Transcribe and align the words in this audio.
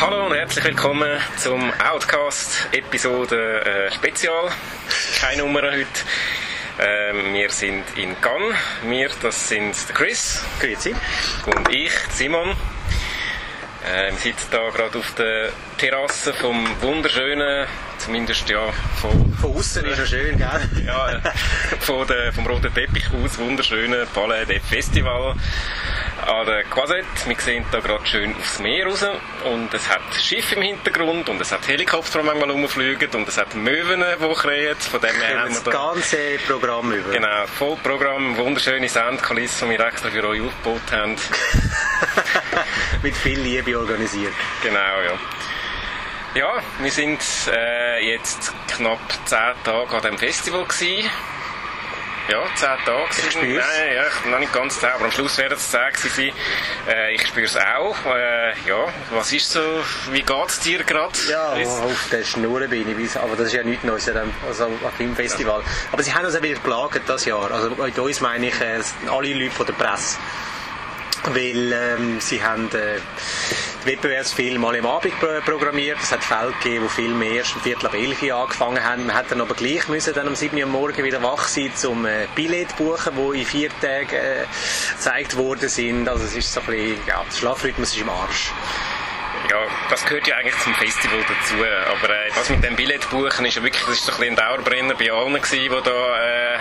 Hallo 0.00 0.26
und 0.26 0.34
herzlich 0.34 0.64
willkommen 0.64 1.18
zum 1.38 1.72
Outcast 1.80 2.68
Episode 2.72 3.64
äh, 3.64 3.90
Spezial. 3.92 4.50
Keine 5.20 5.42
Nummer 5.42 5.62
heute. 5.62 5.86
Ähm, 6.80 7.32
wir 7.32 7.48
sind 7.48 7.84
in 7.96 8.20
Cannes. 8.20 8.54
Wir, 8.86 9.08
das 9.22 9.48
sind 9.48 9.74
der 9.88 9.94
Chris. 9.94 10.44
Grüezi. 10.60 10.94
Und 11.46 11.70
ich, 11.70 11.92
Simon. 12.10 12.54
Äh, 13.84 14.12
wir 14.12 14.18
sitzen 14.18 14.48
da 14.50 14.70
gerade 14.70 14.98
auf 14.98 15.14
der 15.14 15.50
Terrasse 15.76 16.32
vom 16.32 16.66
wunderschönen, 16.80 17.66
zumindest 17.98 18.48
ja 18.48 18.72
von, 19.00 19.34
Von 19.34 19.56
außen 19.56 19.84
ist 19.84 19.98
er 19.98 20.06
schön, 20.06 20.38
gell? 20.38 20.84
ja, 20.86 21.12
äh, 21.12 21.20
von 21.80 22.06
der, 22.06 22.32
vom 22.32 22.46
roten 22.46 22.72
Teppich 22.72 23.04
aus 23.12 23.36
wunderschönen 23.38 24.06
Palais 24.14 24.46
des 24.46 24.64
Festival 24.66 25.34
an 26.26 26.46
der 26.46 26.64
Quasette. 26.64 27.04
Wir 27.26 27.36
sehen 27.38 27.64
da 27.70 27.80
gerade 27.80 28.06
schön 28.06 28.34
aufs 28.36 28.58
Meer 28.58 28.86
raus 28.86 29.04
und 29.52 29.74
es 29.74 29.86
hat 29.90 30.00
Schiffe 30.18 30.54
im 30.54 30.62
Hintergrund 30.62 31.28
und 31.28 31.40
es 31.42 31.52
hat 31.52 31.68
Helikopter, 31.68 32.20
die 32.20 32.24
manchmal 32.24 32.50
rumfliegen 32.52 33.10
und 33.10 33.28
es 33.28 33.36
hat 33.36 33.54
Möwen, 33.54 34.02
die 34.02 34.34
krähen. 34.34 34.76
Von 34.76 35.00
dem 35.02 35.14
her 35.20 35.40
haben 35.40 35.52
Das 35.52 35.64
wir 35.64 35.72
da 35.72 35.92
ganze 35.92 36.16
Programm 36.46 36.90
über. 36.90 37.10
Genau, 37.10 37.46
Vollprogramm, 37.58 38.36
wunderschöne 38.38 38.88
Soundkulisse, 38.88 39.66
die 39.66 39.72
wir 39.72 39.86
extra 39.86 40.08
für 40.08 40.26
euch 40.26 40.40
aufgebaut 40.40 40.90
haben. 40.90 41.16
Mit 43.02 43.16
viel 43.16 43.40
Liebe 43.40 43.78
organisiert. 43.78 44.32
Genau, 44.62 44.78
ja. 44.78 45.18
Ja, 46.34 46.52
wir 46.80 46.90
sind 46.90 47.20
äh, 47.52 48.04
jetzt 48.10 48.52
knapp 48.76 48.98
10 49.26 49.38
Tage 49.64 49.88
an 49.94 50.02
diesem 50.02 50.18
Festival 50.18 50.64
gewesen. 50.64 51.08
Ja, 52.28 52.42
10 52.56 52.68
Tage. 52.86 53.02
Ich 53.10 53.16
sind- 53.16 53.32
spür's. 53.32 53.64
Nein, 53.64 53.94
ja, 53.94 54.30
noch 54.30 54.38
nicht 54.40 54.52
ganz 54.52 54.80
10, 54.80 54.88
aber 54.88 55.04
am 55.04 55.12
Schluss 55.12 55.36
werden 55.38 55.52
es 55.56 55.70
10 55.70 55.80
gewesen. 55.92 56.36
Äh, 56.88 57.14
ich 57.14 57.24
spüre 57.26 57.44
es 57.46 57.56
auch. 57.56 57.94
Äh, 58.06 58.48
ja, 58.66 58.86
was 59.10 59.30
ist 59.32 59.52
so, 59.52 59.60
wie 60.10 60.22
geht 60.22 60.48
es 60.48 60.58
dir 60.60 60.82
gerade? 60.82 61.12
Ja, 61.30 61.52
auf 61.52 62.08
der 62.10 62.24
Schnur 62.24 62.60
bin 62.66 62.98
ich, 62.98 63.16
aber 63.16 63.36
das 63.36 63.48
ist 63.48 63.52
ja 63.52 63.62
nichts 63.62 63.84
Neues 63.84 64.08
an 64.08 64.14
dem- 64.14 64.32
also 64.48 64.64
am 64.64 64.92
Filmfestival. 64.96 65.62
Aber 65.92 66.02
sie 66.02 66.12
haben 66.14 66.24
uns 66.24 66.34
auch 66.34 66.42
wieder 66.42 66.54
geplagt 66.54 67.02
das 67.06 67.26
Jahr. 67.26 67.48
Also 67.50 67.70
mit 67.70 67.96
uns 67.98 68.20
meine 68.20 68.48
ich 68.48 68.60
äh, 68.60 68.80
alle 69.08 69.34
Leute 69.34 69.54
von 69.54 69.66
der 69.66 69.74
Presse. 69.74 70.16
Weil 71.26 71.72
ähm, 71.72 72.20
sie 72.20 72.42
haben 72.42 72.68
äh, 72.72 72.98
Wettbewerbsfilme 73.86 74.66
alle 74.66 74.78
am 74.78 74.86
Abend 74.86 75.18
pro 75.20 75.26
programmiert. 75.44 75.98
Es 76.02 76.12
hat 76.12 76.24
Fälle 76.24 76.52
gegeben, 76.62 76.84
wo 76.84 76.88
Filme 76.88 77.26
erst 77.26 77.54
um 77.56 77.62
Viertel 77.62 77.86
ab 77.86 77.94
11 77.94 78.22
Uhr 78.22 78.34
angefangen 78.34 78.82
haben. 78.82 79.06
Man 79.06 79.16
hat 79.16 79.30
dann 79.30 79.40
aber 79.40 79.54
gleich 79.54 79.88
müssen 79.88 80.14
dann 80.14 80.28
um 80.28 80.34
7 80.34 80.56
Uhr 80.56 80.64
am 80.64 80.70
Morgen 80.70 81.02
wieder 81.04 81.22
wach 81.22 81.48
sein, 81.48 81.70
um 81.88 82.06
äh, 82.06 82.26
Billett 82.34 82.70
zu 82.70 82.76
buchen, 82.76 83.12
die 83.16 83.40
in 83.40 83.46
vier 83.46 83.70
Tagen 83.80 84.14
äh, 84.14 84.44
gezeigt 84.96 85.36
worden 85.36 85.68
sind. 85.68 86.08
Also 86.08 86.24
es 86.24 86.34
ist 86.34 86.52
so 86.52 86.60
ein 86.60 86.66
bisschen, 86.66 86.98
ja, 87.06 87.22
der 87.24 87.36
Schlafrhythmus 87.36 87.94
ist 87.94 88.00
im 88.00 88.08
Arsch. 88.08 88.52
Ja, 89.50 89.66
das 89.90 90.04
gehört 90.06 90.26
ja 90.26 90.36
eigentlich 90.36 90.58
zum 90.58 90.74
Festival 90.74 91.18
dazu. 91.28 91.54
Aber 91.56 92.10
äh, 92.10 92.30
das 92.34 92.48
mit 92.48 92.64
dem 92.64 92.76
Billetbuchen 92.76 93.44
ist 93.44 93.56
ja 93.56 93.62
wirklich, 93.62 93.84
das 93.84 93.96
ist 93.96 94.06
so 94.06 94.12
ein, 94.12 94.30
ein 94.30 94.36
Dauerbrenner 94.36 94.94
bei 94.94 95.12
allen 95.12 95.34
gewesen, 95.34 95.60
die 95.60 95.68
da 95.68 96.18
äh, 96.18 96.58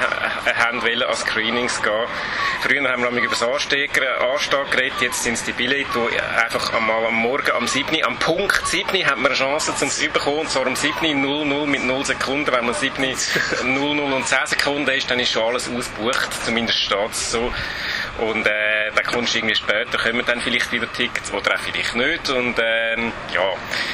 haben 0.55 0.81
wollen 0.81 1.03
an 1.03 1.15
Screenings 1.15 1.81
gehen. 1.81 2.07
Früher 2.61 2.89
haben 2.89 3.01
wir 3.01 3.09
nämlich 3.09 3.25
über 3.25 3.35
das 3.35 3.43
Anstehen 3.43 3.89
geredet, 3.93 5.01
jetzt 5.01 5.23
sind 5.23 5.33
es 5.33 5.43
die 5.43 5.53
Billette, 5.53 5.87
die 5.93 6.19
einfach 6.19 6.73
einmal 6.73 7.05
am 7.05 7.15
Morgen 7.15 7.51
am 7.51 7.67
7. 7.67 8.03
am 8.03 8.17
Punkt 8.17 8.67
7. 8.67 9.05
hat 9.05 9.17
man 9.17 9.27
eine 9.27 9.35
Chance, 9.35 9.75
zum 9.75 9.89
zu 9.89 10.09
bekommen, 10.09 10.39
und 10.39 10.49
zwar 10.49 10.67
um 10.67 10.75
7. 10.75 11.21
00 11.21 11.67
mit 11.67 11.83
0 11.83 12.05
Sekunden. 12.05 12.51
Wenn 12.51 12.65
man 12.65 12.73
7. 12.73 13.15
00 13.63 13.99
und 13.99 14.27
10 14.27 14.37
Sekunden 14.45 14.89
ist, 14.89 15.09
dann 15.09 15.19
ist 15.19 15.31
schon 15.31 15.43
alles 15.43 15.69
ausgebucht, 15.69 16.29
zumindest 16.45 16.79
steht 16.79 17.11
es 17.11 17.31
so. 17.31 17.53
Und 18.19 18.45
äh, 18.45 18.82
dann 18.95 19.05
kommst 19.05 19.33
du 19.33 19.37
irgendwie 19.39 19.55
später, 19.55 19.97
kommen 19.97 20.23
dann 20.25 20.41
vielleicht 20.41 20.71
wieder 20.71 20.91
Tickets 20.93 21.31
oder 21.31 21.55
auch 21.55 21.59
vielleicht 21.59 21.95
nicht. 21.95 22.29
Und 22.29 22.55
ähm, 22.59 23.11
ja, 23.33 23.41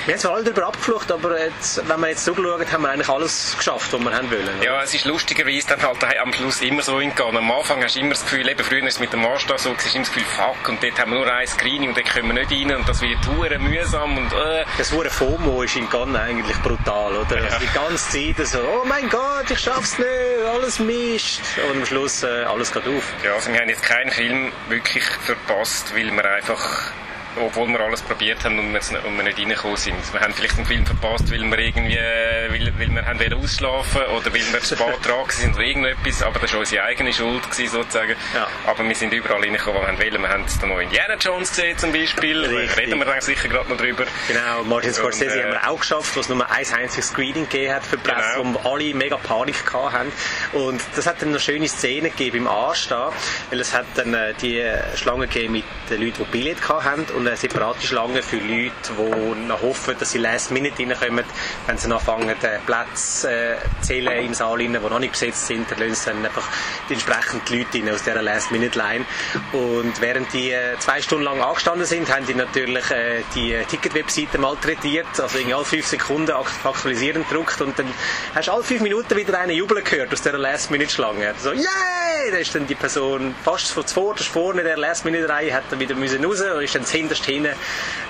Wir 0.06 0.14
haben 0.14 0.20
zwar 0.20 0.34
alle 0.36 0.44
darüber 0.44 0.68
abgeflucht, 0.68 1.12
aber 1.12 1.40
jetzt, 1.40 1.88
wenn 1.88 2.00
wir 2.00 2.10
jetzt 2.10 2.26
zugeschaut 2.26 2.72
haben 2.72 2.82
wir 2.84 2.90
eigentlich 2.90 3.10
alles 3.10 3.56
geschafft, 3.58 3.92
was 3.94 4.00
wir 4.02 4.12
haben 4.14 4.30
wollen. 4.32 4.44
oder? 4.58 4.66
ja, 4.66 4.82
es 4.84 4.94
ist 4.94 5.06
lustigerweise 5.06 5.68
dann 5.68 5.82
halt 5.82 5.98
am 6.22 6.34
Schluss 6.34 6.62
immer 6.62 6.82
so 6.82 7.00
hingegangen. 7.00 7.38
Am 7.38 7.52
Anfang 7.52 7.84
hast 7.84 7.96
du 7.96 8.00
immer 8.00 8.10
das 8.12 8.24
Gefühl, 8.24 8.48
eben 8.48 8.64
früher 8.64 8.84
ist 8.84 8.96
es 8.96 9.00
mit 9.00 9.14
dem 9.14 9.26
Anstehen 9.26 9.58
so, 9.58 9.74
hast 9.76 9.86
du 9.86 9.96
immer 9.98 10.06
das 10.06 10.14
Gefühl, 10.14 10.28
fuck, 10.36 10.70
und 10.70 10.84
dort 10.84 11.00
haben 11.00 11.12
wir 11.12 11.20
nur 11.20 11.34
ein 11.34 11.48
Screening 11.48 11.90
und 11.90 11.98
dort 11.98 12.10
können 12.10 12.28
wir 12.34 12.46
nicht 12.46 12.52
rein 12.52 12.76
und 12.78 12.88
das 12.90 13.02
wird 13.02 13.18
hure 13.28 13.60
mühsam 13.60 14.18
und 14.18 14.34
äh, 14.34 14.66
Das 14.78 14.92
Wort 14.94 15.08
FOMO 15.12 15.64
ist 15.64 15.76
in 15.76 15.90
Cannes 15.90 16.20
eigentlich 16.20 16.58
brutal, 16.62 17.16
oder? 17.16 17.38
Also 17.44 17.58
die 17.60 17.74
ganze 17.74 18.36
Zeit 18.36 18.48
so, 18.48 18.60
oh 18.60 18.86
mein 18.86 19.10
Gott, 19.10 19.50
ich 19.50 19.60
schaff's 19.60 19.98
nicht, 19.98 20.08
alles 20.54 20.80
Mist. 20.80 21.42
Und 21.70 21.78
am 21.80 21.86
Schluss 21.86 22.24
äh, 22.24 22.44
alles 22.44 22.72
geht 22.72 22.88
auf. 22.88 23.04
ja, 23.24 23.34
also 23.34 23.52
wir 23.52 23.60
haben 23.60 23.70
jetzt 23.70 23.84
keinen 23.84 24.12
Film 24.12 24.52
wirklich 24.70 24.89
verpasst, 25.22 25.94
weil 25.96 26.12
wir 26.12 26.26
einfach 26.26 26.92
obwohl 27.40 27.68
wir 27.70 27.80
alles 27.80 28.02
probiert 28.02 28.44
haben 28.44 28.60
und 28.60 28.74
wir, 28.74 28.82
und 29.06 29.18
wir 29.18 29.24
nicht 29.24 29.40
reingekommen 29.40 29.78
sind. 29.78 29.96
Wir 30.14 30.22
haben 30.22 30.34
vielleicht 30.34 30.58
einen 30.58 30.66
Film 30.66 30.86
verpasst, 30.86 31.32
weil 31.32 31.42
wir 31.44 31.60
irgendwie, 31.60 31.98
weil, 31.98 32.74
weil 32.78 32.90
wir 32.90 33.06
haben 33.06 33.34
ausschlafen 33.34 34.02
oder 34.16 34.26
weil 34.34 34.42
wir 34.54 34.60
zu 34.62 34.76
spät 34.76 34.96
dran 35.06 35.26
sind 35.30 35.56
oder 35.56 35.64
irgendetwas, 35.64 36.24
aber 36.24 36.40
das 36.40 36.54
war 36.54 36.60
unsere 36.60 36.84
eigene 36.84 37.14
Schuld 37.14 37.50
gewesen, 37.50 37.72
sozusagen. 37.72 38.16
Ja. 38.34 38.48
Aber 38.66 38.84
wir 38.88 38.96
sind 38.96 39.14
überall 39.14 39.42
reingekommen, 39.42 39.82
wo 39.82 39.86
wir 39.88 39.98
wollen. 40.12 40.22
Wir 40.22 40.30
haben 40.30 40.44
es 40.46 40.60
dann 40.60 40.70
noch 40.70 40.80
Indiana 40.80 41.16
Jones 41.20 41.50
gesehen 41.50 41.78
zum 41.78 41.92
Beispiel, 41.92 42.46
Richtig. 42.46 42.78
reden 42.78 43.00
wir 43.00 43.06
dann 43.06 43.22
sicher 43.22 43.48
gerade 43.48 43.70
noch 43.70 43.78
drüber. 43.78 44.06
Genau, 44.28 44.64
Martin 44.64 44.94
Scorsese 44.94 45.26
Und, 45.26 45.38
äh, 45.40 45.44
haben 45.44 45.52
wir 45.52 45.70
auch 45.70 45.80
geschafft, 45.80 46.16
was 46.18 46.30
nur 46.30 46.50
ein 46.50 46.66
einziges 46.74 47.08
Screening 47.10 47.48
gegeben 47.50 47.74
hat 47.76 47.84
für 47.86 47.98
die 47.98 48.04
Presse, 48.10 48.42
Genau. 48.42 48.60
wo 48.64 48.70
alle 48.74 48.94
mega 48.94 49.18
Panik 49.18 49.66
gehabt 49.66 49.94
haben. 49.94 50.12
Und 50.54 50.82
das 50.96 51.06
hat 51.08 51.22
dann 51.22 51.32
noch 51.32 51.40
schöne 51.40 51.68
Szenen 51.68 52.12
gegeben 52.12 52.38
im 52.38 52.48
Anstehen, 52.48 53.10
weil 53.50 53.60
es 53.60 53.74
hat 53.74 53.86
dann 53.96 54.14
äh, 54.14 54.34
die 54.42 54.64
Schlange 54.96 55.28
gegeben 55.28 55.54
mit 55.54 55.64
den 55.90 56.02
Leuten, 56.02 56.26
die 56.26 56.32
Billett 56.32 56.68
haben 56.68 57.06
und 57.16 57.26
eine 57.30 57.38
separate 57.38 57.86
Schlange 57.86 58.22
für 58.22 58.38
Leute, 58.38 58.72
die 58.98 59.48
noch 59.48 59.62
hoffen, 59.62 59.96
dass 60.00 60.12
sie 60.12 60.18
last 60.18 60.52
minute 60.52 60.82
reinkommen, 60.84 61.24
wenn 61.68 61.78
sie 61.78 61.92
anfangen, 61.92 62.36
Plätze 62.66 63.32
äh, 63.32 63.56
zählen 63.82 64.26
im 64.26 64.34
Saal, 64.34 64.58
die 64.58 64.68
noch 64.68 65.00
nicht 65.00 65.12
besetzt 65.14 65.48
sind, 65.48 65.70
dann 65.72 65.80
lassen 65.80 65.96
sie 65.96 66.06
dann 66.12 66.26
einfach 66.26 66.48
die 66.90 66.94
entsprechenden 66.94 67.58
Leute 67.58 67.78
rein 67.78 67.94
aus 67.94 68.04
dieser 68.04 68.22
Last-Minute-Line. 68.22 69.06
Und 69.54 70.02
während 70.02 70.34
die 70.34 70.52
äh, 70.52 70.78
zwei 70.80 71.02
Stunden 71.02 71.24
lang 71.26 71.42
angestanden 71.42 71.86
sind, 71.86 72.14
haben 72.14 72.26
die 72.26 72.34
natürlich 72.34 72.90
äh, 72.92 73.24
die 73.36 73.58
Ticket-Webseite 73.70 74.38
malträtiert, 74.38 75.08
also 75.20 75.38
irgendwie 75.38 75.54
alle 75.54 75.66
fünf 75.66 75.88
Sekunden 75.88 76.32
akt- 76.32 76.66
aktualisieren 76.66 77.26
gedrückt 77.28 77.62
und 77.62 77.78
dann 77.78 77.88
hast 78.36 78.48
du 78.48 78.52
alle 78.54 78.64
fünf 78.64 78.82
Minuten 78.82 79.16
wieder 79.16 79.40
einen 79.40 79.52
jubeln 79.52 79.84
gehört 79.84 80.12
aus 80.14 80.22
dieser 80.22 80.38
Last-Minute-Schlange. 80.38 81.36
So, 81.40 81.52
yay! 81.54 82.32
Da 82.32 82.38
ist 82.38 82.54
dann 82.54 82.68
die 82.68 82.76
Person 82.76 83.34
fast 83.44 83.72
von 83.72 83.86
vorne 83.86 84.62
in 84.62 84.68
der 84.68 84.78
Last-Minute-Reihe, 84.78 85.54
hat 85.54 85.64
dann 85.70 85.80
wieder 85.80 85.96
müssen 85.96 86.24
raus 86.24 86.42
und 86.42 86.64
ist 86.64 86.76
dann 86.76 86.86
hinterst 87.26 87.56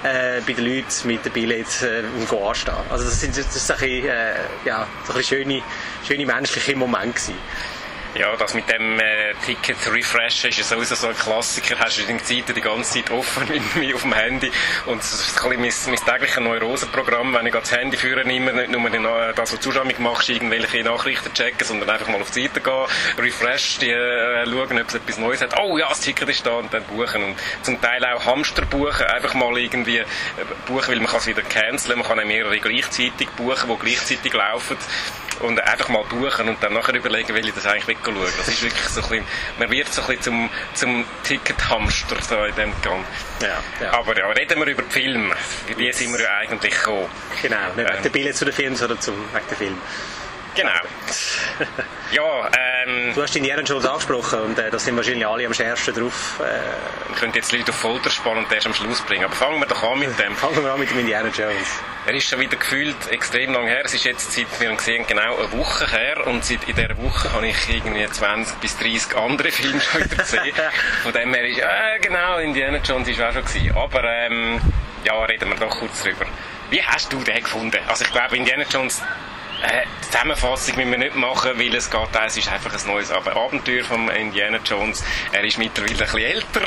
hinten 0.03 0.07
äh, 0.07 0.41
bei 0.45 0.53
den 0.53 0.65
Leuten 0.65 1.07
mit 1.07 1.25
den 1.25 1.31
Billets 1.31 1.83
äh, 1.83 2.03
anstehen. 2.31 2.73
Also 2.89 3.05
das, 3.05 3.19
sind, 3.19 3.37
das 3.37 3.71
ein 3.71 3.77
bisschen, 3.77 4.05
äh, 4.05 4.33
ja, 4.65 4.87
so 5.05 5.13
ein 5.13 5.17
bisschen 5.17 5.43
schöne, 5.43 5.61
schöne 6.07 6.25
menschliche 6.25 6.75
Momente 6.75 7.13
gewesen. 7.13 7.35
Ja, 8.15 8.35
das 8.35 8.55
mit 8.55 8.67
dem 8.67 8.99
äh, 8.99 9.35
Ticket 9.45 9.77
refreshen 9.93 10.49
ist 10.49 10.57
ja 10.57 10.63
sowieso 10.63 10.95
so 10.95 11.07
ein 11.07 11.15
Klassiker. 11.15 11.77
Hast 11.77 11.99
du 11.99 12.01
die 12.01 12.17
Seite 12.17 12.53
die 12.53 12.61
ganze 12.61 12.93
Zeit 12.95 13.11
offen 13.11 13.47
mit 13.47 13.75
mir 13.75 13.93
auf 13.93 14.01
dem 14.01 14.13
Handy. 14.13 14.51
Und 14.87 14.99
es 14.99 15.13
ist 15.13 15.43
ein 15.43 15.61
bisschen 15.61 15.91
mein, 15.91 15.99
mein 16.07 16.19
tägliches 16.19 16.39
Neurosenprogramm, 16.39 17.35
wenn 17.35 17.45
ich 17.45 17.53
das 17.53 17.71
Handy 17.71 17.97
führe, 17.97 18.25
nehme, 18.25 18.51
nicht 18.51 18.71
nur 18.71 18.89
äh, 18.89 19.33
das, 19.35 19.37
was 19.37 19.51
du 19.51 19.57
zuständig 19.59 19.99
machst, 19.99 20.27
irgendwelche 20.27 20.83
Nachrichten 20.83 21.31
checken, 21.35 21.67
sondern 21.67 21.91
einfach 21.91 22.07
mal 22.07 22.19
auf 22.19 22.31
die 22.31 22.47
Seite 22.47 22.61
gehen, 22.61 22.85
refresh, 23.19 23.77
die, 23.77 23.91
äh, 23.91 24.43
schauen, 24.45 24.81
ob 24.81 24.87
es 24.87 24.95
etwas 24.95 25.17
Neues 25.19 25.41
hat. 25.41 25.59
Oh 25.59 25.77
ja, 25.77 25.87
das 25.89 25.99
Ticket 25.99 26.29
ist 26.29 26.43
da 26.47 26.53
und 26.53 26.73
dann 26.73 26.83
buchen. 26.85 27.23
Und 27.23 27.35
zum 27.61 27.79
Teil 27.79 28.03
auch 28.05 28.25
Hamster 28.25 28.65
buchen, 28.65 29.05
einfach 29.05 29.35
mal 29.35 29.55
irgendwie 29.55 29.99
äh, 29.99 30.05
buchen, 30.65 30.87
weil 30.87 30.97
man 30.99 31.07
kann 31.07 31.19
es 31.19 31.27
wieder 31.27 31.43
canceln, 31.43 31.99
man 31.99 32.07
kann 32.07 32.27
mehrere 32.27 32.57
gleichzeitig 32.57 33.29
buchen, 33.37 33.69
die 33.69 33.85
gleichzeitig 33.85 34.33
laufen 34.33 34.77
und 35.41 35.59
einfach 35.61 35.89
mal 35.89 36.03
buchen 36.05 36.49
und 36.49 36.61
dann 36.61 36.73
nachher 36.73 36.95
überlegen, 36.95 37.33
will 37.33 37.47
ich 37.47 37.53
das 37.53 37.65
eigentlich 37.65 37.98
wegschauen. 38.05 38.33
Das 38.37 38.47
ist 38.47 38.61
wirklich 38.63 38.83
so 38.87 39.01
ein 39.01 39.09
bisschen, 39.09 39.25
man 39.59 39.71
wird 39.71 39.93
so 39.93 40.01
ein 40.01 40.07
bisschen 40.07 40.23
zum, 40.23 40.49
zum 40.73 41.05
Tickethamster 41.23 42.17
da 42.29 42.45
in 42.45 42.55
dem 42.55 42.81
Gang. 42.81 43.03
Ja, 43.41 43.61
ja. 43.81 43.93
Aber 43.93 44.17
ja, 44.17 44.27
reden 44.27 44.59
wir 44.59 44.67
über 44.67 44.83
die 44.83 44.91
Filme. 44.91 45.35
Wie 45.77 45.91
sind 45.93 46.11
wir 46.13 46.21
ja 46.21 46.37
eigentlich 46.37 46.73
gekommen? 46.75 47.07
Genau, 47.41 47.57
nicht 47.75 47.77
wegen 47.77 47.89
Ähm. 47.89 48.03
der 48.03 48.09
Billett 48.09 48.35
zu 48.37 48.45
den 48.45 48.53
Filmen, 48.53 48.75
sondern 48.75 48.99
zum, 49.01 49.15
wegen 49.33 49.47
der 49.49 49.57
Film. 49.57 49.77
Genau. 50.59 50.79
Ja, 52.11 52.49
ähm, 52.83 53.13
Du 53.13 53.21
hast 53.21 53.35
Indiana 53.35 53.61
Jones 53.61 53.85
angesprochen 53.85 54.39
und 54.39 54.57
äh, 54.57 54.71
da 54.71 54.79
sind 54.79 54.95
wahrscheinlich 54.95 55.27
alle 55.27 55.45
am 55.45 55.53
schärfsten 55.53 55.93
drauf. 55.93 56.41
Äh, 56.43 57.11
ich 57.11 57.19
könnte 57.19 57.37
jetzt 57.37 57.51
Leute 57.51 57.69
auf 57.69 57.77
Folter 57.77 58.09
spannen 58.09 58.45
und 58.45 58.51
erst 58.51 58.65
am 58.65 58.73
Schluss 58.73 58.99
bringen. 59.01 59.25
Aber 59.25 59.35
fangen 59.35 59.59
wir 59.59 59.67
doch 59.67 59.83
an 59.83 59.99
mit 59.99 60.17
dem. 60.17 60.35
fangen 60.35 60.63
wir 60.63 60.73
an 60.73 60.79
mit 60.79 60.89
dem 60.89 60.97
Indiana 60.97 61.29
Jones. 61.29 61.67
Er 62.07 62.15
ist 62.15 62.27
schon 62.27 62.39
wieder 62.39 62.57
gefühlt 62.57 62.95
extrem 63.11 63.53
lang 63.53 63.67
her. 63.67 63.81
Es 63.85 63.93
ist 63.93 64.05
jetzt, 64.05 64.31
seit 64.31 64.47
wir 64.59 64.71
ihn 64.71 64.77
gesehen 64.77 65.05
genau 65.05 65.37
eine 65.37 65.51
Woche 65.51 65.85
her. 65.87 66.25
Und 66.25 66.43
seit 66.43 66.67
in 66.67 66.75
dieser 66.75 66.97
Woche 66.97 67.31
habe 67.31 67.47
ich 67.47 67.69
irgendwie 67.69 68.07
20 68.07 68.57
bis 68.57 68.75
30 68.77 69.15
andere 69.15 69.51
Filme 69.51 69.79
schon 69.79 70.03
wieder 70.03 70.15
gesehen. 70.15 70.55
Von 71.03 71.13
dem 71.13 71.31
her 71.31 71.47
ist, 71.47 71.59
äh, 71.59 71.99
genau, 72.01 72.37
Indiana 72.39 72.79
Jones 72.79 73.07
ist 73.07 73.21
auch 73.21 73.33
schon 73.33 73.45
gewesen. 73.45 73.77
Aber, 73.77 74.03
ähm, 74.03 74.59
ja, 75.03 75.13
reden 75.25 75.47
wir 75.47 75.57
doch 75.57 75.77
kurz 75.77 76.01
drüber. 76.01 76.25
Wie 76.71 76.81
hast 76.81 77.13
du 77.13 77.21
den 77.23 77.43
gefunden? 77.43 77.77
Also 77.87 78.03
ich 78.03 78.11
glaube, 78.11 78.35
Indiana 78.35 78.65
Jones 78.71 79.03
äh, 79.63 79.85
Zusammenfassung 80.09 80.75
müssen 80.75 80.91
wir 80.91 80.97
nicht 80.97 81.15
machen, 81.15 81.51
weil 81.57 81.75
es 81.75 81.89
geht, 81.89 82.09
es 82.25 82.37
ist 82.37 82.51
einfach 82.51 82.73
ein 82.73 82.91
neues 82.91 83.11
Abenteuer 83.11 83.83
von 83.83 84.09
Indiana 84.09 84.57
Jones. 84.65 85.03
Er 85.31 85.43
ist 85.43 85.57
mittlerweile 85.59 85.93
ein 85.93 85.99
bisschen 85.99 86.19
älter. 86.19 86.61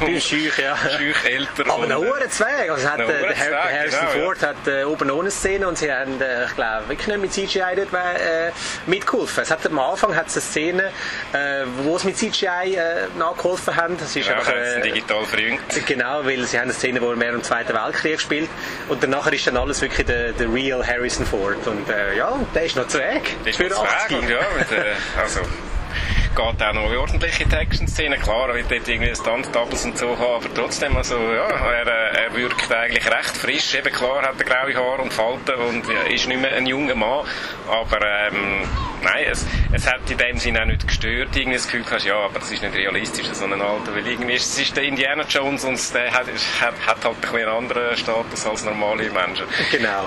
Ein 0.00 0.20
schüch, 0.20 0.58
ja. 0.58 0.76
Schüch 0.96 1.24
älter. 1.24 1.70
Aber 1.70 1.86
noch 1.86 2.02
einen 2.02 2.30
Zweig. 2.30 2.70
Also 2.70 2.88
hat, 2.88 3.00
äh, 3.00 3.06
der 3.06 3.64
Harrison 3.64 4.00
genau, 4.12 4.24
Ford 4.24 4.42
ja. 4.42 4.48
hat 4.48 4.66
äh, 4.66 4.84
oben 4.84 5.10
ohne 5.10 5.30
Szene 5.30 5.68
und 5.68 5.76
sie 5.76 5.92
haben, 5.92 6.20
äh, 6.20 6.46
ich 6.46 6.54
glaube, 6.54 6.88
wirklich 6.88 7.06
nicht 7.06 7.20
mit 7.20 7.32
CGI 7.32 7.76
dort 7.76 7.92
äh, 7.92 8.50
mitgeholfen. 8.86 9.42
Es 9.42 9.50
hat, 9.50 9.66
am 9.66 9.78
Anfang 9.78 10.16
hat 10.16 10.28
es 10.28 10.36
eine 10.36 10.42
Szene, 10.42 10.92
äh, 11.32 11.64
wo 11.84 11.98
sie 11.98 12.08
mit 12.08 12.16
CGI 12.16 12.76
äh, 12.76 13.08
nachgeholfen 13.18 13.76
haben. 13.76 13.98
Das 13.98 14.16
ist 14.16 14.26
ja, 14.26 14.36
einfach, 14.36 14.52
äh, 14.52 14.80
digital 14.80 15.24
verjüngt. 15.24 15.86
Genau, 15.86 16.24
weil 16.24 16.44
sie 16.44 16.56
haben 16.56 16.64
eine 16.64 16.72
Szene, 16.72 17.02
wo 17.02 17.10
er 17.10 17.16
mehr 17.16 17.34
im 17.34 17.42
Zweiten 17.42 17.74
Weltkrieg 17.74 18.20
spielt 18.20 18.48
und 18.88 19.02
danach 19.02 19.26
ist 19.26 19.46
dann 19.46 19.56
alles 19.56 19.82
wirklich 19.82 20.06
der, 20.06 20.32
der 20.32 20.52
real 20.52 20.86
Harrison 20.86 21.26
Ford. 21.26 21.66
Und 21.66 21.88
äh, 21.90 22.16
ja, 22.40 22.46
der 22.54 22.64
ist 22.64 22.76
noch 22.76 22.88
zu 22.88 22.98
weg. 22.98 23.36
Der 23.44 23.52
ist 23.52 23.72
80. 23.72 24.16
Und 24.18 24.28
ja, 24.28 24.38
mit, 24.58 24.70
äh, 24.72 24.94
also 25.20 25.40
geht 25.40 26.62
auch 26.62 26.72
noch 26.74 26.90
ordentliche 26.90 27.44
Action-Szenen. 27.44 28.20
Klar, 28.20 28.50
er 28.50 28.56
wird 28.56 28.70
dort 28.70 28.86
irgendwie 28.86 29.14
Stunt-Doubles 29.14 29.84
und 29.86 29.96
so 29.98 30.08
haben, 30.18 30.44
aber 30.44 30.54
trotzdem, 30.54 30.96
also, 30.96 31.16
ja, 31.16 31.48
er, 31.48 31.86
äh, 31.86 32.24
er 32.24 32.36
wirkt 32.36 32.70
eigentlich 32.70 33.06
recht 33.06 33.36
frisch. 33.36 33.74
Eben 33.74 33.92
klar 33.92 34.22
hat 34.22 34.38
er 34.38 34.44
graue 34.44 34.74
Haare 34.74 35.02
und 35.02 35.12
Falten 35.12 35.54
und 35.54 35.84
ist 36.10 36.28
nicht 36.28 36.40
mehr 36.40 36.52
ein 36.54 36.66
junger 36.66 36.94
Mann, 36.94 37.24
aber 37.68 38.00
ähm, 38.02 38.62
nein, 39.02 39.26
es, 39.30 39.46
es 39.72 39.86
hat 39.86 40.08
in 40.10 40.18
dem 40.18 40.38
Sinne 40.38 40.62
auch 40.62 40.66
nicht 40.66 40.86
gestört. 40.86 41.34
Irgendwie 41.34 41.56
das 41.56 41.66
Gefühl 41.66 41.84
hast, 41.90 42.04
ja, 42.04 42.16
aber 42.16 42.38
das 42.38 42.50
ist 42.50 42.62
nicht 42.62 42.74
realistisch, 42.74 43.26
so 43.32 43.44
ein 43.44 43.60
Alter, 43.60 43.94
weil 43.94 44.06
irgendwie 44.06 44.34
ist, 44.34 44.52
es 44.52 44.58
ist 44.58 44.76
der 44.76 44.84
Indiana 44.84 45.24
Jones 45.28 45.64
und 45.64 45.94
der 45.94 46.12
hat, 46.12 46.26
hat, 46.60 46.74
hat 46.86 47.04
halt 47.04 47.16
ein 47.22 47.36
einen 47.36 47.48
anderen 47.48 47.96
Status 47.96 48.46
als 48.46 48.64
normale 48.64 49.10
Menschen. 49.10 49.46
Genau. 49.70 50.06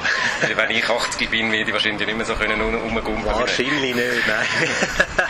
Wenn 0.56 0.72
ich 0.72 0.90
80 0.90 1.30
bin, 1.30 1.52
werde 1.52 1.68
ich 1.68 1.74
wahrscheinlich 1.74 2.08
nicht 2.08 2.18
mehr 2.18 2.26
so 2.26 2.36
können 2.36 2.62
rumgumpen. 2.62 3.26
Wahrscheinlich 3.26 3.96
nicht, 3.96 4.28
nein. 4.28 4.46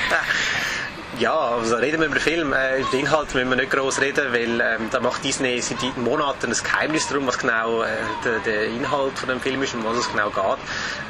Ja, 1.19 1.38
also 1.38 1.75
reden 1.75 2.00
wir 2.00 2.06
über 2.06 2.16
den 2.16 2.21
Film. 2.21 2.54
Äh, 2.54 2.81
den 2.94 3.01
Inhalt 3.01 3.36
müssen 3.36 3.50
wir 3.50 3.57
nicht 3.57 3.71
groß 3.71 4.00
reden, 4.00 4.31
weil 4.31 4.62
ähm, 4.62 4.88
da 4.89 5.01
macht 5.01 5.21
Disney 5.21 5.60
seit 5.60 5.98
Monaten 5.98 6.50
ein 6.50 6.57
Geheimnis 6.63 7.10
darum, 7.10 7.27
was 7.27 7.38
genau 7.38 7.83
äh, 7.83 7.88
der, 8.24 8.39
der, 8.39 8.68
Inhalt 8.68 9.19
von 9.19 9.27
dem 9.27 9.42
Film 9.42 9.62
ist 9.62 9.74
und 9.74 9.83
was 9.83 9.98
es 9.98 10.10
genau 10.10 10.30
geht. 10.30 10.42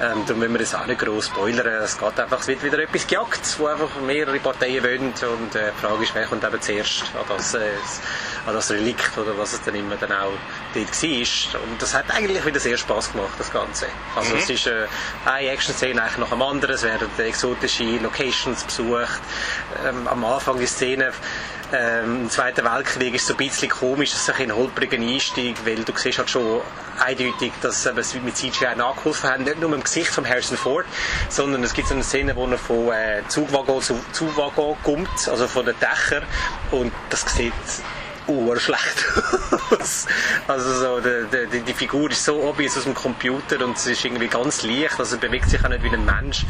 Ähm, 0.01 0.23
darum 0.25 0.39
müssen 0.39 0.53
wir 0.53 0.59
das 0.59 0.73
auch 0.73 0.87
nicht 0.87 0.99
groß 0.99 1.27
spoilern. 1.27 1.67
Es 1.83 1.95
geht 1.95 2.19
einfach, 2.19 2.39
es 2.39 2.47
wird 2.47 2.63
wieder 2.63 2.79
etwas 2.79 3.05
gejagt, 3.05 3.59
wo 3.59 3.67
einfach 3.67 3.89
mehrere 4.03 4.39
Parteien 4.39 4.83
wollen 4.83 5.13
und 5.13 5.55
äh, 5.55 5.71
die 5.77 5.85
Frage 5.85 6.03
ist, 6.03 6.15
wer 6.15 6.25
kommt 6.25 6.43
eben 6.43 6.59
zuerst 6.59 7.03
an 7.13 7.25
das, 7.27 7.53
äh, 7.53 7.59
an 8.47 8.55
das 8.55 8.71
Relikt 8.71 9.15
oder 9.15 9.37
was 9.37 9.53
es 9.53 9.61
dann 9.61 9.75
immer 9.75 9.95
dann 9.95 10.11
auch 10.11 10.33
dort 10.73 11.03
war. 11.03 11.61
Und 11.61 11.81
das 11.81 11.93
hat 11.93 12.05
eigentlich 12.09 12.43
wieder 12.43 12.59
sehr 12.59 12.77
Spaß 12.77 13.11
gemacht, 13.11 13.33
das 13.37 13.51
Ganze. 13.53 13.85
Also 14.15 14.33
mhm. 14.33 14.39
es 14.39 14.49
ist 14.49 14.65
äh, 14.65 14.87
eine 15.25 15.49
Action-Szene 15.49 16.01
nach 16.01 16.29
dem 16.29 16.41
anderen, 16.41 16.73
es 16.73 16.81
werden 16.81 17.07
exotische 17.19 17.83
Locations 18.01 18.63
besucht. 18.63 19.21
Ähm, 19.85 19.98
am 20.07 20.23
Anfang 20.25 20.59
die 20.59 20.65
Szene 20.65 21.11
ähm, 21.71 22.21
im 22.21 22.29
Zweiten 22.29 22.65
Weltkrieg 22.65 23.13
ist 23.13 23.27
so 23.27 23.33
ein 23.33 23.37
bisschen 23.37 23.69
komisch, 23.69 24.11
das 24.11 24.27
ist 24.27 24.39
ein, 24.39 24.55
holpriger 24.55 24.97
Einstieg, 24.97 25.55
weil 25.65 25.83
du 25.83 25.93
siehst 25.95 26.17
halt 26.17 26.29
schon 26.29 26.61
eindeutig, 26.99 27.51
dass 27.61 27.83
sie 27.83 27.89
es 27.89 28.15
mit 28.15 28.35
CGI 28.35 28.75
nachgeholfen 28.75 29.29
haben, 29.29 29.43
nicht 29.43 29.59
nur 29.59 29.73
im 29.73 29.83
Gesicht 29.83 30.09
von 30.09 30.27
Harrison 30.27 30.57
Ford, 30.57 30.85
sondern 31.29 31.63
es 31.63 31.73
gibt 31.73 31.87
so 31.87 31.93
eine 31.93 32.03
Szene, 32.03 32.35
wo 32.35 32.47
er 32.47 32.57
von 32.57 32.91
äh, 32.91 33.21
Zugwaggon 33.27 33.81
zu 33.81 33.99
Zugwaggon 34.13 34.75
kommt, 34.83 35.27
also 35.27 35.47
von 35.47 35.65
den 35.65 35.75
Dächern. 35.79 36.23
Und 36.71 36.91
das 37.11 37.21
sieht 37.21 37.53
urschlecht 38.29 39.05
also 40.47 40.73
so, 40.73 40.99
die, 40.99 41.47
die, 41.51 41.61
die, 41.61 41.73
Figur 41.73 42.09
ist 42.11 42.23
so 42.25 42.41
obvious 42.43 42.77
aus 42.77 42.83
dem 42.83 42.93
Computer 42.93 43.63
und 43.63 43.77
sie 43.77 43.91
ist 43.91 44.03
irgendwie 44.03 44.27
ganz 44.27 44.63
leicht, 44.63 44.99
also 44.99 45.17
bewegt 45.17 45.49
sich 45.49 45.63
auch 45.63 45.69
nicht 45.69 45.83
wie 45.83 45.89
ein 45.89 46.05
Mensch. 46.05 46.45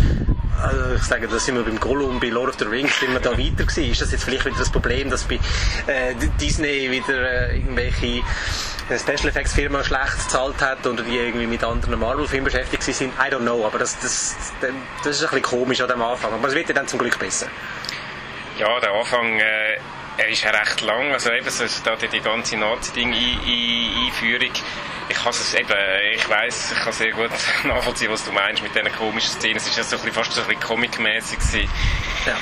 Also 0.62 0.96
ich 0.96 1.04
sage, 1.04 1.28
da 1.28 1.40
sind 1.40 1.56
wir 1.56 1.64
beim 1.64 1.80
Gollum, 1.80 2.20
bei 2.20 2.28
Lord 2.28 2.50
of 2.50 2.56
the 2.60 2.66
Rings, 2.66 3.00
sind 3.00 3.14
wir 3.14 3.20
da 3.20 3.32
weiter 3.32 3.64
gewesen. 3.64 3.92
Ist 3.92 4.02
das 4.02 4.12
jetzt 4.12 4.24
vielleicht 4.24 4.46
wieder 4.46 4.58
das 4.58 4.70
Problem, 4.70 5.10
dass 5.10 5.24
bei 5.24 5.40
äh, 5.88 6.16
Disney 6.40 6.92
wieder 6.92 7.50
äh, 7.50 7.58
irgendwelche 7.58 8.24
äh, 8.90 9.00
Special 9.00 9.30
Effects 9.30 9.54
Firma 9.54 9.84
schlecht 9.84 10.18
gezahlt 10.24 10.62
hat 10.62 10.86
oder 10.86 11.04
die 11.04 11.18
irgendwie 11.18 11.48
mit 11.48 11.64
anderen 11.64 12.00
Marvel-Filmen 12.00 12.46
beschäftigt 12.46 12.84
sind? 12.84 13.14
I 13.14 13.34
don't 13.34 13.40
know, 13.40 13.66
aber 13.66 13.80
das, 13.80 13.98
das, 14.00 14.36
das 15.04 15.16
ist 15.16 15.24
ein 15.24 15.30
bisschen 15.30 15.42
komisch 15.44 15.82
an 15.82 15.88
dem 15.88 16.02
Anfang. 16.02 16.34
Aber 16.34 16.48
es 16.48 16.56
wird 16.56 16.68
ja 16.68 16.76
dann 16.76 16.88
zum 16.88 17.00
Glück 17.00 17.18
besser. 17.20 17.48
Ja, 18.58 18.80
der 18.80 18.92
Anfang... 18.92 19.40
Äh 19.40 19.78
er 20.20 20.28
ist 20.28 20.44
ja 20.44 20.52
recht 20.52 20.82
lang, 20.82 21.14
also 21.14 21.32
eben 21.32 21.50
so 21.50 21.66
da 21.84 21.96
die 21.96 22.20
ganze 22.20 22.58
Nazi-Ding-Einführung. 22.58 24.52
Ich 25.08 25.16
kann 25.16 25.30
es 25.30 25.54
eben, 25.54 25.74
ich 26.14 26.30
weiß, 26.30 26.74
ich 26.74 26.80
kann 26.80 26.92
sehr 26.92 27.12
gut 27.12 27.32
nachvollziehen, 27.64 28.12
was 28.12 28.26
du 28.26 28.32
meinst 28.34 28.62
mit 28.62 28.76
diesen 28.76 28.92
komischen 28.92 29.32
Szenen. 29.32 29.58
Es 29.58 29.68
ist 29.68 29.78
ja 29.78 29.84
so 29.84 29.98
fast 29.98 30.34
so 30.34 30.42
ein 30.42 30.48
bisschen 30.48 30.62
comic-mäßig 30.62 31.40
Ja. 32.26 32.38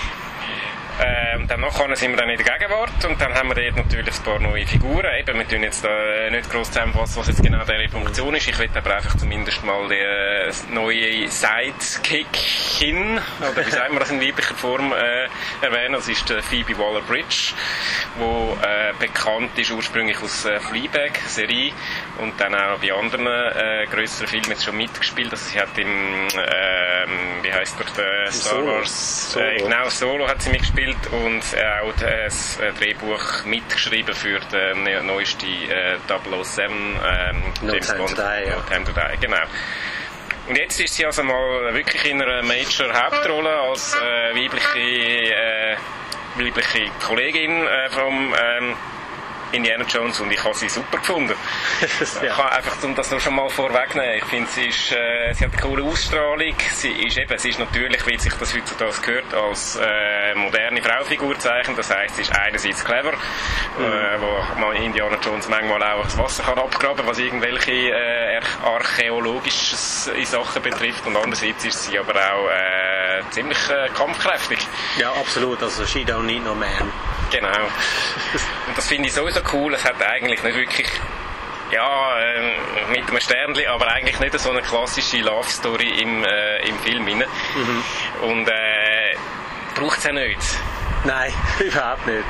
Ähm, 1.00 1.48
dann 1.48 1.62
nachher 1.62 1.96
sind 1.96 2.12
wir 2.12 2.18
dann 2.18 2.30
in 2.30 2.38
der 2.38 2.58
Gegenwart 2.58 3.06
und 3.06 3.22
dann 3.22 3.34
haben 3.34 3.50
wir 3.50 3.56
dort 3.56 3.76
natürlich 3.76 4.18
ein 4.18 4.24
paar 4.24 4.40
neue 4.40 4.66
Figuren. 4.66 5.06
Eben, 5.20 5.38
wir 5.38 5.48
tun 5.48 5.62
jetzt 5.62 5.84
da 5.84 5.90
äh, 5.90 6.32
nicht 6.32 6.50
groß 6.50 6.72
zusammenfassen, 6.72 7.18
was 7.20 7.28
jetzt 7.28 7.44
genau 7.44 7.64
deren 7.66 7.90
Funktion 7.90 8.34
ist. 8.34 8.48
Ich 8.48 8.58
will 8.58 8.70
aber 8.74 8.96
einfach 8.96 9.16
zumindest 9.16 9.64
mal 9.64 9.88
die 9.88 9.96
äh, 9.96 10.52
neue 10.74 11.28
Sidekickin, 11.30 13.20
oder 13.40 13.66
wie 13.66 13.70
sagen 13.70 13.94
wir 13.94 14.00
das 14.00 14.10
in 14.10 14.22
weiblicher 14.22 14.56
Form, 14.56 14.92
äh, 14.92 15.28
erwähnen. 15.62 15.94
Das 15.94 16.08
ist 16.08 16.28
die 16.30 16.42
Phoebe 16.42 16.78
Waller-Bridge, 16.78 17.54
die 18.20 18.66
äh, 18.66 18.94
bekannt 19.00 19.58
ist 19.58 19.72
ursprünglich 19.72 20.18
aus 20.22 20.46
äh, 20.46 20.60
Fleabag-Serie 20.60 21.74
und 22.20 22.40
dann 22.40 22.56
auch 22.56 22.80
bei 22.80 22.92
anderen 22.92 23.28
äh, 23.28 23.86
größeren 23.92 24.28
Filmen 24.28 24.50
jetzt 24.50 24.66
schon 24.66 24.78
mitgespielt. 24.78 25.32
Also 25.32 25.46
sie 25.46 25.60
hat 25.60 25.78
im, 25.78 25.88
ähm, 25.88 27.44
wie 27.44 27.54
heißt 27.54 27.76
der, 27.98 28.32
Star 28.32 28.66
Wars, 28.66 29.32
Solo. 29.32 29.46
Äh, 29.46 29.58
genau, 29.58 29.90
Solo 29.90 30.28
hat 30.28 30.42
sie 30.42 30.50
mitgespielt 30.50 30.87
gespielt 30.88 31.12
und 31.12 31.44
auch 31.84 31.94
das 32.00 32.58
Drehbuch 32.80 33.46
mitgeschrieben 33.46 34.14
für 34.14 34.40
den 34.40 35.06
neuesten 35.06 35.48
äh, 35.70 35.98
007 36.08 36.72
ähm, 36.72 37.44
no 37.62 37.74
James 37.74 37.94
Bond. 37.96 38.18
Die, 38.18 38.48
ja. 38.48 38.56
No 38.56 38.62
Time 38.62 38.86
to 38.86 38.92
Die, 38.92 39.18
genau. 39.20 39.44
Und 40.48 40.58
jetzt 40.58 40.80
ist 40.80 40.96
sie 40.96 41.06
also 41.06 41.24
mal 41.24 41.74
wirklich 41.74 42.06
in 42.06 42.22
einer 42.22 42.42
Major 42.44 42.94
Hauptrolle 42.94 43.50
als 43.50 43.96
äh, 43.96 44.36
weibliche, 44.36 44.80
äh, 44.80 45.78
weibliche 46.36 46.90
Kollegin 47.06 47.68
äh, 47.68 47.90
vom 47.90 48.34
ähm, 48.34 48.76
Indiana 49.52 49.86
Jones 49.86 50.20
und 50.20 50.32
ich 50.32 50.44
habe 50.44 50.54
sie 50.54 50.70
super 50.70 50.98
gefunden. 50.98 51.34
ja. 51.82 52.24
Ich 52.24 52.36
kann 52.36 52.50
einfach, 52.50 52.84
um 52.84 52.96
das 52.96 53.12
noch 53.12 53.20
schon 53.20 53.36
mal 53.36 53.50
vorwegnehmen, 53.50 54.18
ich 54.18 54.26
finde, 54.26 54.50
sie, 54.50 54.68
ist, 54.68 54.92
äh, 54.92 55.34
sie 55.34 55.46
hat 55.46 55.54
eine 55.54 55.62
coole 55.62 55.84
Ausstrahlung, 55.84 56.56
sie 56.74 56.92
ist 56.92 57.18
eben, 57.18 57.38
sie 57.38 57.50
ist 57.50 57.60
natürlich, 57.60 58.06
wie 58.06 58.18
sich 58.18 58.34
das 58.34 58.54
heutzutage 58.54 59.02
gehört, 59.02 59.34
als 59.34 59.78
äh, 59.78 60.36
moderne 60.36 60.82
Fraufigur 60.82 61.38
zeichnen, 61.40 61.76
das 61.76 61.94
heisst, 61.94 62.16
sie 62.16 62.24
ist 62.24 62.36
einerseits 62.38 62.84
clever, 62.84 63.14
mhm. 63.14 63.86
äh, 63.86 64.22
wo 64.22 64.62
man 64.62 64.76
Indiana 64.76 65.18
Jones 65.24 65.48
manchmal 65.48 65.82
auch 65.84 66.04
das 66.04 66.18
Wasser 66.18 66.44
kann 66.44 66.60
abgraben, 66.60 67.06
was 67.08 67.20
irgendwelche 67.20 67.72
äh, 67.72 68.40
archäologische 68.64 69.76
Sachen 69.76 70.62
betrifft 70.62 71.06
und 71.06 71.16
andererseits 71.16 71.66
ist 71.66 71.84
sie 71.84 71.98
aber 71.98 72.14
auch 72.16 72.50
äh, 72.50 73.22
ziemlich 73.32 73.58
äh, 73.70 73.90
kampfkräftig. 73.94 74.60
Ja, 75.00 75.12
absolut, 75.12 75.62
also 75.64 75.86
she 75.86 76.04
don't 76.04 76.24
need 76.24 76.44
no 76.44 76.54
man. 76.54 76.92
Genau. 77.32 77.64
Und 78.68 78.78
das 78.78 78.88
finde 78.88 79.08
ich 79.08 79.14
sowieso 79.14 79.42
cool. 79.54 79.74
Es 79.74 79.84
hat 79.84 80.02
eigentlich 80.02 80.42
nicht 80.44 80.56
wirklich 80.56 80.90
ja, 81.72 82.20
äh, 82.20 82.92
mit 82.92 83.10
einem 83.10 83.20
Sternli, 83.20 83.68
aber 83.68 83.88
eigentlich 83.88 84.20
nicht 84.20 84.40
so 84.40 84.52
eine 84.52 84.62
klassische 84.62 85.18
Love 85.18 85.50
Story 85.50 86.02
im, 86.02 86.24
äh, 86.24 86.68
im 86.68 86.80
Film 86.80 87.06
Mhm. 87.06 87.84
Und 88.22 88.48
äh, 88.48 89.16
braucht 89.76 89.98
es 90.00 90.04
ja 90.06 90.12
nicht. 90.14 90.40
Nein, 91.04 91.34
überhaupt 91.60 92.06
nicht. 92.08 92.24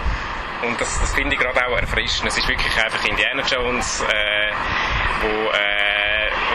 Und 0.64 0.80
das, 0.82 1.00
das 1.00 1.14
finde 1.14 1.36
ich 1.36 1.42
gerade 1.42 1.68
auch 1.68 1.78
erfrischend. 1.78 2.28
Es 2.28 2.38
ist 2.38 2.48
wirklich 2.48 2.84
einfach 2.84 3.04
Indiana 3.06 3.44
Jones, 3.44 4.02
äh, 4.02 4.52
wo 5.22 5.52
äh, 5.52 6.07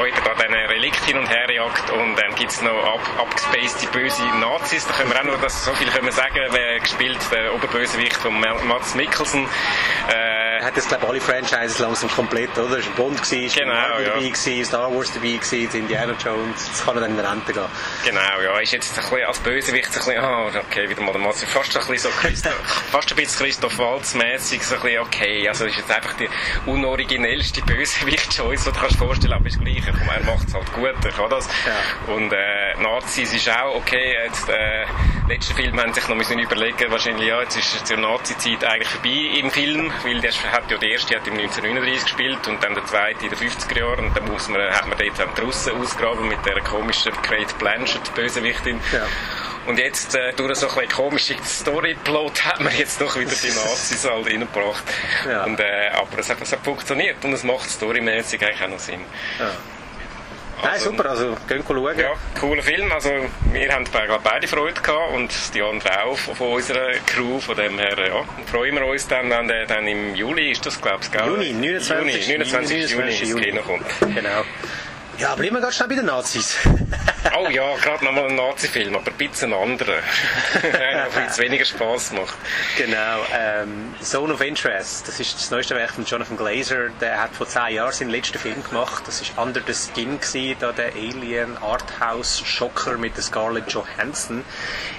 heute 0.02 0.20
da 0.24 0.34
diesen 0.34 0.54
Relikt 0.54 1.04
hin 1.04 1.16
und 1.16 1.28
her 1.30 1.48
jagt 1.52 1.90
und 1.90 2.16
dann 2.16 2.34
gibt 2.34 2.50
es 2.50 2.60
noch 2.60 2.76
ab, 2.94 3.00
abgespacede 3.18 3.86
böse 3.92 4.22
Nazis. 4.40 4.84
Da 4.84 4.94
können 4.94 5.10
wir 5.10 5.20
auch 5.20 5.24
noch 5.24 5.40
das, 5.40 5.64
so 5.64 5.72
viel 5.74 5.86
können 5.88 6.06
wir 6.06 6.12
sagen, 6.12 6.40
wer 6.50 6.80
gespielt, 6.80 7.20
der 7.30 7.54
Oberbösewicht 7.54 8.16
von 8.16 8.40
Mats 8.40 8.96
Mikkelsen. 8.96 9.46
Äh, 10.08 10.42
er 10.62 10.66
hat 10.66 10.76
jetzt 10.76 10.88
glaube 10.88 11.08
alle 11.08 11.20
Franchises 11.20 11.78
langsam 11.78 12.10
komplett, 12.10 12.56
oder? 12.58 12.78
Es 12.78 12.86
war 12.86 12.94
Bond, 12.94 13.22
gewesen, 13.22 13.58
genau, 13.58 13.74
Marvel 13.74 14.06
ja. 14.06 14.10
dabei, 14.10 14.28
gewesen, 14.28 14.64
Star 14.64 14.94
Wars 14.94 15.12
dabei, 15.12 15.36
gewesen, 15.36 15.70
Indiana 15.72 16.14
Jones. 16.24 16.66
Jetzt 16.68 16.84
kann 16.84 16.96
er 16.96 17.00
dann 17.02 17.18
in 17.18 17.24
Rente 17.24 17.52
gehen. 17.52 17.66
Genau, 18.04 18.40
ja. 18.44 18.58
Ist 18.58 18.72
jetzt 18.72 18.96
ein 18.96 19.02
bisschen 19.02 19.26
als 19.26 19.40
Bösewicht 19.40 19.86
ein 19.86 19.92
bisschen, 19.92 20.24
oh, 20.24 20.50
okay, 20.56 20.88
wieder 20.88 21.02
mal 21.02 21.12
der 21.12 21.20
Mats. 21.20 21.44
Fast 21.44 21.76
ein 21.76 21.86
bisschen 21.86 22.10
so 22.10 22.18
Christoph, 22.20 22.54
fast 22.92 23.10
ein 23.10 23.16
bisschen 23.16 23.44
Christoph 23.44 23.78
Waltz-mäßig, 23.78 24.62
so 24.62 24.76
ein 24.76 24.80
bisschen, 24.82 25.00
okay, 25.00 25.48
also 25.48 25.64
ist 25.66 25.76
jetzt 25.76 25.90
einfach 25.90 26.14
die 26.14 26.28
unoriginellste 26.66 27.62
Bösewicht-Choice, 27.62 28.64
die 28.64 28.70
du 28.70 28.78
kannst 28.78 28.96
vorstellen, 28.98 29.32
aber 29.32 29.46
ist 29.46 29.60
gleich 29.60 29.82
ich 30.00 30.06
meine, 30.06 30.20
er 30.20 30.34
macht 30.34 30.48
es 30.48 30.54
halt 30.54 30.72
gut, 30.72 30.94
er 31.04 31.12
kann 31.12 31.30
das. 31.30 31.48
Ja. 31.66 32.14
Und 32.14 32.32
äh, 32.32 32.74
Nazis 32.80 33.32
ist 33.34 33.48
auch, 33.48 33.76
okay, 33.76 34.16
jetzt, 34.24 34.48
äh, 34.48 34.84
letzten 35.28 35.54
Film 35.54 35.80
haben 35.80 35.92
sich 35.92 36.06
noch 36.08 36.16
müssen 36.16 36.38
überlegen, 36.38 36.90
wahrscheinlich, 36.90 37.28
ja, 37.28 37.40
jetzt 37.40 37.56
ist 37.56 37.88
die 37.88 37.96
Nazi-Zeit 37.96 38.64
eigentlich 38.64 38.88
vorbei 38.88 39.38
im 39.38 39.50
Film, 39.50 39.92
weil 40.04 40.20
der 40.20 40.32
hat 40.52 40.70
ja, 40.70 40.78
der 40.78 40.90
erste 40.90 41.16
hat 41.16 41.26
im 41.26 41.34
1939 41.34 42.02
gespielt 42.04 42.48
und 42.48 42.62
dann 42.62 42.74
der 42.74 42.84
zweite 42.86 43.24
in 43.24 43.30
den 43.30 43.38
50er 43.38 43.78
Jahren 43.78 44.06
und 44.06 44.16
dann 44.16 44.28
muss 44.28 44.48
man, 44.48 44.60
hat 44.62 44.86
man 44.86 44.98
dort 44.98 45.38
die 45.38 45.40
Russen 45.40 45.72
ausgraben 45.80 46.28
mit 46.28 46.44
der 46.44 46.60
komischen 46.62 47.12
Kate 47.22 47.54
Blanchett, 47.58 48.14
Bösewichtin. 48.14 48.80
Ja. 48.92 49.06
Und 49.66 49.78
jetzt, 49.78 50.14
äh, 50.16 50.32
durch 50.32 50.56
so 50.56 50.68
ein 50.68 50.88
komischen 50.88 51.36
Storyplot, 51.44 52.44
hat 52.44 52.60
man 52.60 52.76
jetzt 52.76 53.00
doch 53.00 53.16
wieder 53.16 53.30
die 53.30 53.48
Nazis 53.54 54.04
halt 54.08 54.26
reingebracht. 54.26 54.82
Ja. 55.28 55.44
Und, 55.44 55.60
äh, 55.60 55.90
aber 55.94 56.18
es 56.18 56.28
hat, 56.28 56.40
es 56.40 56.52
hat 56.52 56.64
funktioniert 56.64 57.24
und 57.24 57.32
es 57.32 57.44
macht 57.44 57.70
storymäßig 57.70 58.44
eigentlich 58.44 58.62
auch 58.62 58.68
noch 58.68 58.78
Sinn. 58.80 59.00
Ja. 59.38 59.50
Nein, 60.62 60.80
super, 60.80 61.10
also 61.10 61.36
gehen 61.48 61.62
schauen. 61.66 61.98
Ja, 61.98 62.12
cooler 62.38 62.62
Film. 62.62 62.92
Also, 62.92 63.10
wir 63.52 63.72
haben 63.72 63.84
beide 64.22 64.46
Freude 64.46 64.80
gehabt 64.80 65.14
und 65.14 65.30
die 65.54 65.62
anderen 65.62 65.96
auch 65.96 66.16
von 66.16 66.52
unserer 66.54 66.92
Crew. 67.06 67.40
Von 67.40 67.56
dem 67.56 67.78
her 67.78 67.96
ja, 67.98 68.24
freuen 68.46 68.74
wir 68.74 68.86
uns 68.86 69.08
dann, 69.08 69.30
wenn 69.30 69.48
der 69.48 69.66
dann 69.66 69.86
im 69.86 70.14
Juli 70.14 70.52
ist 70.52 70.64
das, 70.64 70.80
glaube 70.80 71.00
ich, 71.02 71.26
Juni, 71.26 71.52
29. 71.52 72.28
Juni, 72.28 72.38
29. 72.38 72.90
Juni, 72.90 73.10
Juni 73.12 73.32
ins 73.32 73.40
Kino 73.40 73.62
kommt. 73.62 74.14
Genau. 74.14 74.44
Ja, 75.22 75.36
bleiben 75.36 75.54
wir 75.54 75.60
ganz 75.60 75.76
schnell 75.76 75.88
bei 75.88 75.94
den 75.94 76.06
Nazis. 76.06 76.56
oh 77.38 77.48
ja, 77.48 77.76
gerade 77.76 78.04
nochmal 78.04 78.24
ein 78.24 78.34
Nazi-Film, 78.34 78.96
aber 78.96 79.06
ein 79.06 79.16
bisschen 79.16 79.54
anderer. 79.54 80.00
der 80.64 81.04
ein 81.04 81.38
weniger 81.38 81.64
Spass 81.64 82.10
macht. 82.10 82.36
Genau. 82.76 83.24
Ähm, 83.32 83.94
Zone 84.02 84.34
of 84.34 84.40
Interest, 84.40 85.06
das 85.06 85.20
ist 85.20 85.36
das 85.36 85.52
neueste 85.52 85.76
Werk 85.76 85.92
von 85.92 86.04
Jonathan 86.04 86.36
Glazer. 86.36 86.88
Der 87.00 87.22
hat 87.22 87.36
vor 87.36 87.46
zehn 87.46 87.76
Jahren 87.76 87.92
seinen 87.92 88.10
letzten 88.10 88.36
Film 88.36 88.64
gemacht. 88.64 89.04
Das 89.06 89.22
war 89.36 89.46
Under 89.46 89.60
the 89.64 89.72
Skin, 89.72 90.18
gewesen, 90.18 90.56
da 90.58 90.72
der 90.72 90.92
Alien 90.94 91.56
Arthouse-Schocker 91.56 92.98
mit 92.98 93.16
der 93.16 93.22
Scarlett 93.22 93.70
Johansson. 93.70 94.42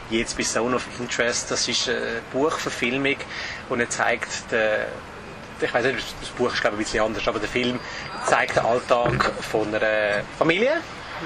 Jetzt 0.09 0.37
bei 0.37 0.43
Zone 0.43 0.77
of 0.77 0.87
Interest, 1.01 1.51
das 1.51 1.67
ist 1.67 1.89
eine 1.89 2.21
Buchverfilmung 2.31 3.17
und 3.67 3.81
er 3.81 3.89
zeigt 3.89 4.49
den 4.53 4.85
ich 5.61 5.73
weiß 5.73 5.85
nicht, 5.85 6.05
das 6.19 6.29
Buch 6.31 6.53
ist 6.53 6.61
glaube 6.61 6.75
ich 6.75 6.81
ein 6.81 6.83
bisschen 6.83 7.05
anders, 7.05 7.27
aber 7.27 7.39
der 7.39 7.49
Film 7.49 7.79
zeigt 8.25 8.55
den 8.55 8.65
Alltag 8.65 9.31
von 9.41 9.73
einer 9.73 10.23
Familie, 10.37 10.81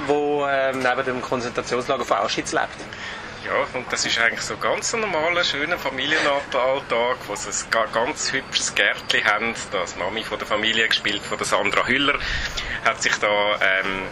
die 0.07 0.11
ähm, 0.11 0.79
neben 0.79 1.05
dem 1.05 1.21
Konzentrationslager 1.21 2.05
von 2.05 2.17
Auschwitz 2.17 2.51
lebt. 2.53 2.77
Ja, 3.45 3.79
und 3.79 3.91
das 3.93 4.05
ist 4.05 4.19
eigentlich 4.19 4.41
so 4.41 4.57
ganz 4.57 4.93
ein 4.93 4.99
normaler, 4.99 5.43
schöner 5.43 5.77
Familienalltag, 5.77 7.17
wo 7.27 7.35
sie 7.35 7.49
ein 7.49 7.93
ganz 7.93 8.33
hübsches 8.33 8.75
Gärtchen 8.75 9.23
haben. 9.25 9.53
Das 9.71 9.95
Mami 9.95 10.23
von 10.23 10.37
der 10.37 10.47
Familie, 10.47 10.87
gespielt 10.87 11.21
von 11.21 11.37
der 11.37 11.47
Sandra 11.47 11.87
Hüller, 11.87 12.19
hat 12.83 13.01
sich 13.01 13.15
da 13.17 13.27
ähm, 13.61 14.03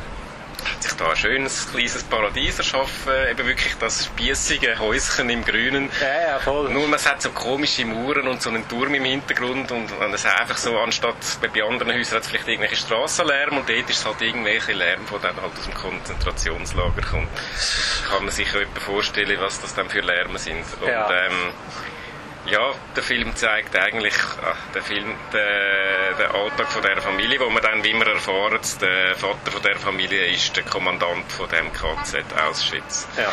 sich 0.80 0.94
da 0.94 1.10
ein 1.10 1.16
schönes 1.16 1.70
kleines 1.72 2.04
Paradies 2.04 2.58
erschaffen, 2.58 3.14
eben 3.30 3.48
wirklich 3.48 3.76
das 3.80 4.06
spießige 4.06 4.80
Häuschen 4.80 5.30
im 5.30 5.44
Grünen. 5.44 5.90
Ja, 6.02 6.30
ja, 6.30 6.40
voll. 6.40 6.70
Nur 6.70 6.88
man 6.88 7.00
hat 7.00 7.22
so 7.22 7.30
komische 7.32 7.86
Mauern 7.86 8.28
und 8.28 8.42
so 8.42 8.50
einen 8.50 8.68
Turm 8.68 8.94
im 8.94 9.04
Hintergrund 9.04 9.72
und, 9.72 9.92
und 9.92 10.14
es 10.14 10.26
einfach 10.26 10.58
so, 10.58 10.78
anstatt 10.78 11.16
bei 11.42 11.64
anderen 11.64 11.94
Häusern 11.94 12.18
hat 12.18 12.24
es 12.24 12.30
vielleicht 12.30 12.48
irgendwelche 12.48 12.76
Strassenlärm 12.76 13.58
und 13.58 13.70
dort 13.70 13.90
ist 13.90 14.00
es 14.00 14.06
halt 14.06 14.22
irgendwelche 14.22 14.74
Lärm, 14.74 15.02
der 15.12 15.20
dann 15.20 15.42
halt 15.42 15.54
aus 15.58 15.66
dem 15.66 15.74
Konzentrationslager 15.74 17.02
kommt. 17.02 17.30
Kann 18.10 18.26
man 18.26 18.34
sich 18.34 18.52
ja 18.52 18.60
vorstellen, 18.80 19.38
was 19.40 19.62
das 19.62 19.74
dann 19.76 19.90
für 19.90 20.02
Lärme 20.02 20.38
sind. 20.40 20.66
Und, 20.82 20.88
ja. 20.88 21.10
ähm, 21.12 21.52
ja, 22.48 22.74
der 22.96 23.04
Film 23.04 23.36
zeigt 23.36 23.76
eigentlich 23.76 24.14
ach, 24.44 24.74
der 24.74 24.82
Film, 24.82 25.16
der, 25.34 26.14
der 26.18 26.36
Alltag 26.36 26.68
von 26.72 26.82
der 26.82 27.02
Familie, 27.02 27.40
wo 27.40 27.50
man 27.50 27.64
dann, 27.64 27.84
wie 27.84 27.94
wir 27.94 28.08
erfahren, 28.08 28.60
der 28.82 29.16
Vater 29.16 29.52
von 29.52 29.62
der 29.62 29.78
Familie 29.78 30.28
ist 30.28 30.56
der 30.56 30.64
Kommandant 30.64 31.32
von 31.32 31.50
dem 31.50 31.72
KZ 31.74 32.24
Auschwitz. 32.48 33.08
Ja. 33.18 33.32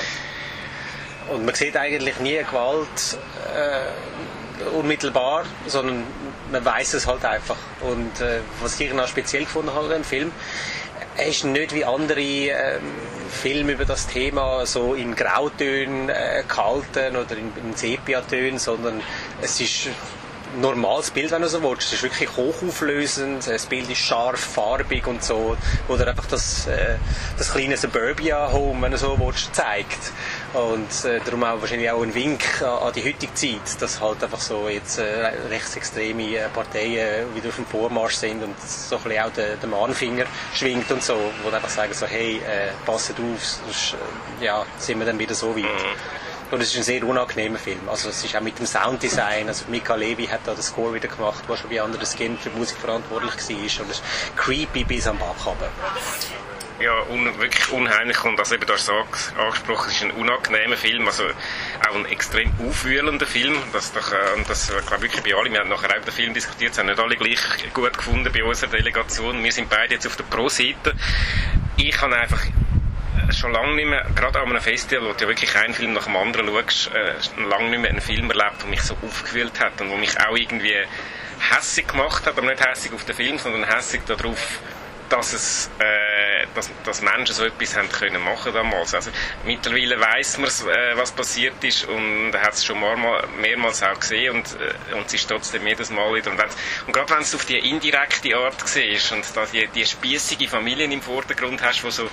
Und 1.33 1.45
man 1.45 1.54
sieht 1.54 1.76
eigentlich 1.76 2.19
nie 2.21 2.38
Gewalt 2.38 3.19
äh, 3.54 4.64
unmittelbar, 4.71 5.45
sondern 5.66 6.04
man 6.50 6.64
weiß 6.64 6.95
es 6.95 7.07
halt 7.07 7.25
einfach. 7.25 7.59
Und 7.81 8.21
äh, 8.21 8.40
was 8.61 8.78
ich 8.81 8.92
noch 8.92 9.09
speziell 9.09 9.45
gefunden 9.45 9.73
habe 9.73 9.95
im 9.95 10.04
Film, 10.04 10.33
er 11.16 11.26
ist 11.26 11.45
nicht 11.45 11.75
wie 11.75 11.85
andere 11.85 12.21
ähm, 12.21 12.83
Filme 13.33 13.73
über 13.73 13.85
das 13.85 14.07
Thema 14.07 14.65
so 14.67 14.95
in 14.95 15.15
Grautönen 15.15 16.09
äh, 16.09 16.45
gehalten 16.47 17.17
oder 17.17 17.37
in, 17.37 17.53
in 17.57 17.75
Sepiatönen, 17.75 18.59
sondern 18.59 19.01
es 19.41 19.61
ist 19.61 19.89
normales 20.61 21.11
Bild, 21.11 21.30
wenn 21.30 21.42
du 21.42 21.49
so 21.49 21.62
willst. 21.62 21.88
Es 21.88 21.94
ist 21.94 22.02
wirklich 22.02 22.28
hochauflösend, 22.37 23.47
das 23.47 23.66
Bild 23.66 23.88
ist 23.90 23.99
scharf, 23.99 24.40
farbig 24.40 25.06
und 25.06 25.23
so. 25.23 25.56
Oder 25.88 26.09
einfach 26.09 26.26
das, 26.26 26.66
äh, 26.66 26.97
das 27.38 27.52
kleine 27.52 27.76
Suburbia-Home, 27.76 28.82
wenn 28.82 28.92
du 28.92 28.99
so 28.99 29.18
willst, 29.18 29.54
zeigt. 29.54 30.12
Und 30.52 31.04
äh, 31.04 31.21
darum 31.25 31.44
auch 31.44 31.61
wahrscheinlich 31.61 31.90
auch 31.90 32.02
ein 32.02 32.14
Wink 32.14 32.62
an, 32.62 32.87
an, 32.87 32.92
die 32.92 33.02
heutige 33.02 33.32
Zeit, 33.35 33.80
dass 33.80 34.00
halt 34.00 34.23
einfach 34.23 34.40
so 34.40 34.68
jetzt 34.68 34.99
äh, 34.99 35.32
rechtsextreme 35.49 36.37
äh, 36.37 36.49
Parteien 36.49 37.35
wieder 37.35 37.49
auf 37.49 37.56
dem 37.56 37.66
Vormarsch 37.66 38.16
sind 38.16 38.42
und 38.42 38.61
so 38.61 38.97
ein 38.97 39.02
bisschen 39.02 39.23
auch 39.23 39.32
der, 39.32 39.56
der 39.56 39.68
Mahnfinger 39.68 40.25
schwingt 40.54 40.90
und 40.90 41.02
so, 41.02 41.16
wo 41.42 41.50
einfach 41.50 41.71
sagen 41.71 41.94
so, 41.94 42.06
hey, 42.06 42.37
äh, 42.37 42.73
passet 42.85 43.16
auf, 43.18 43.44
sonst 43.44 43.94
äh, 44.40 44.44
ja, 44.44 44.64
sind 44.78 44.99
wir 44.99 45.06
dann 45.06 45.18
wieder 45.18 45.35
so 45.35 45.56
weit. 45.56 45.64
Und 46.52 46.61
es 46.61 46.68
ist 46.68 46.76
ein 46.76 46.82
sehr 46.82 47.02
unangenehmer 47.02 47.59
Film. 47.59 47.88
Also 47.88 48.11
es 48.11 48.23
ist 48.23 48.37
auch 48.37 48.42
mit 48.42 48.59
dem 48.59 48.66
Sounddesign. 48.66 49.49
Also 49.49 49.64
Mika 49.68 49.94
Levi 49.94 50.26
hat 50.26 50.40
da 50.44 50.52
den 50.52 50.62
Score 50.62 50.92
wieder 50.92 51.09
gemacht, 51.09 51.42
der 51.49 51.56
schon 51.56 51.71
bei 51.71 51.80
anderen 51.80 52.04
Skin 52.06 52.37
für 52.37 52.50
Musik 52.50 52.76
verantwortlich 52.76 53.32
war. 53.32 53.85
Und 53.85 53.90
es 53.90 53.99
ist 53.99 54.02
creepy 54.37 54.85
bis 54.85 55.06
am 55.06 55.18
Bach 55.18 55.47
runter 55.47 55.71
ja, 56.82 57.00
un, 57.11 57.38
wirklich 57.38 57.71
unheimlich 57.71 58.25
und 58.25 58.38
also 58.38 58.56
eben, 58.56 58.66
du 58.66 58.73
hast 58.73 58.88
es 58.88 59.32
angesprochen, 59.38 59.88
es 59.88 59.97
ist 59.97 60.02
ein 60.02 60.11
unangenehmer 60.12 60.76
Film, 60.76 61.06
also 61.06 61.25
auch 61.88 61.94
ein 61.94 62.06
extrem 62.06 62.52
aufwühlender 62.66 63.26
Film, 63.26 63.54
das, 63.73 63.92
äh, 63.94 64.37
und 64.37 64.49
das 64.50 64.68
glaube 64.87 65.02
wirklich 65.02 65.23
bei 65.23 65.38
allen, 65.38 65.52
wir 65.52 65.61
haben 65.61 65.68
nachher 65.68 65.97
auch 65.97 66.04
den 66.04 66.12
Film 66.12 66.35
diskutiert, 66.35 66.73
es 66.73 66.78
haben 66.78 66.87
nicht 66.87 66.99
alle 66.99 67.16
gleich 67.16 67.38
gut 67.73 67.97
gefunden 67.97 68.28
bei 68.32 68.42
unserer 68.42 68.71
Delegation, 68.71 69.42
wir 69.44 69.52
sind 69.52 69.68
beide 69.68 69.94
jetzt 69.94 70.06
auf 70.06 70.16
der 70.16 70.25
Pro-Seite. 70.25 70.94
Ich 71.76 72.00
habe 72.00 72.16
einfach 72.16 72.42
schon 73.31 73.52
lange 73.52 73.75
nicht 73.75 73.88
mehr, 73.88 74.07
gerade 74.14 74.41
an 74.41 74.49
einem 74.49 74.61
Festival, 74.61 75.09
wo 75.09 75.12
du 75.12 75.29
wirklich 75.29 75.55
einen 75.57 75.75
Film 75.75 75.93
nach 75.93 76.05
dem 76.05 76.17
anderen 76.17 76.49
schaust, 76.49 76.91
äh, 76.93 77.14
lange 77.49 77.71
nicht 77.71 77.81
mehr 77.81 77.91
einen 77.91 78.00
Film 78.00 78.31
erlebt, 78.31 78.62
der 78.62 78.69
mich 78.69 78.83
so 78.83 78.97
aufgewühlt 79.02 79.61
hat 79.61 79.81
und 79.81 79.91
wo 79.91 79.97
mich 79.97 80.19
auch 80.21 80.37
irgendwie 80.37 80.76
hässig 81.50 81.88
gemacht 81.88 82.26
hat, 82.26 82.37
aber 82.38 82.47
nicht 82.47 82.64
hässig 82.64 82.93
auf 82.93 83.05
den 83.05 83.17
Film, 83.17 83.38
sondern 83.38 83.64
hässig 83.64 84.02
darauf, 84.07 84.61
dass 85.09 85.33
es, 85.35 85.71
äh, 85.79 86.47
dass, 86.55 86.71
dass 86.85 87.02
Menschen 87.02 87.35
so 87.35 87.45
etwas 87.45 87.76
haben 87.76 87.91
können 87.91 88.23
machen 88.25 88.52
damals. 88.55 88.95
Also 88.95 89.11
mittlerweile 89.45 90.00
weiß 90.00 90.38
man, 90.38 90.49
äh, 90.49 90.97
was 90.97 91.12
passiert 91.12 91.62
ist 91.62 91.85
und 91.85 92.33
hat 92.33 92.55
es 92.55 92.64
schon 92.64 92.81
mal, 92.81 93.23
mehrmals 93.38 93.83
auch 93.83 93.99
gesehen 94.00 94.37
und, 94.37 94.57
äh, 94.59 94.95
und 94.95 95.07
es 95.07 95.14
ist 95.14 95.29
trotzdem 95.29 95.67
jedes 95.67 95.91
Mal 95.91 96.14
wieder. 96.14 96.31
Und, 96.31 96.41
und 96.87 96.93
gerade 96.93 97.11
wenn 97.11 97.21
es 97.21 97.35
auf 97.35 97.45
die 97.45 97.59
indirekte 97.59 98.35
Art 98.37 98.67
siehst 98.67 99.12
und 99.12 99.25
da 99.37 99.45
die, 99.52 99.67
die 99.69 99.85
spießige 99.85 100.49
Familien 100.49 100.91
im 100.93 101.02
Vordergrund 101.02 101.62
hast, 101.62 101.85
wo 101.85 101.91
so, 101.91 102.09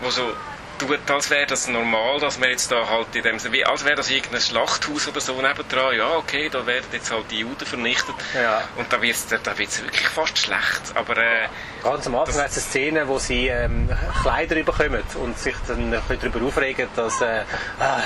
wo 0.00 0.10
so 0.10 0.36
tut, 0.78 1.10
als 1.10 1.30
wäre 1.30 1.46
das 1.46 1.68
normal, 1.68 2.20
dass 2.20 2.38
man 2.38 2.50
jetzt 2.50 2.70
da 2.70 2.88
halt 2.88 3.14
in 3.14 3.22
dem 3.22 3.52
wie 3.52 3.64
als 3.64 3.84
wäre 3.84 3.96
das 3.96 4.10
irgendein 4.10 4.40
Schlachthaus 4.40 5.08
oder 5.08 5.20
so 5.20 5.40
nebendran, 5.40 5.96
ja 5.96 6.16
okay, 6.16 6.48
da 6.48 6.66
werden 6.66 6.86
jetzt 6.92 7.10
halt 7.10 7.30
die 7.30 7.40
Juden 7.40 7.66
vernichtet 7.66 8.14
ja. 8.34 8.62
und 8.76 8.92
da 8.92 9.00
wird 9.00 9.14
es 9.14 9.26
da 9.26 9.58
wird's 9.58 9.82
wirklich 9.82 10.08
fast 10.08 10.38
schlecht, 10.38 10.82
aber 10.94 11.16
äh, 11.16 11.48
Ganz 11.82 12.06
am 12.06 12.16
Anfang 12.16 12.42
hat 12.42 12.50
es 12.50 12.56
eine 12.56 12.64
Szene, 12.64 13.08
wo 13.08 13.18
sie 13.18 13.46
ähm, 13.48 13.88
Kleider 14.22 14.56
bekommen 14.56 15.02
und 15.22 15.38
sich 15.38 15.54
dann 15.68 15.92
darüber 15.92 16.44
aufregen, 16.46 16.88
dass 16.96 17.20
äh, 17.20 17.42
ah, 17.78 18.00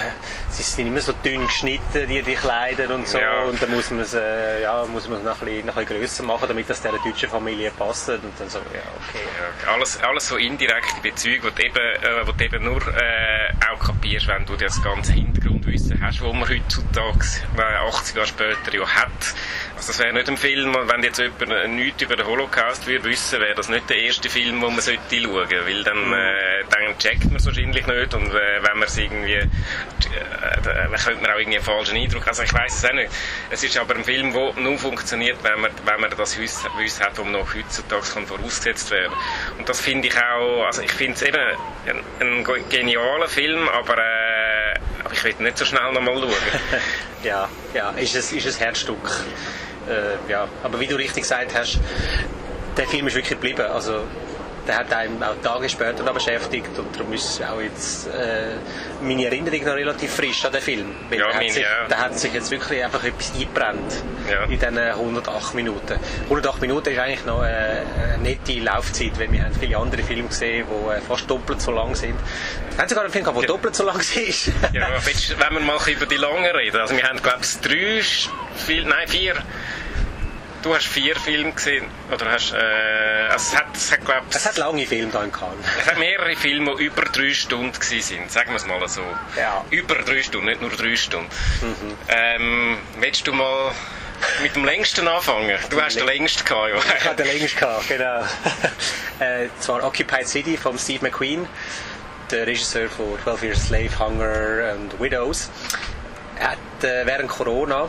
sie 0.50 0.62
sind 0.62 0.88
immer 0.88 1.00
so 1.00 1.12
dünn 1.12 1.46
geschnitten, 1.46 2.06
die, 2.06 2.22
die 2.22 2.34
Kleider 2.34 2.94
und 2.94 3.08
so 3.08 3.18
ja. 3.18 3.44
und 3.44 3.60
dann 3.62 3.70
muss 3.70 3.90
man 3.90 4.00
es 4.00 4.14
äh, 4.14 4.62
ja, 4.62 4.84
muss 4.84 5.08
man 5.08 5.24
noch 5.24 5.40
ein 5.40 5.46
bisschen, 5.46 5.66
noch 5.66 5.76
ein 5.76 5.86
bisschen 5.86 6.00
grösser 6.00 6.22
machen, 6.24 6.48
damit 6.48 6.68
das 6.68 6.82
der 6.82 6.92
deutschen 6.92 7.30
Familie 7.30 7.70
passt 7.70 8.10
und 8.10 8.20
dann 8.38 8.50
so, 8.50 8.58
ja 8.58 8.82
okay. 9.08 9.24
Ja, 9.64 9.72
alles, 9.72 9.98
alles 10.02 10.28
so 10.28 10.36
indirekte 10.36 11.00
Bezüge, 11.02 11.50
du 11.50 11.62
eben, 11.62 11.76
äh, 11.76 12.26
wo 12.26 12.32
eben 12.42 12.59
nur 12.60 12.80
äh, 12.88 13.52
auch 13.72 13.78
kapierst, 13.78 14.28
wenn 14.28 14.44
du 14.44 14.56
das 14.56 14.82
ganze 14.82 15.12
Hintergrundwissen 15.12 16.00
hast, 16.00 16.20
wo 16.20 16.32
man 16.32 16.48
heutzutage, 16.48 17.24
80 17.56 18.16
Jahre 18.16 18.26
später 18.26 18.74
ja 18.74 18.86
hat. 18.86 19.34
Also 19.76 19.88
das 19.88 19.98
wäre 19.98 20.12
nicht 20.12 20.28
ein 20.28 20.36
Film, 20.36 20.74
wenn 20.74 21.02
jetzt 21.02 21.18
jemand 21.18 21.74
nichts 21.74 22.02
über 22.02 22.16
den 22.16 22.26
Holocaust 22.26 22.86
würde 22.86 23.04
wissen, 23.04 23.40
wäre 23.40 23.54
das 23.54 23.68
nicht 23.68 23.88
der 23.88 23.98
erste 23.98 24.28
Film, 24.28 24.60
den 24.60 24.70
man 24.70 24.80
sollte 24.80 25.00
schauen 25.20 25.48
weil 25.48 25.84
dann, 25.84 26.06
mhm. 26.06 26.12
äh, 26.12 26.64
dann 26.70 26.98
checkt 26.98 27.24
man 27.26 27.36
es 27.36 27.46
wahrscheinlich 27.46 27.86
nicht 27.86 28.14
und 28.14 28.28
äh, 28.28 28.62
wenn 28.62 28.78
man 28.78 28.88
es 28.88 28.98
irgendwie, 28.98 29.32
äh, 29.34 29.46
dann 30.62 30.92
könnte 30.92 31.22
man 31.22 31.30
auch 31.30 31.38
irgendwie 31.38 31.56
einen 31.56 31.64
falschen 31.64 31.96
Eindruck, 31.96 32.26
also 32.26 32.42
ich 32.42 32.52
weiß 32.52 32.74
es 32.74 32.84
auch 32.84 32.92
nicht. 32.92 33.10
Es 33.50 33.64
ist 33.64 33.76
aber 33.78 33.94
ein 33.96 34.04
Film, 34.04 34.32
der 34.32 34.52
nur 34.56 34.78
funktioniert, 34.78 35.38
wenn 35.42 35.60
man, 35.60 35.70
wenn 35.84 36.00
man 36.00 36.10
das 36.10 36.38
Wissen 36.38 36.64
hat, 37.00 37.18
das 37.18 37.26
noch 37.26 37.54
heutzutage 37.54 38.02
kann 38.12 38.26
vorausgesetzt 38.26 38.90
werden 38.90 39.12
Und 39.58 39.68
das 39.68 39.80
finde 39.80 40.08
ich 40.08 40.16
auch, 40.16 40.66
also 40.66 40.82
ich 40.82 40.92
finde 40.92 41.14
es 41.14 41.22
eben 41.22 41.38
ein, 41.38 42.02
ein 42.20 42.44
genialer 42.69 43.28
Film, 43.28 43.69
aber, 43.69 43.99
äh, 43.99 44.78
aber 45.04 45.12
ich 45.12 45.25
will 45.25 45.35
nicht 45.38 45.59
so 45.59 45.64
schnell 45.64 45.92
nochmal 45.92 46.14
schauen. 46.19 46.33
ja, 47.25 47.49
ja, 47.75 47.90
ist 47.90 48.14
es 48.14 48.33
ist 48.33 48.47
ein 48.47 48.64
Herzstück. 48.64 49.25
Äh, 49.88 50.30
ja. 50.30 50.49
Aber 50.62 50.80
wie 50.80 50.87
du 50.87 50.97
richtig 50.97 51.23
gesagt 51.23 51.54
hast, 51.54 51.80
der 52.76 52.87
Film 52.87 53.07
ist 53.07 53.14
wirklich 53.14 53.30
geblieben. 53.30 53.62
Also 53.62 54.04
der 54.66 54.76
hat 54.78 54.92
einem 54.92 55.22
auch 55.22 55.34
Tage 55.42 55.68
später 55.68 56.02
noch 56.02 56.14
beschäftigt 56.14 56.78
und 56.78 56.94
darum 56.96 57.12
ist 57.12 57.42
auch 57.42 57.60
jetzt 57.60 58.06
äh, 58.08 58.54
meine 59.02 59.24
Erinnerung 59.26 59.64
noch 59.64 59.74
relativ 59.74 60.12
frisch 60.14 60.44
an 60.44 60.52
den 60.52 60.60
Film. 60.60 60.94
Weil 61.08 61.18
Ja, 61.18 61.24
der, 61.26 61.34
hat 61.34 61.40
meine 61.40 61.52
sich, 61.52 61.64
auch. 61.66 61.88
der 61.88 61.98
hat 61.98 62.18
sich 62.18 62.32
jetzt 62.34 62.50
wirklich 62.50 62.84
einfach 62.84 63.02
etwas 63.04 63.32
eingebrannt 63.34 63.92
Ja. 64.30 64.44
in 64.44 64.50
diesen 64.50 64.78
108 64.78 65.54
Minuten. 65.54 65.98
108 66.24 66.60
Minuten 66.60 66.88
ist 66.90 66.98
eigentlich 66.98 67.24
noch 67.24 67.42
äh, 67.42 67.46
eine 67.46 68.18
nette 68.22 68.52
Laufzeit, 68.60 69.18
weil 69.18 69.32
wir 69.32 69.44
haben 69.44 69.54
viele 69.58 69.76
andere 69.76 70.02
Filme 70.02 70.28
gesehen, 70.28 70.66
die 70.68 70.90
äh, 70.92 71.00
fast 71.00 71.28
doppelt 71.30 71.60
so 71.60 71.70
lang 71.72 71.94
sind. 71.94 72.14
Wir 72.70 72.78
haben 72.78 72.88
sogar 72.88 73.04
einen 73.04 73.12
Film 73.12 73.24
gehabt, 73.24 73.38
der 73.42 73.48
Ja. 73.48 73.54
doppelt 73.54 73.74
so 73.74 73.84
lang 73.84 73.96
war. 73.98 74.72
Ja, 74.72 74.88
willst, 75.04 75.30
wenn 75.38 75.52
wir 75.54 75.60
mal 75.60 75.78
über 75.88 76.06
die 76.06 76.16
langen 76.16 76.44
reden. 76.54 76.76
Also 76.76 76.96
wir 76.96 77.04
haben, 77.04 77.20
glaube 77.22 77.38
ich, 77.42 77.60
drei, 77.60 78.02
Fil 78.56 78.84
nein, 78.84 79.08
vier. 79.08 79.34
Du 80.62 80.74
hast 80.74 80.86
vier 80.86 81.16
Filme 81.16 81.52
gesehen, 81.52 81.86
oder 82.12 82.32
hast, 82.32 82.52
äh, 82.52 82.56
also 83.30 83.54
es 83.54 83.56
hat, 83.56 83.74
es 83.74 83.90
hat, 83.92 84.04
glaub, 84.04 84.22
Es 84.30 84.44
hat 84.44 84.58
lange 84.58 84.86
Filme 84.86 85.10
da 85.10 85.24
in 85.24 85.32
Cannes. 85.32 85.64
es 85.80 85.86
hat 85.86 85.98
mehrere 85.98 86.36
Filme, 86.36 86.76
die 86.76 86.84
über 86.84 87.02
drei 87.02 87.32
Stunden 87.32 87.72
sind, 87.80 88.30
sagen 88.30 88.50
wir 88.50 88.56
es 88.56 88.66
mal 88.66 88.86
so. 88.86 89.00
Ja. 89.38 89.64
Über 89.70 89.94
drei 89.96 90.22
Stunden, 90.22 90.46
nicht 90.46 90.60
nur 90.60 90.70
drei 90.70 90.96
Stunden. 90.96 91.30
Ähm, 92.08 92.76
willst 92.98 93.26
du 93.26 93.32
mal 93.32 93.72
mit 94.42 94.54
dem 94.54 94.66
längsten 94.66 95.08
anfangen? 95.08 95.58
Du 95.70 95.80
hast 95.80 95.96
den 95.96 96.04
längsten 96.04 96.44
gehabt, 96.44 96.68
ja. 96.68 96.94
Ich 96.98 97.04
hatte 97.04 97.22
den 97.22 97.38
längst 97.38 97.56
gehabt, 97.56 97.88
genau. 97.88 98.20
äh, 99.18 99.48
zwar 99.60 99.82
Occupied 99.82 100.28
City 100.28 100.58
von 100.58 100.78
Steve 100.78 101.02
McQueen, 101.06 101.48
der 102.30 102.46
Regisseur 102.46 102.90
von 102.90 103.18
12 103.22 103.42
Years 103.44 103.66
Slave, 103.68 103.98
Hunger 103.98 104.74
und 104.74 105.00
Widows. 105.00 105.50
Er 106.38 106.50
hat 106.50 106.84
äh, 106.84 107.06
während 107.06 107.30
Corona, 107.30 107.88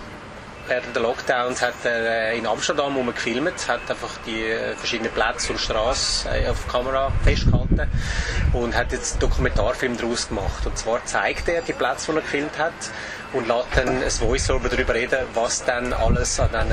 während 0.71 0.95
der 0.95 1.03
Lockdowns, 1.03 1.61
hat 1.61 1.73
er 1.83 2.31
äh, 2.31 2.37
in 2.37 2.47
Amsterdam 2.47 2.95
wo 2.95 3.03
man 3.03 3.13
gefilmt, 3.13 3.67
hat 3.67 3.81
einfach 3.89 4.17
die 4.25 4.41
äh, 4.41 4.73
verschiedenen 4.77 5.11
Plätze 5.11 5.51
und 5.51 5.59
Straßen 5.59 6.31
äh, 6.31 6.47
auf 6.47 6.65
Kamera 6.69 7.11
festgehalten 7.25 7.91
und 8.53 8.73
hat 8.73 8.93
jetzt 8.93 9.13
einen 9.13 9.19
Dokumentarfilm 9.19 9.97
daraus 9.97 10.29
gemacht. 10.29 10.65
Und 10.65 10.77
zwar 10.77 11.05
zeigt 11.05 11.49
er 11.49 11.61
die 11.61 11.73
Plätze, 11.73 12.13
die 12.13 12.17
er 12.17 12.21
gefilmt 12.21 12.57
hat 12.57 12.71
und 13.33 13.49
lässt 13.49 13.67
dann 13.75 14.01
ein 14.01 14.09
Voice-Over 14.09 14.69
darüber 14.69 14.93
reden, 14.93 15.19
was 15.33 15.65
dann 15.65 15.91
alles 15.91 16.39
an 16.39 16.49
diesen 16.51 16.71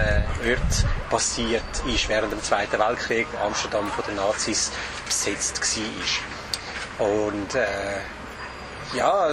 Orten 0.49 0.89
passiert 1.11 1.63
ist 1.93 2.09
während 2.09 2.33
dem 2.33 2.43
Zweiten 2.43 2.79
Weltkrieg, 2.79 3.27
Amsterdam 3.45 3.91
von 3.91 4.05
den 4.05 4.15
Nazis 4.15 4.71
besetzt 5.07 5.61
war. 5.77 7.09
Und 7.09 7.55
äh, 7.57 8.97
ja, 8.97 9.31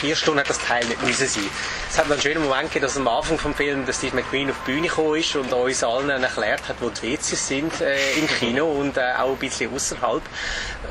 vier 0.00 0.16
Stunden 0.16 0.40
hat 0.40 0.48
das 0.48 0.58
Teil 0.60 0.86
nicht 0.86 1.02
müssen 1.02 1.28
sein. 1.28 1.50
Es 1.90 1.98
hat 1.98 2.08
einen 2.08 2.20
schönen 2.20 2.44
Moment 2.44 2.68
gegeben, 2.68 2.84
dass 2.84 2.96
am 2.96 3.08
Anfang 3.08 3.36
vom 3.36 3.52
Film 3.52 3.84
der 3.84 3.92
Steve 3.92 4.14
McQueen 4.14 4.48
auf 4.48 4.56
die 4.64 4.70
Bühne 4.70 4.86
gekommen 4.86 5.16
ist 5.16 5.34
und 5.34 5.52
uns 5.52 5.82
allen 5.82 6.08
erklärt 6.08 6.68
hat, 6.68 6.76
wo 6.78 6.88
die 6.88 7.02
WCs 7.02 7.48
sind 7.48 7.80
äh, 7.80 8.12
im 8.12 8.28
Kino 8.28 8.70
und 8.70 8.96
äh, 8.96 9.14
auch 9.18 9.30
ein 9.30 9.36
bisschen 9.38 9.74
außerhalb. 9.74 10.22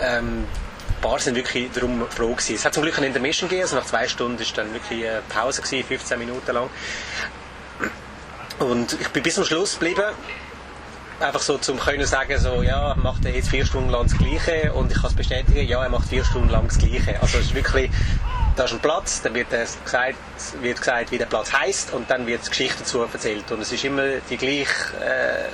Ähm, 0.01 0.43
ein 0.43 1.01
paar 1.01 1.17
sind 1.19 1.37
wirklich 1.37 1.71
darum 1.71 2.05
froh 2.09 2.33
gewesen. 2.33 2.55
Es 2.55 2.65
hat 2.65 2.73
zum 2.73 2.83
Glück 2.83 2.97
eine 2.97 3.07
Intermission 3.07 3.47
gegeben, 3.47 3.63
also 3.63 3.77
nach 3.77 3.85
zwei 3.85 4.09
Stunden 4.09 4.41
ist 4.41 4.57
dann 4.57 4.73
wirklich 4.73 5.07
eine 5.07 5.21
Pause 5.29 5.61
gewesen, 5.61 5.87
15 5.87 6.19
Minuten 6.19 6.51
lang. 6.51 6.69
Und 8.59 8.97
ich 8.99 9.07
bin 9.07 9.23
bis 9.23 9.35
zum 9.35 9.45
Schluss 9.45 9.79
geblieben 9.79 10.03
einfach 11.21 11.41
so 11.41 11.57
zum 11.57 11.79
können 11.79 12.05
sagen, 12.05 12.37
so, 12.39 12.61
ja, 12.63 12.95
macht 12.95 13.25
er 13.25 13.35
jetzt 13.35 13.49
vier 13.49 13.65
Stunden 13.65 13.89
lang 13.89 14.03
das 14.03 14.17
Gleiche 14.17 14.73
und 14.73 14.91
ich 14.91 14.97
kann 14.97 15.09
es 15.09 15.15
bestätigen, 15.15 15.67
ja, 15.67 15.83
er 15.83 15.89
macht 15.89 16.07
vier 16.07 16.23
Stunden 16.23 16.49
lang 16.49 16.67
das 16.67 16.77
Gleiche. 16.77 17.21
Also 17.21 17.39
es 17.39 17.47
ist 17.47 17.55
wirklich, 17.55 17.91
da 18.59 18.65
ist 18.65 18.73
ein 18.73 18.79
Platz, 18.79 19.21
dann 19.21 19.33
wird, 19.35 19.53
es 19.53 19.81
gesagt, 19.85 20.15
wird 20.59 20.79
gesagt, 20.79 21.11
wie 21.11 21.17
der 21.17 21.27
Platz 21.27 21.53
heißt 21.53 21.93
und 21.93 22.09
dann 22.09 22.27
wird 22.27 22.45
die 22.45 22.49
Geschichte 22.49 22.79
dazu 22.79 23.01
erzählt 23.01 23.49
und 23.53 23.61
es 23.61 23.71
ist 23.71 23.85
immer 23.85 24.17
die 24.29 24.35
gleiche 24.35 24.97
äh, 25.01 25.47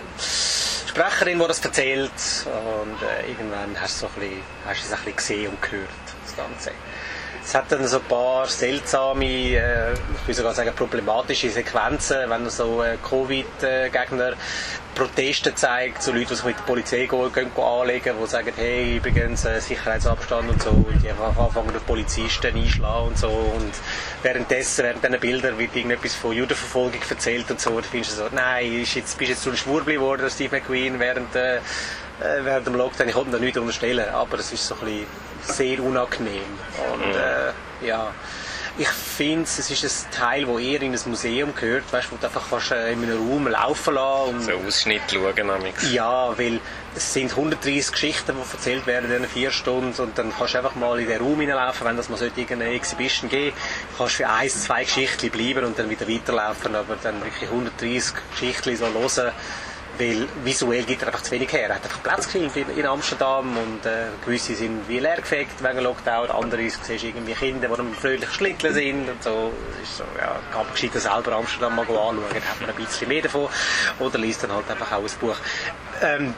Sprecherin, 0.89 1.37
die 1.37 1.47
das 1.47 1.63
erzählt 1.63 2.09
und 2.45 2.97
äh, 3.07 3.29
irgendwann 3.29 3.79
hast 3.79 4.01
du, 4.01 4.07
so 4.07 4.11
ein 4.15 4.19
bisschen, 4.19 4.41
hast 4.65 4.81
du 4.81 4.85
es 4.87 4.91
ein 4.91 4.97
bisschen 4.97 5.15
gesehen 5.17 5.49
und 5.51 5.61
gehört, 5.61 5.89
das 6.25 6.35
Ganze. 6.35 6.71
Es 7.47 7.53
hat 7.53 7.71
dann 7.71 7.87
so 7.87 7.97
ein 7.97 8.03
paar 8.05 8.47
seltsame, 8.47 9.25
äh, 9.25 9.93
ich 9.93 10.27
will 10.27 10.33
sogar 10.33 10.55
sagen 10.55 10.73
problematische 10.75 11.51
Sequenzen, 11.51 12.27
wenn 12.27 12.43
er 12.43 12.49
so 12.49 12.81
äh, 12.81 12.97
Covid-Gegner 13.07 14.33
Proteste 14.95 15.53
zeigt, 15.53 16.01
so 16.01 16.11
Leute, 16.11 16.29
die 16.29 16.35
sich 16.35 16.45
mit 16.45 16.57
der 16.57 16.63
Polizei 16.63 17.05
gehen, 17.05 17.31
gehen 17.31 17.51
anlegen, 17.55 18.15
die 18.19 18.27
sagen, 18.27 18.51
hey, 18.55 18.97
übrigens 18.97 19.45
äh, 19.45 19.59
Sicherheitsabstand 19.61 20.49
und 20.49 20.63
so, 20.63 20.71
und 20.71 21.03
die 21.03 21.09
anfangen 21.11 21.75
auf 21.75 21.85
Polizisten 21.85 22.55
einschlagen 22.55 23.09
und 23.09 23.17
so. 23.19 23.27
Und 23.27 23.73
währenddessen, 24.23 24.85
während 24.85 25.03
diesen 25.03 25.19
Bildern 25.19 25.59
wird 25.59 25.75
irgendetwas 25.75 26.15
von 26.15 26.33
Judenverfolgung 26.33 27.01
erzählt 27.07 27.51
und 27.51 27.61
so, 27.61 27.79
da 27.79 27.87
findest 27.87 28.13
du 28.13 28.23
so, 28.23 28.29
nein, 28.33 28.81
ist 28.81 28.95
jetzt, 28.95 29.19
bist 29.19 29.29
jetzt 29.29 29.43
zu 29.43 29.49
einem 29.49 29.57
Schwurbli 29.57 29.95
geworden, 29.95 30.27
Steve 30.31 30.55
McQueen, 30.55 30.99
während, 30.99 31.35
äh, 31.35 31.57
äh, 31.57 31.61
während 32.41 32.65
dem 32.65 32.73
Lockdown, 32.73 33.07
ich 33.07 33.13
konnte 33.13 33.31
da 33.33 33.37
nichts 33.37 33.59
unterstellen, 33.59 34.09
aber 34.09 34.39
es 34.39 34.51
ist 34.51 34.65
so 34.65 34.73
ein 34.73 34.79
bisschen 34.79 35.24
sehr 35.47 35.79
unangenehm. 35.81 36.41
Und 36.93 37.15
äh, 37.15 37.87
ja, 37.87 38.11
ich 38.77 38.89
finde, 38.89 39.43
es 39.43 39.57
ist 39.71 40.05
ein 40.07 40.11
Teil, 40.11 40.47
wo 40.47 40.59
eher 40.59 40.81
in 40.81 40.91
ein 40.93 40.99
Museum 41.05 41.55
gehört, 41.55 41.85
weißt, 41.93 42.11
wo 42.11 42.17
du 42.17 42.25
einfach 42.25 42.49
kannst, 42.49 42.71
äh, 42.71 42.91
in 42.91 43.03
einem 43.03 43.29
Raum 43.29 43.47
laufen 43.47 43.93
lassen 43.93 44.29
und 44.35 44.41
So 44.41 44.51
Ausschnitt 44.67 45.01
schauen 45.09 45.49
amix. 45.49 45.91
ja, 45.93 46.37
weil 46.37 46.59
es 46.93 47.13
sind 47.13 47.31
130 47.31 47.91
Geschichten, 47.93 48.35
die 48.35 48.51
erzählt 48.53 48.85
werden 48.85 49.05
in 49.05 49.11
diesen 49.11 49.29
vier 49.29 49.51
Stunden 49.51 50.01
und 50.01 50.17
dann 50.17 50.33
kannst 50.37 50.55
du 50.55 50.57
einfach 50.57 50.75
mal 50.75 50.99
in 50.99 51.07
den 51.07 51.21
Raum 51.21 51.39
hineinlaufen, 51.39 51.87
wenn 51.87 51.95
das 51.95 52.09
mal 52.09 52.17
sollte 52.17 52.41
irgendeine 52.41 52.73
Exhibition 52.73 53.29
geben. 53.29 53.55
Kannst 53.97 54.15
für 54.15 54.27
eins, 54.27 54.63
zwei 54.63 54.83
Geschichten 54.83 55.29
bleiben 55.29 55.63
und 55.63 55.79
dann 55.79 55.89
wieder 55.89 56.07
weiterlaufen, 56.07 56.75
aber 56.75 56.97
dann 57.01 57.23
wirklich 57.23 57.49
130 57.49 58.13
Geschichten 58.31 58.75
so 58.75 58.87
hören, 58.87 59.31
weil 59.97 60.27
visuell 60.43 60.83
gibt 60.83 61.01
er 61.01 61.07
einfach 61.07 61.23
zu 61.23 61.31
wenig 61.31 61.51
her. 61.51 61.69
Er 61.69 61.75
hat 61.75 61.83
einfach 61.83 62.03
Platz 62.03 62.31
gefilmt 62.31 62.55
in, 62.77 62.85
Amsterdam 62.85 63.57
und 63.57 63.85
äh, 63.85 64.07
gewisse 64.23 64.55
sind 64.55 64.87
wie 64.87 64.99
leergefegt 64.99 65.63
wegen 65.63 65.79
Lockdown, 65.79 66.29
andere 66.31 66.69
siehst 66.69 66.89
du 66.89 67.07
irgendwie 67.07 67.33
Kinder, 67.33 67.67
die 67.67 67.79
am 67.79 67.93
fröhlich 67.93 68.29
schlitteln 68.31 68.73
sind 68.73 69.09
und 69.09 69.23
so. 69.23 69.51
Es 69.81 69.89
ist 69.89 69.97
so, 69.97 70.03
ja, 70.19 70.39
kann 70.51 70.65
man 70.65 70.73
gescheiter 70.73 70.99
selber 70.99 71.33
Amsterdam 71.33 71.75
mal 71.75 71.81
anschauen, 71.83 72.17
dann 72.33 72.43
hat 72.43 72.61
man 72.61 72.69
ein 72.69 72.75
bisschen 72.75 73.07
mehr 73.07 73.21
davon 73.21 73.47
oder 73.99 74.17
liest 74.17 74.43
dann 74.43 74.51
halt 74.51 74.69
einfach 74.69 74.91
auch 74.91 75.03
ein 75.03 75.19
Buch. 75.19 75.37
Ähm, 76.01 76.33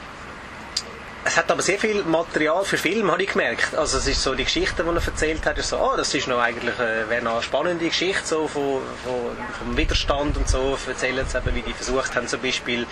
es 1.26 1.36
hat 1.36 1.52
aber 1.52 1.62
sehr 1.62 1.78
viel 1.78 2.04
Material 2.04 2.64
für 2.64 2.78
Film, 2.78 3.12
habe 3.12 3.22
ich 3.22 3.32
gemerkt. 3.32 3.76
Also 3.76 3.98
es 3.98 4.08
ist 4.08 4.24
so 4.24 4.34
die 4.34 4.46
Geschichte, 4.46 4.84
die 4.84 4.90
er 4.90 4.96
erzählt 4.96 5.46
hat, 5.46 5.58
ist 5.58 5.70
so, 5.70 5.78
oh, 5.78 5.96
das 5.98 6.14
ist 6.14 6.28
noch 6.28 6.40
eigentlich 6.40 6.78
äh, 6.80 7.10
wäre 7.10 7.24
noch 7.24 7.34
eine 7.34 7.44
spannende 7.44 7.86
Geschichte 7.86 8.26
so 8.26 8.48
von, 8.48 8.82
von, 9.04 9.38
vom 9.60 9.78
Widerstand 9.78 10.38
und 10.38 10.48
so. 10.48 10.78
Erzählen 10.88 11.26
sie 11.28 11.38
eben, 11.38 11.56
wie 11.56 11.62
die 11.62 11.74
versucht 11.74 12.16
haben, 12.16 12.28
zum 12.28 12.42
Beispiel 12.42 12.86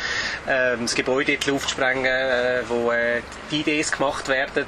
ähm, 0.47 0.81
das 0.81 0.95
Gebäude 0.95 1.33
in 1.33 1.39
die 1.39 1.49
Luft 1.49 1.69
zu 1.69 1.75
sprengen, 1.75 2.05
äh, 2.05 2.63
wo 2.67 2.91
äh, 2.91 3.21
die 3.51 3.61
Ideen 3.61 3.85
gemacht 3.89 4.27
werden. 4.27 4.65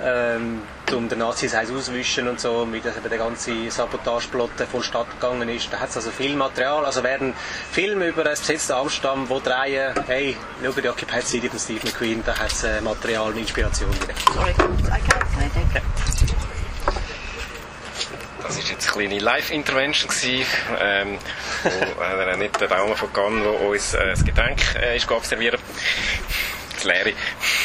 Ähm, 0.00 0.62
um 0.92 1.08
den 1.08 1.18
Nazis 1.18 1.54
auswischen 1.54 2.28
und 2.28 2.40
so, 2.40 2.66
wie 2.72 2.80
das 2.80 2.96
eben 2.96 3.08
der 3.08 3.18
ganze 3.18 3.70
Sabotageplot 3.70 4.50
vonstatten 4.70 5.10
gegangen 5.20 5.48
ist. 5.48 5.72
Da 5.72 5.80
hat 5.80 5.90
es 5.90 5.96
also 5.96 6.10
viel 6.10 6.36
Material. 6.36 6.84
Also 6.84 7.02
werden 7.02 7.34
Filme 7.72 8.06
über 8.06 8.22
das 8.24 8.40
besetzte 8.40 8.76
Amsterdam, 8.76 9.28
wo 9.28 9.40
drehen, 9.40 9.92
hey, 10.06 10.36
schau 10.64 10.80
die 10.80 10.88
Occupied 10.88 11.26
City 11.26 11.48
von 11.48 11.58
Steve 11.58 11.80
McQueen, 11.84 12.22
da 12.24 12.38
hat 12.38 12.52
es 12.52 12.62
äh, 12.62 12.80
Material 12.80 13.28
und 13.28 13.38
Inspiration 13.38 13.90
drin. 13.90 14.14
Sorry, 14.32 14.50
I 14.50 14.54
can't, 14.54 15.20
can 15.34 15.42
I 15.42 15.70
take 15.72 15.82
Das 18.42 18.56
war 18.56 18.64
jetzt 18.64 18.96
eine 18.96 19.08
kleine 19.08 19.18
Live-Intervention, 19.18 20.08
gewesen, 20.08 20.46
ähm, 20.80 21.18
wo 21.64 22.02
äh, 22.02 22.36
nicht 22.36 22.60
der 22.60 22.68
Daumen 22.68 22.96
von 22.96 23.12
Cannes, 23.12 23.42
der 23.42 23.60
uns 23.60 23.94
äh, 23.94 24.06
das 24.06 24.24
Getränk 24.24 24.60
äh, 24.76 24.96
ist 24.96 25.08
servieren 25.24 25.58
leere, 26.84 27.12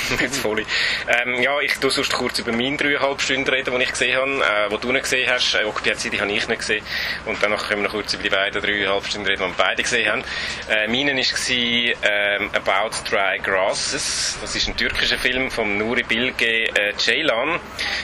nicht 0.10 0.22
das 0.22 0.38
volle. 0.38 0.66
Ähm, 1.08 1.42
ja, 1.42 1.60
ich 1.60 1.74
tu 1.80 1.90
sonst 1.90 2.14
kurz 2.14 2.40
über 2.40 2.52
meine 2.52 2.78
dreieinhalb 2.78 3.22
Stunden 3.22 3.48
reden, 3.48 3.78
die 3.78 3.84
ich 3.84 3.92
gesehen 3.92 4.18
habe, 4.18 4.32
äh, 4.32 4.70
die 4.70 4.78
du 4.78 4.92
nicht 4.92 5.04
gesehen 5.04 5.30
hast. 5.30 5.56
Äh, 5.56 5.66
Occupied 5.66 6.00
City 6.00 6.18
habe 6.18 6.32
ich 6.32 6.48
nicht 6.48 6.60
gesehen. 6.60 6.86
Und 7.26 7.42
danach 7.42 7.68
können 7.68 7.82
wir 7.82 7.88
noch 7.88 7.96
kurz 7.96 8.14
über 8.14 8.24
die 8.24 8.30
beiden 8.30 8.62
dreieinhalb 8.62 9.06
Stunden 9.06 9.28
reden, 9.28 9.44
die 9.44 9.50
wir 9.50 9.64
beide 9.64 9.84
gesehen 9.84 10.12
haben. 10.12 10.24
Äh, 10.70 10.88
meine 10.88 11.14
war 11.14 12.12
ähm, 12.12 12.50
About 12.54 13.10
Dry 13.10 13.40
Grasses. 13.40 14.38
Das 14.42 14.56
ist 14.56 14.68
ein 14.68 14.78
türkischer 14.78 15.18
Film 15.18 15.50
von 15.52 15.78
Nuri 15.78 16.04
Bilge 16.04 16.46
äh, 16.46 16.94
Ceylan. 16.98 17.60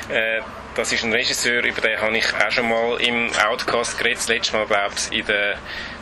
Äh, 0.10 0.42
das 0.76 0.94
ist 0.94 1.04
ein 1.04 1.12
Regisseur, 1.12 1.64
über 1.64 1.82
den 1.82 2.00
habe 2.00 2.18
ich 2.18 2.26
auch 2.34 2.52
schon 2.52 2.70
mal 2.70 3.02
im 3.02 3.30
Outcast 3.46 3.98
geredet. 3.98 4.20
Das 4.20 4.28
letzte 4.30 4.56
Mal, 4.56 4.66
glaube 4.66 4.96
ich, 4.96 5.20
in 5.20 5.26
der 5.26 5.58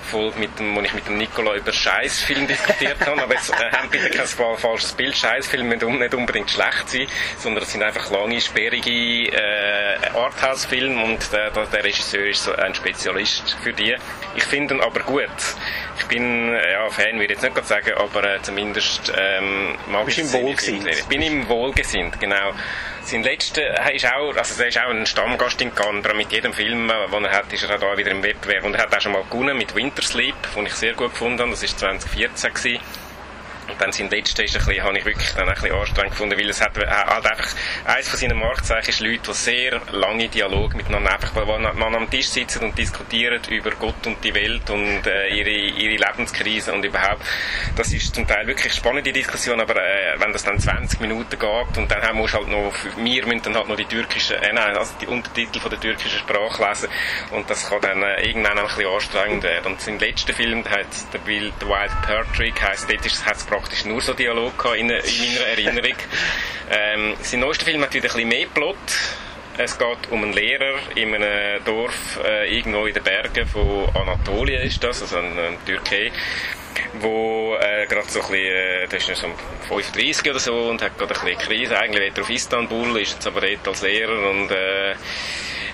Folge, 0.07 0.39
mit 0.39 0.57
dem, 0.59 0.75
wo 0.75 0.81
ich 0.81 0.93
mit 0.93 1.07
dem 1.07 1.17
Nicola 1.17 1.55
über 1.55 1.71
Scheißfilm 1.71 2.47
diskutiert 2.47 2.99
habe. 3.05 3.21
Aber 3.21 3.33
jetzt 3.33 3.49
äh, 3.51 3.71
haben 3.71 3.89
bitte 3.89 4.09
kein 4.09 4.25
fa- 4.25 4.55
falsches 4.55 4.93
Bild. 4.93 5.15
Scheißfilme 5.15 5.75
müssen 5.75 5.99
nicht 5.99 6.13
unbedingt 6.13 6.49
schlecht 6.49 6.89
sein, 6.89 7.07
sondern 7.37 7.63
es 7.63 7.71
sind 7.71 7.83
einfach 7.83 8.09
lange, 8.11 8.39
sperrige 8.41 9.31
äh, 9.31 9.97
Arthouse-Filme 10.15 11.03
und 11.03 11.31
der, 11.31 11.51
der, 11.51 11.83
Regisseur 11.83 12.25
ist 12.27 12.43
so 12.43 12.53
ein 12.53 12.73
Spezialist 12.73 13.57
für 13.61 13.73
die. 13.73 13.95
Ich 14.35 14.43
finde 14.43 14.75
ihn 14.75 14.81
aber 14.81 15.01
gut. 15.01 15.27
Ich 15.99 16.05
bin, 16.07 16.53
äh, 16.53 16.71
ja, 16.73 16.89
Fan 16.89 17.13
würde 17.13 17.25
ich 17.25 17.29
jetzt 17.31 17.43
nicht 17.43 17.55
gerade 17.55 17.67
sagen, 17.67 17.91
aber 17.97 18.23
äh, 18.23 18.41
zumindest 18.41 19.11
ähm, 19.17 19.75
mag 19.87 20.07
ich 20.07 20.25
seine 20.25 20.45
wohlgesinnt. 20.45 20.87
Ich 20.87 21.05
bin 21.05 21.21
ihm 21.21 21.47
wohlgesinnt, 21.49 22.19
genau. 22.19 22.53
Sein 23.07 23.23
letzter 23.23 23.61
er 23.61 23.95
ist 23.95 24.05
auch, 24.05 24.35
also 24.35 24.61
er 24.61 24.67
ist 24.67 24.77
auch 24.77 24.89
ein 24.89 25.05
Stammgast 25.05 25.61
in 25.61 25.71
aber 25.71 26.13
mit 26.13 26.29
jedem 26.29 26.51
Film, 26.51 26.89
äh, 26.89 27.09
den 27.09 27.23
er 27.23 27.31
hat, 27.31 27.53
ist 27.53 27.63
er 27.63 27.73
auch 27.73 27.79
da 27.79 27.97
wieder 27.97 28.11
im 28.11 28.21
Wettbewerb. 28.21 28.65
Und 28.65 28.75
er 28.75 28.81
hat 28.81 28.93
auch 28.93 28.99
schon 28.99 29.13
mal 29.13 29.23
gewonnen 29.29 29.57
mit 29.57 29.73
Winter 29.75 30.01
Sleep, 30.01 30.35
den 30.53 30.65
ich 30.65 30.73
sehr 30.73 30.93
gut 30.93 31.11
gefunden 31.11 31.39
habe. 31.39 31.51
Das 31.51 31.61
war 31.61 31.69
2014. 31.69 32.53
Gewesen. 32.53 33.06
Und 33.69 33.81
dann 33.81 33.91
sein 33.91 34.09
letzter 34.09 34.43
ist 34.43 34.57
habe 34.57 34.97
ich 34.97 35.05
wirklich 35.05 35.33
dann 35.33 35.47
ein 35.47 35.53
bisschen 35.53 35.73
anstrengend 35.73 36.11
gefunden, 36.11 36.37
weil 36.37 36.49
es 36.49 36.61
hat, 36.61 36.77
halt 36.77 37.25
einfach, 37.25 37.49
eines 37.85 38.09
von 38.09 38.19
seinen 38.19 38.37
Marktzeichen 38.37 38.89
ist 38.89 38.99
Leute, 39.01 39.19
die 39.27 39.33
sehr 39.33 39.81
lange 39.91 40.27
Dialog 40.29 40.75
miteinander 40.75 41.13
einfach, 41.13 41.35
weil 41.35 41.59
man 41.59 41.95
am 41.95 42.09
Tisch 42.09 42.29
sitzen 42.29 42.63
und 42.63 42.77
diskutieren 42.77 43.41
über 43.49 43.71
Gott 43.71 44.05
und 44.05 44.23
die 44.23 44.33
Welt 44.33 44.69
und 44.69 45.05
äh, 45.05 45.29
ihre, 45.29 45.49
ihre 45.49 45.95
Lebenskrise 45.95 46.73
und 46.73 46.83
überhaupt, 46.83 47.23
das 47.75 47.91
ist 47.93 48.15
zum 48.15 48.27
Teil 48.27 48.47
wirklich 48.47 48.73
spannende 48.73 49.11
Diskussion, 49.11 49.59
aber 49.59 49.75
äh, 49.75 50.19
wenn 50.19 50.31
das 50.31 50.43
dann 50.43 50.59
20 50.59 50.99
Minuten 51.01 51.37
geht 51.37 51.77
und 51.77 51.91
dann 51.91 52.17
wir 52.17 52.33
halt 52.33 52.47
noch, 52.47 52.73
wir 52.97 53.25
müssen 53.25 53.41
dann 53.43 53.55
halt 53.55 53.67
noch 53.67 53.75
die 53.75 53.85
türkische, 53.85 54.35
äh, 54.37 54.53
nein, 54.53 54.77
also 54.77 54.93
die 55.01 55.07
Untertitel 55.07 55.59
von 55.59 55.69
der 55.69 55.79
türkischen 55.79 56.19
Sprache 56.19 56.67
lesen 56.67 56.89
und 57.31 57.49
das 57.49 57.69
kann 57.69 57.81
dann 57.81 58.01
äh, 58.01 58.27
irgendwann 58.27 58.57
ein 58.57 58.65
bisschen 58.65 58.87
anstrengend 58.87 59.43
werden. 59.43 59.73
Und 59.73 59.87
im 59.87 59.99
letzten 59.99 60.33
Film, 60.33 60.63
der 60.63 60.71
hat 60.71 61.13
der 61.13 61.25
Wild, 61.25 61.53
The 61.59 61.67
Wild 61.67 61.91
Pear 62.05 62.25
Trick, 62.35 62.61
heisst, 62.61 62.89
dort 62.89 63.25
hat 63.25 63.35
es 63.35 63.45
praktisch 63.57 63.85
nur 63.85 64.01
so 64.01 64.13
Dialog 64.13 64.55
gehabt 64.57 64.77
in, 64.77 64.89
in 64.89 65.19
meiner 65.19 65.47
Erinnerung. 65.47 65.95
ähm, 66.71 67.15
sein 67.21 67.39
neuester 67.39 67.65
Film 67.65 67.81
hat 67.81 67.93
wieder 67.93 68.07
ein 68.07 68.13
bisschen 68.13 68.29
mehr 68.29 68.47
Plot. 68.53 68.77
Es 69.57 69.77
geht 69.77 70.11
um 70.11 70.21
einen 70.21 70.33
Lehrer 70.33 70.77
in 70.93 71.15
einem 71.15 71.63
Dorf 71.63 72.19
äh, 72.23 72.55
irgendwo 72.55 72.85
in 72.85 72.93
den 72.93 73.03
Bergen 73.03 73.47
von 73.47 73.89
Anatolien 73.95 74.61
ist 74.61 74.83
das, 74.83 75.01
also 75.01 75.17
in, 75.17 75.35
in 75.35 75.65
Türkei, 75.65 76.11
wo 76.99 77.55
äh, 77.55 77.87
gerade 77.87 78.07
so 78.07 78.21
ein 78.21 78.27
bisschen, 78.27 78.45
äh, 78.45 78.87
das 78.87 79.09
ist 79.09 79.21
so 79.21 79.27
35 79.67 80.29
oder 80.29 80.39
so 80.39 80.53
und 80.69 80.83
hat 80.83 80.95
gerade 80.99 81.15
ein 81.15 81.25
bisschen 81.25 81.39
Krise. 81.39 81.79
Eigentlich 81.79 82.03
will 82.03 82.11
er 82.15 82.21
auf 82.21 82.29
Istanbul, 82.29 83.01
ist 83.01 83.13
jetzt 83.13 83.25
aber 83.25 83.41
dort 83.41 83.67
als 83.67 83.81
Lehrer 83.81 84.29
und 84.29 84.51
äh, 84.51 84.93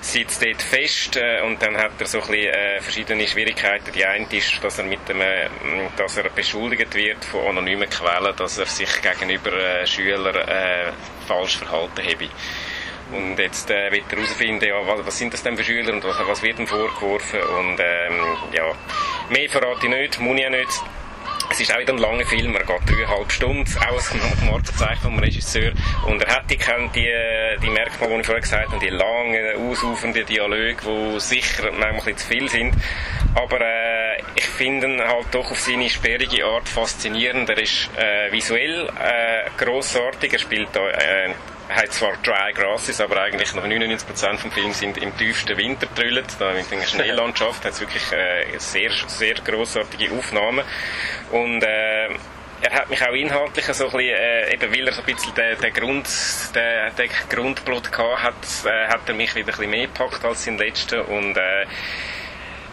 sitzt 0.03 0.43
dort 0.43 0.61
fest 0.61 1.15
äh, 1.15 1.41
und 1.41 1.61
dann 1.61 1.77
hat 1.77 1.93
er 1.99 2.05
so 2.05 2.19
ein 2.19 2.27
bisschen, 2.27 2.53
äh, 2.53 2.81
verschiedene 2.81 3.25
Schwierigkeiten. 3.25 3.91
Die 3.93 4.05
eine 4.05 4.27
ist, 4.31 4.61
dass 4.61 4.77
er 4.77 4.85
mit 4.85 5.07
dem, 5.07 5.21
äh, 5.21 5.47
dass 5.95 6.17
er 6.17 6.29
beschuldigt 6.29 6.93
wird 6.93 7.23
von 7.23 7.47
anonymen 7.47 7.89
Quellen, 7.89 8.35
dass 8.35 8.57
er 8.57 8.65
sich 8.65 8.89
gegenüber 9.01 9.53
äh, 9.53 9.87
Schülern 9.87 10.35
äh, 10.35 10.91
falsch 11.27 11.57
verhalten 11.57 12.03
habe. 12.03 12.29
Und 13.11 13.37
jetzt 13.37 13.69
äh, 13.69 13.91
wird 13.91 14.11
er 14.11 14.17
herausfinden, 14.17 14.65
ja, 14.65 14.75
was, 14.85 15.05
was, 15.05 15.17
sind 15.17 15.33
das 15.33 15.43
denn 15.43 15.55
für 15.55 15.63
Schüler 15.63 15.93
und 15.93 16.03
was, 16.03 16.17
was 16.27 16.41
wird 16.41 16.59
ihm 16.59 16.67
vorgeworfen. 16.67 17.41
Und 17.41 17.79
ähm, 17.79 18.37
ja, 18.53 18.71
mehr 19.29 19.49
verrate 19.49 19.85
ich 19.85 19.89
nicht, 19.89 20.19
muss 20.19 20.37
ich 20.37 20.45
auch 20.45 20.49
nicht. 20.49 20.81
Es 21.49 21.59
ist 21.59 21.73
auch 21.73 21.79
wieder 21.79 21.93
ein 21.93 21.99
langer 21.99 22.25
Film, 22.25 22.55
er 22.55 22.63
geht 22.63 22.89
dreieinhalb 22.89 23.31
Stunden, 23.31 23.65
auch 23.77 24.11
ein 24.11 24.49
Markenzeichen 24.49 25.01
vom 25.01 25.19
Regisseur. 25.19 25.71
Und 26.07 26.21
er 26.21 26.35
hat 26.35 26.49
die, 26.49 26.57
die, 26.57 27.13
die 27.61 27.69
Merkmale, 27.69 28.15
die 28.15 28.19
ich 28.21 28.25
vorher 28.25 28.41
gesagt 28.41 28.71
habe, 28.71 28.79
die 28.79 28.89
langen, 28.89 29.69
ausufernden 29.69 30.25
Dialoge, 30.25 30.77
die 30.83 31.19
sicher 31.19 31.71
manchmal 31.71 32.15
zu 32.15 32.27
viel 32.27 32.49
sind. 32.49 32.73
Aber 33.35 33.61
äh, 33.61 34.21
ich 34.35 34.45
finde 34.45 34.87
ihn 34.87 35.01
halt 35.01 35.27
doch 35.31 35.51
auf 35.51 35.59
seine 35.59 35.89
sperrige 35.89 36.45
Art 36.45 36.67
faszinierend. 36.67 37.49
Er 37.49 37.57
ist 37.59 37.89
äh, 37.97 38.31
visuell 38.31 38.87
äh, 38.87 39.49
grossartig, 39.57 40.33
er 40.33 40.39
spielt 40.39 40.69
da 40.73 40.89
äh, 40.89 41.33
hat 41.73 41.91
zwar 41.93 42.13
Dry 42.23 42.53
Grasses, 42.53 43.01
aber 43.01 43.21
eigentlich 43.21 43.53
noch 43.53 43.65
99% 43.65 44.37
vom 44.37 44.51
Film 44.51 44.73
sind 44.73 44.97
im 44.97 45.15
tiefsten 45.17 45.57
Winter 45.57 45.87
drüllt. 45.95 46.35
Da 46.39 46.51
in 46.51 46.65
der 46.69 46.85
Schneelandschaft 46.85 47.65
hat 47.65 47.73
es 47.73 47.81
wirklich 47.81 48.11
äh, 48.11 48.45
sehr, 48.57 48.91
sehr 49.07 49.35
grossartige 49.35 50.13
Aufnahmen. 50.13 50.63
Und 51.31 51.63
äh, 51.63 52.09
er 52.61 52.71
hat 52.71 52.89
mich 52.89 53.01
auch 53.01 53.13
inhaltlich 53.13 53.65
so 53.65 53.85
ein 53.85 53.91
bisschen, 53.91 54.15
äh, 54.15 54.53
eben 54.53 54.73
weil 54.73 54.87
er 54.87 54.93
so 54.93 55.01
ein 55.01 55.05
bisschen 55.05 55.35
den, 55.35 55.59
den 55.59 55.73
Grund, 55.73 56.07
den, 56.55 56.95
den 56.95 57.09
Grundplot 57.29 57.91
gehabt 57.91 58.23
hat, 58.23 58.35
äh, 58.65 58.87
hat 58.87 59.01
er 59.07 59.13
mich 59.13 59.35
wieder 59.35 59.47
ein 59.47 59.57
bisschen 59.57 59.69
mehr 59.69 59.87
gepackt 59.87 60.23
als 60.23 60.45
sein 60.45 60.57
letzter 60.57 61.07
und 61.07 61.35
äh, 61.35 61.65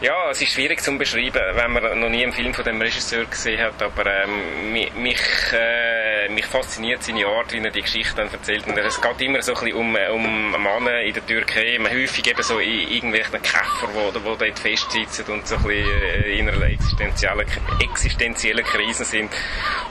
ja, 0.00 0.30
es 0.30 0.40
ist 0.40 0.52
schwierig 0.52 0.80
zu 0.80 0.96
beschreiben, 0.96 1.40
wenn 1.54 1.72
man 1.72 2.00
noch 2.00 2.08
nie 2.08 2.22
einen 2.22 2.32
Film 2.32 2.54
von 2.54 2.64
dem 2.64 2.80
Regisseur 2.80 3.26
gesehen 3.26 3.60
hat, 3.60 3.82
aber 3.82 4.06
ähm, 4.06 4.72
mich, 5.02 5.20
äh, 5.52 6.28
mich 6.30 6.46
fasziniert 6.46 7.02
seine 7.02 7.26
Art, 7.26 7.52
wie 7.52 7.58
er 7.58 7.70
die 7.70 7.82
Geschichte 7.82 8.16
dann 8.16 8.32
erzählt. 8.32 8.66
Und 8.66 8.78
es 8.78 9.00
geht 9.00 9.20
immer 9.20 9.42
so 9.42 9.54
ein 9.54 9.64
bisschen 9.64 9.78
um, 9.78 9.94
um 9.94 10.50
Männer 10.52 11.02
in 11.02 11.12
der 11.12 11.26
Türkei, 11.26 11.78
häufig 11.78 12.26
eben 12.26 12.42
so 12.42 12.58
in 12.58 12.88
irgendwelchen 12.88 13.42
Käfer, 13.42 13.88
wo, 13.92 14.12
wo 14.24 14.34
dort 14.36 14.58
festsitzen 14.58 15.26
und 15.26 15.46
so 15.46 15.56
ein 15.56 15.62
bisschen 15.64 16.02
äh, 16.02 16.38
in 16.38 16.48
einer 16.48 16.62
existenziellen, 16.62 17.46
existenziellen 17.82 18.64
Krisen 18.64 19.04
sind. 19.04 19.30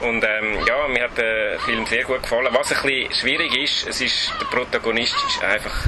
Und 0.01 0.23
ähm, 0.23 0.57
ja, 0.67 0.87
mir 0.87 1.03
hat 1.03 1.17
der 1.17 1.59
Film 1.59 1.85
sehr 1.85 2.03
gut 2.03 2.23
gefallen. 2.23 2.47
Was 2.51 2.71
ein 2.71 2.81
bisschen 2.81 3.13
schwierig 3.13 3.55
ist, 3.55 3.87
es 3.87 4.01
ist, 4.01 4.33
der 4.41 4.45
Protagonist 4.45 5.15
ist 5.27 5.43
einfach 5.43 5.87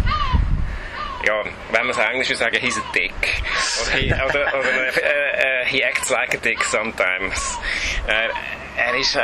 ja, 1.25 1.43
wenn 1.71 1.87
man 1.87 1.89
es 1.89 1.97
Englisch 1.97 2.29
will 2.29 2.37
sagen, 2.37 2.57
he's 2.59 2.77
a 2.77 2.81
dick. 2.93 3.13
Oder, 3.81 3.97
he, 3.97 4.13
oder, 4.13 4.53
oder 4.53 4.59
uh, 4.59 5.63
uh, 5.63 5.65
he 5.65 5.83
acts 5.83 6.09
like 6.09 6.33
a 6.33 6.37
dick 6.37 6.63
sometimes. 6.63 7.57
Uh, 8.07 8.33
er 8.77 8.95
ist, 8.95 9.15
äh, 9.15 9.19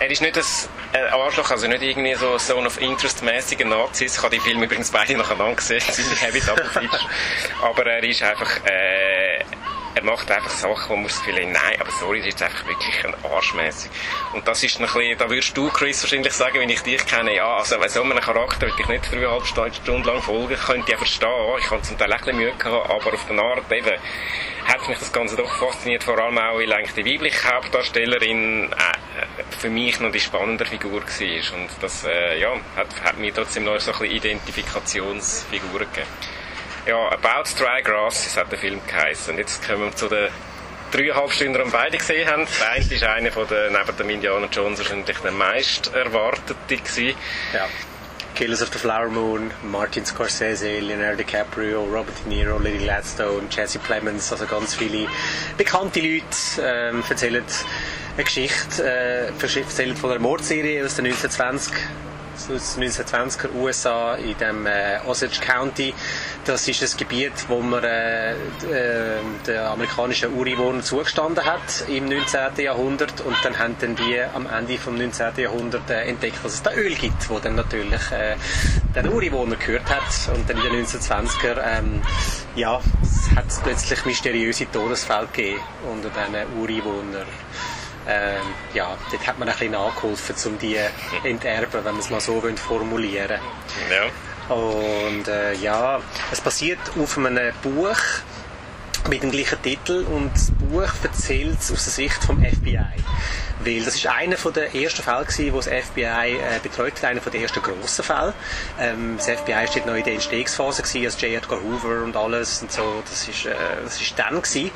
er 0.00 0.10
ist 0.10 0.22
nicht 0.22 0.36
ein 0.36 1.12
Arschloch, 1.12 1.50
also 1.50 1.68
nicht 1.68 1.82
irgendwie 1.82 2.14
so 2.14 2.36
Zone 2.38 2.66
of 2.66 2.80
Interest-mäßiger 2.80 3.64
Nazis. 3.64 4.16
Ich 4.16 4.22
habe 4.22 4.34
die 4.34 4.40
Filme 4.40 4.64
übrigens 4.64 4.90
beide 4.90 5.16
nacheinander 5.16 5.54
gesehen, 5.54 5.80
ziemlich 5.92 6.20
heavy 6.22 6.40
double. 6.40 6.64
Aber 7.62 7.86
er 7.86 8.02
ist 8.02 8.22
einfach, 8.22 8.50
äh, 8.64 9.44
er 9.96 10.04
macht 10.04 10.30
einfach 10.30 10.50
Sachen, 10.50 10.90
wo 10.90 10.96
man 10.96 11.06
Gefühl 11.06 11.36
hat, 11.36 11.42
nein, 11.42 11.80
aber 11.80 11.90
sorry, 11.90 12.18
das 12.18 12.28
ist 12.28 12.42
einfach 12.42 12.66
wirklich 12.66 13.02
ein 13.02 13.14
Arschmäßig. 13.24 13.90
Und 14.34 14.46
das 14.46 14.62
ist 14.62 14.78
ein 14.78 14.82
bisschen, 14.82 15.16
da 15.16 15.30
würdest 15.30 15.56
du, 15.56 15.70
Chris, 15.70 16.02
wahrscheinlich 16.02 16.34
sagen, 16.34 16.60
wenn 16.60 16.68
ich 16.68 16.82
dich 16.82 17.04
kenne, 17.06 17.34
ja, 17.34 17.56
also 17.56 17.78
bei 17.78 17.88
so 17.88 18.02
einem 18.02 18.20
Charakter 18.20 18.66
würde 18.66 18.76
ich 18.78 18.88
nicht 18.88 19.10
dreieinhalb 19.10 19.46
Stunden 19.46 20.04
lang 20.04 20.20
folgen, 20.20 20.54
könnte 20.54 20.92
ich 20.92 20.98
verstehen, 20.98 21.30
ich 21.58 21.70
habe 21.70 21.80
zum 21.80 21.96
Teil 21.96 22.12
ein 22.12 22.18
bisschen 22.18 22.36
Mühe 22.36 22.52
gehabt, 22.52 22.90
aber 22.90 23.14
auf 23.14 23.26
der 23.26 23.38
Art 23.38 23.72
eben, 23.72 23.98
hat 24.66 24.86
mich 24.86 24.98
das 24.98 25.12
Ganze 25.12 25.36
doch 25.36 25.50
fasziniert, 25.58 26.04
vor 26.04 26.18
allem 26.18 26.36
auch, 26.36 26.58
weil 26.58 26.70
eigentlich 26.72 26.92
die 26.92 27.14
weibliche 27.14 27.48
Hauptdarstellerin 27.48 28.70
äh, 28.72 29.42
für 29.58 29.70
mich 29.70 29.98
noch 30.00 30.12
die 30.12 30.20
spannende 30.20 30.66
Figur 30.66 31.00
war. 31.00 31.58
Und 31.58 31.70
das, 31.80 32.04
äh, 32.04 32.38
ja, 32.38 32.52
hat, 32.76 32.88
hat 33.02 33.16
mir 33.16 33.32
trotzdem 33.32 33.64
noch 33.64 33.78
so 33.80 33.92
ein 33.92 33.98
bisschen 33.98 34.16
Identifikationsfiguren 34.16 35.86
gegeben. 35.90 36.35
Ja, 36.86 37.10
About 37.10 37.50
Dry 37.58 37.82
Grass 37.82 38.36
hat 38.36 38.52
der 38.52 38.58
Film 38.58 38.80
geheißen. 38.86 39.32
Und 39.32 39.38
jetzt 39.40 39.66
kommen 39.66 39.86
wir 39.86 39.96
zu 39.96 40.08
den 40.08 40.28
dreieinhalb 40.92 41.32
Stunden, 41.32 41.54
die 41.54 41.58
wir 41.58 41.70
beide 41.72 41.98
gesehen 41.98 42.30
haben. 42.30 42.46
Der 42.60 42.70
eine 42.70 42.84
ist 42.84 43.02
einer 43.02 43.32
von 43.32 43.48
den, 43.48 43.72
neben 43.72 43.96
dem 43.96 44.10
Indiana 44.10 44.46
Jones 44.46 44.78
wahrscheinlich 44.78 45.18
der 45.18 45.32
meist 45.32 45.92
erwartete. 45.92 46.76
Ja. 47.52 47.66
Killers 48.36 48.62
of 48.62 48.68
the 48.72 48.78
Flower 48.78 49.08
Moon, 49.08 49.50
Martin 49.64 50.04
Scorsese, 50.04 50.78
Leonardo 50.78 51.16
DiCaprio, 51.16 51.82
Robert 51.84 52.14
De 52.24 52.28
Niro, 52.28 52.58
Lily 52.58 52.84
Gladstone, 52.84 53.48
Jesse 53.50 53.80
Plemons, 53.80 54.30
also 54.30 54.46
ganz 54.46 54.74
viele 54.74 55.08
bekannte 55.56 56.00
Leute 56.00 56.24
ähm, 56.60 57.02
erzählen 57.08 57.42
eine 58.14 58.24
Geschichte, 58.24 58.84
äh, 58.84 59.26
erzählen 59.28 59.96
von 59.96 60.10
einer 60.10 60.20
Mordserie 60.20 60.84
aus 60.84 60.96
den 60.96 61.06
1920 61.06 61.72
aus 62.36 62.78
1920er 62.78 63.54
USA 63.54 64.14
in 64.14 64.36
dem 64.38 64.66
äh, 64.66 64.98
Osage 65.06 65.40
County. 65.40 65.94
Das 66.44 66.66
ist 66.68 66.82
ein 66.82 66.98
Gebiet, 66.98 67.32
wo 67.48 67.60
man 67.60 67.82
äh, 67.82 68.32
äh, 68.32 68.36
den 69.46 69.58
amerikanischen 69.58 70.34
Ureinwohnern 70.34 70.82
zugestanden 70.82 71.44
hat 71.44 71.88
im 71.88 72.08
19. 72.08 72.64
Jahrhundert 72.64 73.20
und 73.22 73.36
dann 73.42 73.58
haben 73.58 73.76
dann 73.80 73.96
die 73.96 74.20
am 74.34 74.46
Ende 74.46 74.78
vom 74.78 74.96
19. 74.96 75.36
Jahrhundert 75.36 75.88
äh, 75.90 76.04
entdeckt, 76.04 76.44
dass 76.44 76.54
es 76.54 76.62
da 76.62 76.72
Öl 76.72 76.94
gibt, 76.94 77.28
wo 77.30 77.38
dann 77.38 77.56
natürlich 77.56 78.10
äh, 78.12 78.36
den 78.94 79.08
Ureinwohnern 79.08 79.58
gehört 79.58 79.88
hat 79.90 80.34
und 80.34 80.48
dann 80.48 80.56
in 80.58 80.72
den 80.72 80.86
1920er 80.86 81.56
ähm, 81.64 82.02
ja, 82.54 82.80
es 83.02 83.30
hat 83.36 83.46
plötzlich 83.62 84.04
mysteriöse 84.04 84.70
Todesfälle 84.70 85.26
gegeben 85.32 85.60
unter 85.90 86.10
diesen 86.10 86.60
Ureinwohnern 86.60 87.26
ähm, 88.08 88.42
ja, 88.74 88.96
dort 89.10 89.26
hat 89.26 89.38
man 89.38 89.48
ein 89.48 89.54
bisschen 89.54 89.72
nachgeholfen, 89.72 90.34
um 90.46 90.58
die 90.58 90.78
enterben, 91.24 91.84
wenn 91.84 91.84
man 91.84 91.98
es 91.98 92.10
mal 92.10 92.20
so 92.20 92.42
formulieren 92.56 93.40
ja. 93.90 94.54
Und 94.54 95.26
äh, 95.26 95.54
ja, 95.54 96.00
es 96.30 96.40
basiert 96.40 96.78
auf 97.00 97.18
einem 97.18 97.52
Buch 97.62 97.98
mit 99.08 99.22
dem 99.22 99.30
gleichen 99.30 99.60
Titel 99.62 100.04
und 100.10 100.32
das 100.34 100.50
Buch 100.50 100.92
erzählt 101.02 101.58
es 101.60 101.72
aus 101.72 101.84
der 101.84 101.92
Sicht 101.92 102.22
vom 102.24 102.38
FBI. 102.44 102.78
Weil 103.60 103.84
das 103.84 103.96
ist 103.96 104.06
einer 104.06 104.36
der 104.36 104.74
ersten 104.74 105.02
Fälle 105.02 105.24
gewesen, 105.24 105.52
wo 105.52 105.56
das 105.56 105.66
FBI 105.66 106.36
äh, 106.36 106.60
betreut 106.62 106.94
hat, 106.96 107.04
einer 107.04 107.20
der 107.20 107.40
ersten 107.40 107.62
grossen 107.62 108.04
Fälle. 108.04 108.34
Ähm, 108.78 109.16
das 109.16 109.28
FBI 109.28 109.66
steht 109.68 109.86
noch 109.86 109.94
in 109.94 110.04
der 110.04 110.14
Entstehungsphase 110.14 110.82
gewesen, 110.82 111.04
als 111.06 111.20
J. 111.20 111.32
Edgar 111.32 111.60
Hoover 111.60 112.04
und 112.04 112.16
alles 112.16 112.62
und 112.62 112.70
so. 112.70 113.02
Das 113.08 113.26
ist, 113.26 113.46
äh, 113.46 113.54
das 113.82 114.00
ist 114.00 114.16
dann 114.18 114.42
gewesen. 114.42 114.70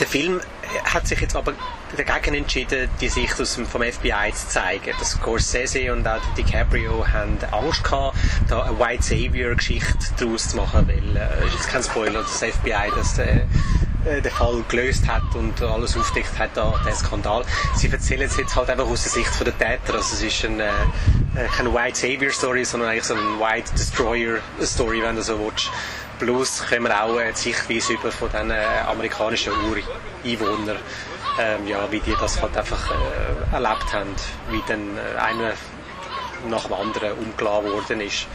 Der 0.00 0.06
Film 0.06 0.40
hat 0.84 1.06
sich 1.06 1.20
jetzt 1.20 1.36
aber 1.36 1.54
dagegen 1.96 2.34
entschieden, 2.34 2.88
die 3.00 3.08
Sicht 3.08 3.40
aus 3.40 3.54
dem, 3.54 3.66
vom 3.66 3.82
FBI 3.82 4.32
zu 4.32 4.48
zeigen. 4.48 4.92
Das 4.98 5.12
Scorsese 5.12 5.92
und 5.92 6.06
auch 6.06 6.20
DiCaprio 6.36 7.06
haben 7.06 7.38
Angst 7.52 7.84
gehabt, 7.84 8.16
da 8.48 8.64
eine 8.64 8.78
White 8.78 9.02
Savior-Geschichte 9.02 9.94
daraus 10.18 10.48
zu 10.48 10.56
machen, 10.56 10.88
weil, 10.88 11.16
äh, 11.16 11.46
ist 11.46 11.54
jetzt 11.54 11.68
kein 11.68 11.82
Spoiler, 11.82 12.22
das 12.22 12.42
FBI 12.42 12.90
das 12.94 13.18
äh, 13.18 13.40
äh, 14.06 14.20
den 14.22 14.32
Fall 14.32 14.62
gelöst 14.68 15.06
hat 15.08 15.34
und 15.34 15.60
alles 15.62 15.96
aufdeckt 15.96 16.38
hat, 16.38 16.50
da, 16.54 16.74
den 16.84 16.94
Skandal. 16.94 17.44
Sie 17.74 17.90
erzählen 17.90 18.22
es 18.22 18.36
jetzt 18.36 18.54
halt 18.54 18.70
einfach 18.70 18.86
aus 18.86 19.02
der 19.02 19.12
Sicht 19.12 19.30
der 19.40 19.58
Täter. 19.58 19.94
Also 19.94 20.14
es 20.14 20.22
ist 20.22 20.44
ein, 20.44 20.60
äh, 20.60 20.66
äh, 20.66 21.46
keine 21.56 21.74
White 21.74 21.98
Savior 21.98 22.30
Story, 22.30 22.64
sondern 22.64 22.90
eigentlich 22.90 23.04
so 23.04 23.14
eine 23.14 23.22
White 23.40 23.72
Destroyer 23.74 24.38
Story, 24.62 25.02
wenn 25.02 25.16
du 25.16 25.22
so 25.22 25.38
willst. 25.38 25.70
Plus 26.18 26.64
können 26.68 26.84
wir 26.84 27.02
auch 27.02 27.18
äh, 27.18 27.32
die 27.32 27.38
Sichtweise 27.38 27.94
über 27.94 28.12
von 28.12 28.30
den 28.30 28.50
äh, 28.50 28.64
amerikanischen 28.86 29.52
Ureinwohnern 29.52 30.78
ähm, 31.38 31.66
ja, 31.66 31.90
wie 31.90 32.00
die 32.00 32.14
das 32.20 32.40
halt 32.40 32.56
einfach 32.56 32.90
äh, 32.90 33.54
erlebt 33.54 33.92
haben, 33.92 34.14
wie 34.50 34.62
dann 34.66 34.96
äh, 34.96 35.18
einer 35.18 35.52
nach 36.48 36.64
dem 36.64 36.74
anderen 36.74 37.12
umgeladen 37.12 37.72
worden 37.72 38.00
ist. 38.00 38.26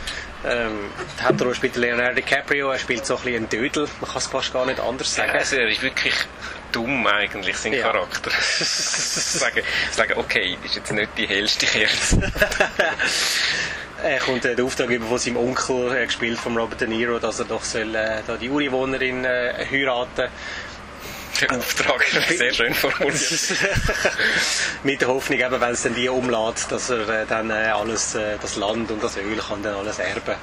Ähm, 0.43 0.89
die 1.19 1.23
Hauptrolle 1.23 1.53
spielt 1.53 1.75
Leonardo 1.75 2.15
DiCaprio, 2.15 2.71
er 2.71 2.79
spielt 2.79 3.05
so 3.05 3.15
ein 3.15 3.21
bisschen 3.21 3.37
einen 3.37 3.49
Dödel, 3.49 3.87
man 3.99 4.09
kann 4.09 4.17
es 4.17 4.27
fast 4.27 4.51
gar 4.51 4.65
nicht 4.65 4.79
anders 4.79 5.13
sagen. 5.15 5.31
Also 5.31 5.55
er 5.55 5.69
ist 5.69 5.83
wirklich 5.83 6.15
dumm 6.71 7.05
eigentlich, 7.05 7.57
sein 7.57 7.73
Ja. 7.73 7.83
Charakter. 7.83 8.31
sagen, 8.41 9.61
sagen, 9.91 10.13
okay, 10.17 10.57
ist 10.63 10.75
jetzt 10.75 10.91
nicht 10.91 11.09
die 11.17 11.27
hellste 11.27 11.65
Kerze. 11.65 12.19
Er 14.03 14.17
kommt 14.17 14.43
äh, 14.45 14.55
den 14.55 14.65
Auftrag 14.65 14.89
über 14.89 15.05
von 15.05 15.19
seinem 15.19 15.37
Onkel, 15.37 15.95
äh, 15.95 16.05
gespielt 16.07 16.39
von 16.39 16.57
Robert 16.57 16.81
De 16.81 16.87
Niro, 16.87 17.19
dass 17.19 17.37
er 17.37 17.45
doch 17.45 17.63
soll, 17.63 17.93
äh, 17.93 18.21
da 18.25 18.35
die 18.35 18.49
Ureinwohnerin 18.49 19.25
äh, 19.25 19.63
heiraten 19.69 20.27
Auftrag, 21.49 22.03
sehr 22.29 22.53
schön 22.53 22.73
formuliert. 22.73 23.19
Mit 24.83 25.01
der 25.01 25.07
Hoffnung, 25.07 25.39
eben, 25.39 25.61
wenn 25.61 25.71
es 25.71 25.83
dann 25.83 25.95
die 25.95 26.09
umlädt, 26.09 26.71
dass 26.71 26.89
er 26.89 27.07
äh, 27.09 27.25
dann 27.27 27.49
äh, 27.49 27.53
alles, 27.53 28.15
äh, 28.15 28.37
das 28.41 28.55
Land 28.55 28.91
und 28.91 29.03
das 29.03 29.17
Öl 29.17 29.37
kann 29.37 29.63
dann 29.63 29.75
alles 29.75 29.99
erben. 29.99 30.35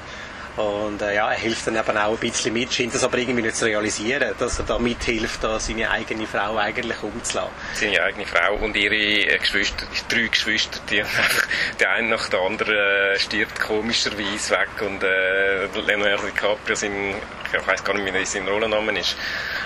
Und 0.59 1.01
äh, 1.01 1.15
ja, 1.15 1.31
er 1.31 1.37
hilft 1.37 1.67
dann 1.67 1.77
eben 1.77 1.97
auch 1.97 2.11
ein 2.11 2.17
bisschen 2.17 2.51
mit, 2.51 2.73
scheint 2.73 2.93
das 2.93 3.05
aber 3.05 3.17
irgendwie 3.17 3.43
nicht 3.43 3.55
zu 3.55 3.63
realisieren, 3.63 4.35
dass 4.37 4.59
er 4.59 4.65
da 4.65 4.77
mithilft, 4.77 5.41
da 5.41 5.57
seine 5.57 5.89
eigene 5.89 6.27
Frau 6.27 6.57
eigentlich 6.57 7.01
umzulassen. 7.01 7.53
Seine 7.75 8.03
eigene 8.03 8.25
Frau 8.25 8.55
und 8.55 8.75
ihre 8.75 8.93
äh, 8.93 9.37
Geschwister, 9.37 9.85
drei 10.09 10.27
Geschwister, 10.27 10.81
die 10.89 10.99
einfach, 10.99 11.47
der 11.79 11.91
eine 11.91 12.09
nach 12.09 12.27
der 12.27 12.41
anderen 12.41 12.75
äh, 12.75 13.17
stirbt 13.19 13.57
komischerweise 13.57 14.51
weg 14.51 14.81
und 14.81 15.01
äh, 15.01 15.65
Leonardo 15.79 16.23
DiCaprio, 16.23 16.75
sein, 16.75 17.15
ich 17.57 17.65
weiß 17.67 17.81
gar 17.81 17.97
nicht 17.97 18.13
wie 18.13 18.25
sein 18.25 18.45
Rollenname 18.45 18.99
ist, 18.99 19.15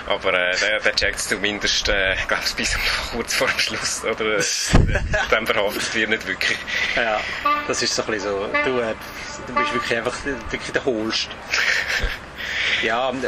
aber 0.06 0.32
äh, 0.32 0.56
der, 0.60 0.78
der 0.78 0.94
checkt 0.94 1.18
es 1.18 1.28
zumindest, 1.28 1.88
äh, 1.88 2.14
ich 2.14 2.28
glaube, 2.28 2.44
bis 2.56 2.78
kurz 3.12 3.34
vor 3.34 3.48
dem 3.48 3.58
Schluss, 3.58 4.04
oder 4.04 4.38
äh, 4.38 4.42
dann 5.30 5.44
verhaftet 5.44 5.92
wir 5.92 6.06
nicht 6.06 6.24
wirklich. 6.24 6.58
Ja, 6.94 7.20
das 7.66 7.82
ist 7.82 7.96
so 7.96 8.02
ein 8.02 8.12
bisschen 8.12 8.30
so, 8.30 8.46
du, 8.64 8.94
du 9.46 9.54
bist 9.54 9.74
wirklich 9.74 9.98
einfach 9.98 10.16
wirklich 10.24 10.72
der 10.72 10.83
Hohlst. 10.84 11.28
Ja, 12.82 13.10
ähm, 13.10 13.22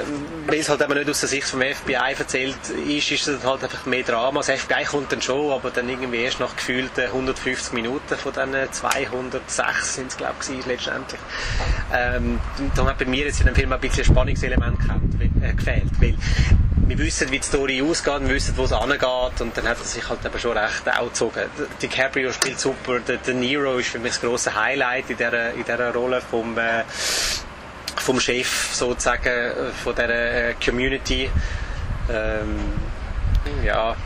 weil 0.47 0.59
es 0.59 0.69
halt 0.69 0.83
eben 0.83 0.95
nicht 0.95 1.09
aus 1.09 1.21
der 1.21 1.29
Sicht 1.31 1.47
vom 1.47 1.63
FBI 1.63 2.15
erzählt 2.19 2.57
ist, 2.87 3.11
ist 3.11 3.27
es 3.27 3.45
halt 3.45 3.63
einfach 3.65 3.87
mehr 3.87 4.03
Drama. 4.03 4.41
Das 4.41 4.51
FBI 4.51 4.85
kommt 4.85 5.13
dann 5.13 5.23
schon, 5.23 5.51
aber 5.51 5.71
dann 5.71 5.89
irgendwie 5.89 6.23
erst 6.23 6.41
nach 6.41 6.55
gefühlten 6.55 7.05
150 7.05 7.73
Minuten 7.73 8.17
von 8.17 8.33
diesen 8.33 8.73
206 8.73 9.95
sind 9.95 10.09
es, 10.09 10.17
glaube 10.17 10.35
ich, 10.41 10.67
letztendlich. 10.67 11.21
Ähm, 11.93 12.39
da 12.75 12.85
hat 12.87 12.99
bei 12.99 13.07
mir 13.07 13.25
jetzt 13.25 13.41
in 13.41 13.47
dem 13.47 13.55
Film 13.55 13.73
ein 13.73 13.81
bisschen 13.81 14.05
Spannungselement 14.05 14.79
äh, 15.41 15.53
gefehlt, 15.55 15.91
weil 16.01 16.17
wir 16.89 16.99
wissen, 16.99 17.31
wie 17.31 17.39
die 17.39 17.47
Story 17.47 17.83
ausgeht, 17.83 18.21
wir 18.21 18.35
wissen, 18.35 18.57
wo 18.57 18.65
es 18.65 18.73
angeht 18.73 19.41
und 19.41 19.57
dann 19.57 19.67
hat 19.67 19.79
er 19.79 19.85
sich 19.85 20.09
halt 20.09 20.25
eben 20.25 20.39
schon 20.39 20.57
recht 20.57 20.89
auch 20.89 21.07
gezogen. 21.07 21.41
DiCaprio 21.83 22.31
spielt 22.31 22.61
super, 22.61 23.01
der 23.01 23.17
De 23.17 23.35
Niro 23.35 23.79
ist 23.79 23.89
für 23.89 23.99
mich 23.99 24.13
das 24.13 24.21
grosse 24.21 24.55
Highlight 24.55 25.11
in 25.11 25.17
dieser, 25.17 25.53
in 25.53 25.65
dieser 25.65 25.93
Rolle 25.93 26.21
vom, 26.21 26.57
äh, 26.59 26.85
vom 28.01 28.21
Chef 28.21 28.73
sozusagen 28.75 29.27
äh, 29.29 29.53
von 29.83 29.95
dieser 29.95 30.49
äh, 30.51 30.55
Community. 30.65 31.31
Ähm, 32.11 32.59
ja, 33.65 33.97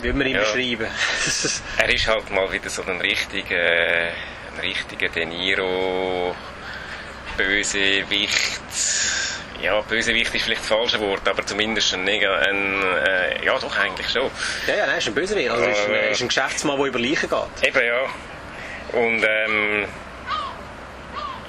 wie 0.00 0.04
würde 0.04 0.18
man 0.18 0.26
ihn 0.26 0.34
Ja. 0.34 0.40
beschreiben? 0.40 0.86
Er 1.78 1.88
ist 1.94 2.06
halt 2.06 2.30
mal 2.30 2.50
wieder 2.52 2.68
so 2.70 2.82
ein 2.82 3.00
richtiger, 3.00 3.56
ein 3.56 4.60
richtiger 4.62 5.08
De 5.08 5.24
Niro 5.26 6.34
Bösewicht. 7.36 8.60
Ja, 9.62 9.80
Bösewicht 9.80 10.34
ist 10.34 10.42
vielleicht 10.44 10.60
das 10.62 10.68
falsche 10.68 11.00
Wort, 11.00 11.26
aber 11.28 11.44
zumindest 11.46 11.94
ein, 11.94 12.04
neg- 12.04 12.26
ein 12.26 12.82
äh, 12.82 13.44
ja 13.44 13.58
doch 13.58 13.76
eigentlich 13.78 14.08
schon. 14.10 14.30
ja, 14.66 14.74
ja, 14.76 14.86
nein, 14.86 14.98
ist 14.98 15.06
ein 15.08 15.14
Bösewicht. 15.14 15.50
Also 15.50 15.64
ist, 15.64 15.86
ein, 15.88 15.94
ist 16.12 16.20
ein 16.20 16.28
Geschäftsmann, 16.28 16.76
der 16.78 16.86
über 16.86 16.98
Leichen 16.98 17.28
geht. 17.30 17.68
Eben 17.68 17.86
ja. 17.86 18.98
Und 18.98 19.24
ähm, 19.24 19.86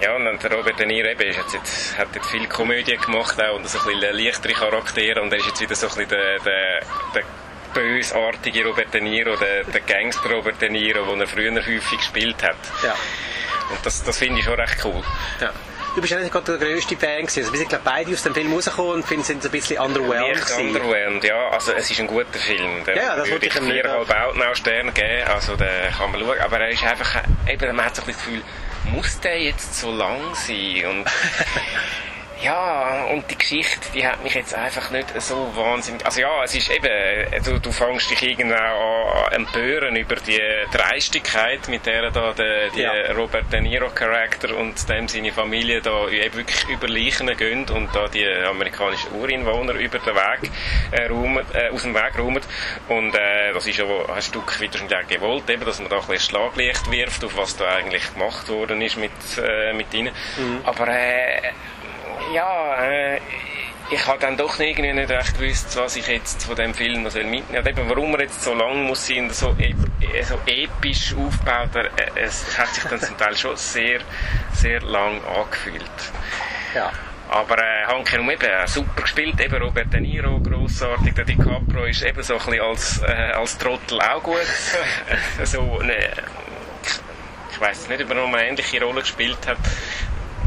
ja, 0.02 0.16
und 0.16 0.26
dann 0.26 0.40
der 0.40 0.52
Robert 0.52 0.80
De 0.80 0.86
Niro 0.86 1.08
eben, 1.08 1.22
ist 1.22 1.38
jetzt, 1.38 1.54
jetzt, 1.54 1.98
hat 1.98 2.08
jetzt 2.14 2.30
viel 2.30 2.48
Komödie 2.48 2.98
gemacht 2.98 3.42
auch 3.42 3.56
und 3.56 3.68
so 3.68 3.80
ein 3.80 3.86
bisschen 3.86 4.16
leichtere 4.16 4.54
Charaktere 4.54 5.22
und 5.22 5.32
er 5.32 5.40
ist 5.40 5.48
jetzt 5.48 5.62
wieder 5.62 5.76
so 5.76 5.88
ein 5.88 5.96
bisschen 5.96 6.10
der, 6.10 6.40
der, 6.40 6.82
der 7.16 7.24
bösartige 7.74 8.66
Robert 8.66 8.94
De 8.94 9.02
Niro, 9.02 9.36
der, 9.36 9.64
der 9.64 9.82
Gangster 9.82 10.32
Robert 10.32 10.62
De 10.62 10.70
Niro, 10.70 11.06
den 11.06 11.22
er 11.22 11.28
früher 11.28 11.56
häufig 11.56 11.98
gespielt 11.98 12.42
hat. 12.44 12.56
Ja. 12.84 12.96
Und 13.70 13.86
das, 13.86 14.04
das 14.04 14.18
finde 14.18 14.40
ich 14.40 14.46
schon 14.46 14.56
recht 14.56 14.78
cool. 14.86 15.04
Ja. 15.42 15.52
Du 15.96 16.02
bist 16.02 16.14
ja 16.14 16.20
nicht 16.20 16.32
gerade 16.32 16.58
der 16.58 16.68
grösste 16.68 16.96
Fan 16.96 17.22
gewesen. 17.22 17.40
Also 17.40 17.52
wir 17.54 17.58
sind 17.58 17.70
glaube 17.70 17.84
beide 17.84 18.12
aus 18.12 18.22
dem 18.22 18.36
Film 18.36 18.54
rausgekommen 18.54 18.92
und 18.94 19.08
finden 19.08 19.24
sind 19.24 19.44
ein 19.44 19.50
bisschen 19.50 19.80
underwhelmed 19.80 20.46
gewesen. 20.46 20.68
underwhelmed, 20.68 21.24
ja. 21.24 21.50
Also 21.50 21.72
es 21.72 21.90
ist 21.90 22.00
ein 22.00 22.06
guter 22.06 22.38
Film. 22.38 22.84
Den 22.86 22.98
Ja, 22.98 23.16
das 23.16 23.28
würde 23.32 23.48
ich 23.48 23.56
ich 23.56 23.62
nicht 23.62 23.74
viereinhalb 23.74 24.08
Outnow 24.08 24.56
Sterne 24.56 24.92
geben. 24.92 25.28
Also 25.28 25.56
den 25.56 25.92
kann 25.98 26.12
man 26.12 26.22
schauen. 26.22 26.40
Aber 26.40 26.60
er 26.60 26.70
ist 26.70 26.84
einfach, 26.84 27.24
eben, 27.48 27.76
man 27.76 27.86
hat 27.86 27.96
so 27.96 28.04
ein 28.04 28.06
bisschen 28.06 28.06
das 28.06 28.26
Gefühl, 28.26 28.42
muss 28.94 29.20
der 29.20 29.42
jetzt 29.42 29.80
so 29.80 29.92
lang 29.92 30.20
sein? 30.34 30.86
Und 30.86 31.06
ja, 32.44 33.06
und 33.12 33.30
die 33.30 33.38
Geschichte, 33.38 33.92
die 33.94 34.06
hat 34.06 34.24
mich 34.24 34.34
jetzt 34.34 34.54
einfach 34.54 34.92
nicht 34.92 35.08
so 35.22 35.52
wahnsinnig... 35.56 36.06
Also 36.06 36.22
ja, 36.22 36.44
es 36.44 36.56
ist 36.56 36.70
eben, 36.70 37.44
du, 37.44 37.60
du 37.60 37.72
fängst 37.72 38.10
dich 38.12 38.22
irgendwann 38.24 38.60
an 38.60 39.34
empören 39.34 39.96
über 39.96 40.16
die 40.16 40.42
Dreistigkeit, 40.72 41.68
mit 41.68 41.86
der 41.86 42.12
da 42.12 42.34
der, 42.34 42.70
die 42.70 42.82
Ja. 42.82 43.12
Robert 43.14 43.52
De 43.52 43.62
Niro 43.62 43.90
Charakter 43.90 44.56
und 44.56 44.88
dem 44.90 45.08
seine 45.08 45.32
Familie 45.32 45.82
da 45.82 46.08
eben 46.10 46.36
wirklich 46.36 46.68
über 46.70 46.88
Leichen 46.88 47.36
gehen 47.38 47.66
und 47.70 47.94
da 47.96 48.08
die 48.08 48.26
amerikanischen 48.28 49.12
Ureinwohner 49.14 49.74
über 49.74 50.00
den 50.00 50.16
Weg 50.16 50.52
äh, 50.92 51.06
räumen, 51.08 51.46
äh, 51.54 51.70
aus 51.70 51.84
dem 51.84 51.94
Weg 51.94 52.18
räumen. 52.18 52.42
Und 52.88 53.16
äh, 53.16 53.54
das 53.54 53.68
ist 53.68 53.78
ja 53.78 53.86
ein 53.86 54.22
Stück 54.22 54.60
wahrscheinlich 54.60 54.96
auch 54.96 55.08
gewollt, 55.08 55.50
eben, 55.50 55.66
dass 55.66 55.80
man 55.80 55.90
da 55.90 55.98
ein 56.00 56.08
bisschen 56.08 56.30
Schlaglicht 56.36 56.92
wirft, 56.92 57.24
auf 57.24 57.36
was 57.38 57.58
da 57.58 57.66
eigentlich 57.68 58.14
gemacht 58.14 58.48
worden 58.50 58.82
ist 58.82 58.98
mit, 58.98 59.12
äh, 59.38 59.74
mit 59.74 59.94
ihnen. 59.94 60.14
Aber 60.64 60.88
äh, 60.88 61.42
ja, 62.34 62.84
äh, 62.84 63.20
ich 63.90 64.06
habe 64.06 64.20
dann 64.20 64.36
doch 64.36 64.60
irgendwie 64.60 64.92
nicht 64.92 65.10
recht 65.10 65.40
gewusst, 65.40 65.76
was 65.78 65.96
ich 65.96 66.08
jetzt 66.08 66.44
von 66.44 66.56
dem 66.56 66.74
Film 66.74 67.04
noch 67.04 67.14
mitnehmen 67.14 67.46
soll. 67.64 67.68
Eben, 67.68 67.90
warum 67.90 68.14
er 68.16 68.22
jetzt 68.22 68.42
so 68.44 68.54
lang 68.54 68.84
muss 68.84 69.08
sein, 69.08 69.30
so, 69.30 69.56
ep 69.58 69.76
äh, 70.02 70.24
so 70.24 70.38
episch 70.46 71.16
aufgebaut, 71.16 71.76
äh, 71.76 71.90
es 72.16 72.58
hat 72.58 72.68
sich 72.74 72.84
dann 72.84 73.00
zum 73.00 73.18
Teil 73.18 73.36
schon 73.36 73.56
sehr, 73.56 74.02
sehr 74.54 74.82
lang 74.82 75.22
angefühlt. 75.26 75.82
Ja. 76.76 76.92
Aber 77.30 77.58
äh, 77.58 77.86
Hanke 77.86 78.18
eben 78.18 78.30
äh, 78.30 78.68
super 78.68 79.02
gespielt, 79.02 79.40
eben 79.40 79.62
Robert 79.62 79.92
De 79.92 80.00
Niro 80.00 80.40
grossartig, 80.40 81.14
der 81.14 81.26
DiCaprio 81.26 81.86
ist 81.86 82.02
eben 82.02 82.24
so 82.24 82.34
ein 82.34 82.40
bisschen 82.40 82.62
als, 82.62 83.02
äh, 83.04 83.32
als 83.34 83.58
Trottel 83.58 84.02
auch 84.02 84.24
gut. 84.24 84.38
so, 85.44 85.80
ne, 85.82 86.10
ich, 86.84 87.00
ich 87.52 87.62
weiß 87.62 87.90
nicht, 87.90 88.04
ob 88.04 88.10
er 88.10 88.16
noch 88.16 88.28
eine 88.28 88.48
ähnliche 88.48 88.82
Rolle 88.82 89.02
gespielt 89.02 89.46
hat. 89.46 89.58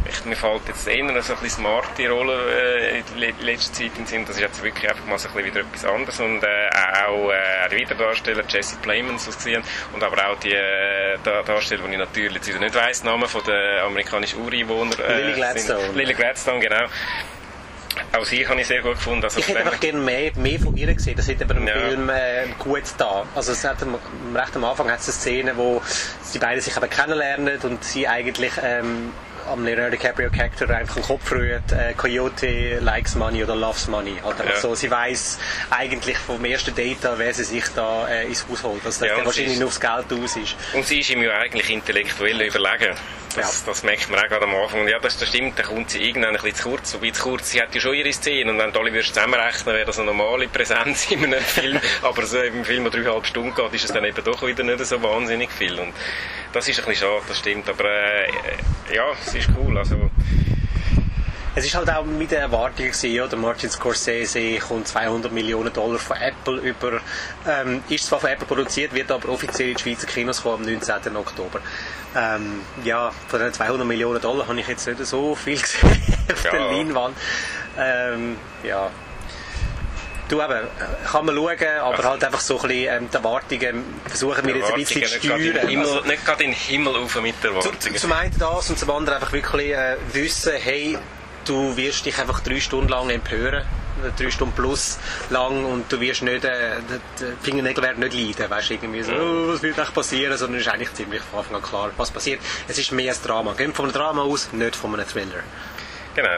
Ich, 0.09 0.25
mir 0.25 0.37
fällt 0.37 0.67
jetzt 0.69 0.89
eher 0.89 1.05
so 1.23 1.35
ein 1.35 1.39
bisschen 1.41 1.63
smarte 1.65 2.09
Rolle 2.09 2.35
äh, 2.51 2.99
in 2.99 3.05
le- 3.19 3.35
letzter 3.41 3.73
Zeit 3.75 3.91
in 3.99 4.07
Sinn. 4.07 4.25
Das 4.25 4.37
ist 4.37 4.41
jetzt 4.43 4.63
wirklich 4.63 4.89
einfach 4.91 5.05
mal 5.07 5.19
so 5.19 5.29
ein 5.29 5.35
bisschen 5.35 5.55
wieder 5.55 5.61
etwas 5.61 5.85
anderes. 5.85 6.21
Und 6.21 6.43
äh, 6.43 6.69
auch 7.07 7.31
äh, 7.31 7.69
die 7.71 7.77
Wiederdarsteller, 7.77 8.43
Jesse 8.49 8.77
Plemons, 8.83 9.29
was 9.29 9.37
gesehen 9.37 9.63
und 9.93 10.03
aber 10.03 10.29
auch 10.29 10.39
die 10.39 10.53
äh, 10.53 11.19
Da- 11.23 11.43
Darsteller, 11.43 11.83
die 11.87 11.93
ich 11.93 11.99
natürlich 11.99 12.35
jetzt 12.35 12.49
wieder 12.49 12.59
nicht 12.61 12.75
weiss, 12.75 13.05
Namen 13.05 13.29
von 13.29 13.43
den 13.45 13.81
amerikanischen 13.81 14.41
Ureinwohnern. 14.43 14.99
Äh, 15.01 15.21
Lily 15.23 15.33
Gladstone. 15.35 15.89
Lily 15.95 16.15
Gladstone, 16.15 16.61
genau. 16.61 16.87
Auch 18.17 18.25
sie 18.25 18.47
habe 18.47 18.61
ich 18.61 18.67
sehr 18.67 18.83
gut 18.83 18.93
gefunden. 18.95 19.25
Also 19.25 19.41
Ich 19.41 19.49
hätte 19.49 19.59
einfach 19.61 19.79
gerne 19.81 19.99
mehr, 19.99 20.31
mehr 20.37 20.59
von 20.61 20.77
ihr 20.77 20.93
gesehen. 20.95 21.17
Das 21.17 21.29
hätte 21.29 21.45
aber 21.45 21.57
im 21.57 21.67
Ja. 21.67 21.75
Film 21.75 22.09
äh, 22.09 22.47
gut 22.59 22.83
da. 22.99 23.27
Also 23.35 23.53
es 23.53 23.63
hat 23.65 23.83
am, 23.83 23.97
recht 24.35 24.57
am 24.57 24.65
Anfang 24.65 24.91
hat 24.91 25.01
es 25.01 25.07
eine 25.09 25.13
Szene, 25.15 25.57
wo 25.57 25.83
die 26.33 26.39
beiden 26.39 26.61
sich 26.61 26.77
eben 26.77 26.89
kennenlernen 26.89 27.59
und 27.63 27.85
sie 27.85 28.07
eigentlich 28.09 28.53
ähm, 28.63 29.13
am 29.51 29.65
Leonardo 29.65 29.91
DiCaprio 29.97 30.31
Character 30.31 30.71
einfach 30.71 30.95
den 30.97 31.05
Kopf 31.05 31.31
rührt, 31.33 31.73
äh, 31.73 31.93
Coyote 31.97 32.79
likes 32.81 33.15
money 33.15 33.43
oder 33.45 33.57
loves 33.57 33.89
money. 33.89 34.15
Halt 34.25 34.41
einfach 34.41 34.55
Ja. 34.55 34.61
so, 34.61 34.75
sie 34.75 34.91
weiß 34.91 35.39
eigentlich 35.71 36.17
vom 36.19 36.45
ersten 36.45 36.75
Date 36.75 37.05
an, 37.07 37.19
wer 37.19 37.33
sie 37.35 37.45
sich 37.45 37.65
da 37.75 38.09
äh, 38.09 38.27
ins 38.27 38.47
Haus 38.49 38.63
holt. 38.63 38.85
Dass 38.85 38.99
das 38.99 39.09
Ja, 39.09 39.17
und 39.17 39.27
wahrscheinlich 39.27 39.53
ist- 39.55 39.59
nur 39.61 39.69
aufs 39.69 39.81
Geld 39.81 40.13
aus 40.13 40.37
ist. 40.37 40.57
Und 40.75 40.87
sie 40.87 41.01
ist 41.01 41.11
ihm 41.11 41.23
ja 41.23 41.33
eigentlich 41.39 41.69
intellektuell 41.71 42.41
überlegen. 42.41 42.95
Das, 43.37 43.61
Ja. 43.61 43.67
das 43.67 43.83
merkt 43.85 44.11
man 44.11 44.19
auch 44.21 44.29
gerade 44.29 44.45
am 44.45 44.55
Anfang. 44.55 44.81
Und 44.81 44.89
ja, 44.89 44.99
das, 44.99 45.17
das 45.19 45.29
stimmt, 45.29 45.59
da 45.59 45.63
kommt 45.63 45.91
sie 45.91 46.03
irgendwann 46.03 46.31
ein 46.37 46.43
bisschen 46.43 46.57
zu 46.57 46.69
kurz. 46.71 46.95
Wobei 46.95 47.11
zu 47.11 47.23
kurz, 47.23 47.51
sie 47.51 47.61
hat 47.63 47.75
ja 47.75 47.81
schon 47.81 47.95
ihre 47.95 48.13
Szene. 48.13 48.51
Und 48.51 48.59
wenn 48.59 48.73
du 48.73 48.81
alle 48.81 48.93
würdest 48.93 49.15
zusammenrechnen, 49.15 49.75
wäre 49.75 49.87
das 49.87 49.99
eine 49.99 50.07
normale 50.07 50.49
Präsenz 50.49 51.11
in 51.11 51.25
einem 51.25 51.41
Film. 51.45 51.81
Aber 52.03 52.27
so 52.27 52.41
im 52.41 52.65
Film, 52.65 52.85
der 52.85 52.93
dreieinhalb 52.93 53.27
Stunden 53.27 53.55
geht, 53.55 53.75
ist 53.75 53.85
es 53.85 53.93
dann 53.93 54.05
eben 54.05 54.25
doch 54.25 54.43
wieder 54.47 54.63
nicht 54.65 54.85
so 54.85 55.01
wahnsinnig 55.03 55.51
viel. 55.53 55.79
Und 55.79 55.93
das 56.53 56.69
ist 56.69 56.81
ein 56.81 56.87
bisschen 56.87 57.07
schade, 57.09 57.23
das 57.29 57.39
stimmt. 57.39 57.69
Aber 57.69 57.85
äh, 57.85 58.29
ja, 58.95 59.05
es 59.25 59.35
ist 59.35 59.49
cool. 59.57 59.79
Also, 59.79 60.11
Es 61.55 61.65
ist 61.65 61.75
halt 61.75 61.91
auch 61.91 62.05
mit 62.05 62.31
der 62.31 62.41
Erwartung 62.41 62.87
gewesen, 62.87 63.21
oder? 63.21 63.37
Martin 63.37 63.69
Scorsese 63.71 64.59
kommt 64.59 64.87
200 64.87 65.33
Millionen 65.33 65.73
Dollar 65.73 65.99
von 65.99 66.17
Apple 66.17 66.59
über, 66.61 67.01
ähm, 67.47 67.83
ist 67.89 68.07
zwar 68.07 68.21
von 68.21 68.31
Apple 68.31 68.47
produziert, 68.47 68.95
wird 68.95 69.11
aber 69.11 69.29
offiziell 69.29 69.71
in 69.71 69.75
die 69.77 69.83
Schweizer 69.83 70.07
Kinos 70.07 70.43
kommen 70.43 70.65
am 70.67 70.73
19. 70.73 71.17
Oktober. 71.17 71.61
Ähm, 72.17 72.63
ja, 72.85 73.13
von 73.29 73.41
den 73.41 73.53
200 73.53 73.87
Millionen 73.87 74.21
Dollar 74.21 74.49
habe 74.49 74.59
ich 74.59 74.67
jetzt 74.67 74.87
nicht 74.87 75.05
so 75.07 75.35
viel 75.35 75.59
gesehen 75.61 76.03
auf 76.33 76.45
Ja. 76.45 76.51
der 76.51 76.61
Leinwand. 76.61 77.17
Ähm, 77.79 78.37
ja. 78.65 78.91
Du 80.29 80.41
eben, 80.41 80.67
kann 81.11 81.27
man 81.27 81.35
schauen, 81.35 81.57
aber 81.81 81.97
also, 81.97 82.09
halt 82.09 82.25
einfach 82.25 82.41
so 82.41 82.61
ein 82.61 82.69
bisschen 82.69 83.03
ähm, 83.03 83.09
die 83.11 83.17
Erwartungen 83.17 83.85
versuchen 84.07 84.47
wir 84.47 84.57
jetzt 84.57 84.71
ein 84.71 84.75
bisschen 84.77 85.03
zu 85.03 85.19
steuern. 85.19 85.69
Himmel, 85.69 85.79
also, 85.87 86.01
nicht 86.03 86.25
gerade 86.25 86.45
in 86.45 86.51
den 86.51 86.57
Himmel 86.57 86.97
auf 86.97 87.21
mit 87.21 87.35
der 87.43 87.51
Erwartungen. 87.51 87.81
Zum, 87.81 87.97
zum 87.97 88.13
einen 88.13 88.39
das 88.39 88.71
und 88.71 88.79
zum 88.79 88.91
anderen 88.91 89.17
einfach 89.19 89.33
wirklich 89.33 89.73
äh, 89.73 89.97
wissen, 90.13 90.53
hey, 90.57 90.97
du 91.45 91.77
wirst 91.77 92.07
dich 92.07 92.17
einfach 92.19 92.41
drei 92.41 92.61
Stunden 92.61 92.89
lang 92.89 93.11
empören 93.11 93.65
drei 94.17 94.31
Stunden 94.31 94.55
plus 94.55 94.99
lang 95.31 95.65
und 95.65 95.91
du 95.91 96.01
wirst 96.01 96.23
nicht, 96.23 96.45
äh, 96.45 96.77
die 97.21 97.25
Fingernägel 97.43 97.83
werden 97.83 98.01
nicht 98.01 98.15
leiden, 98.15 98.51
weißt 98.51 98.71
irgendwie 98.71 99.03
so, 99.03 99.13
oh, 99.13 99.53
was 99.53 99.63
wird 99.63 99.79
eigentlich 99.79 99.95
passieren, 99.95 100.37
sondern 100.37 100.61
es 100.61 100.67
ist 100.67 100.73
eigentlich 100.73 100.93
ziemlich 100.95 101.23
von 101.23 101.41
Anfang 101.41 101.57
an 101.57 101.63
klar, 101.63 101.91
was 101.97 102.11
passiert. 102.11 102.41
Es 102.69 102.79
ist 102.79 102.93
mehr 102.93 103.13
ein 103.13 103.19
Drama. 103.25 103.53
Gehen 103.55 103.75
von 103.75 103.87
einem 103.87 103.95
Drama 103.95 104.23
aus, 104.23 104.53
nicht 104.53 104.77
von 104.77 104.95
einem 104.95 105.07
Thriller. 105.07 105.43
Genau. 106.15 106.29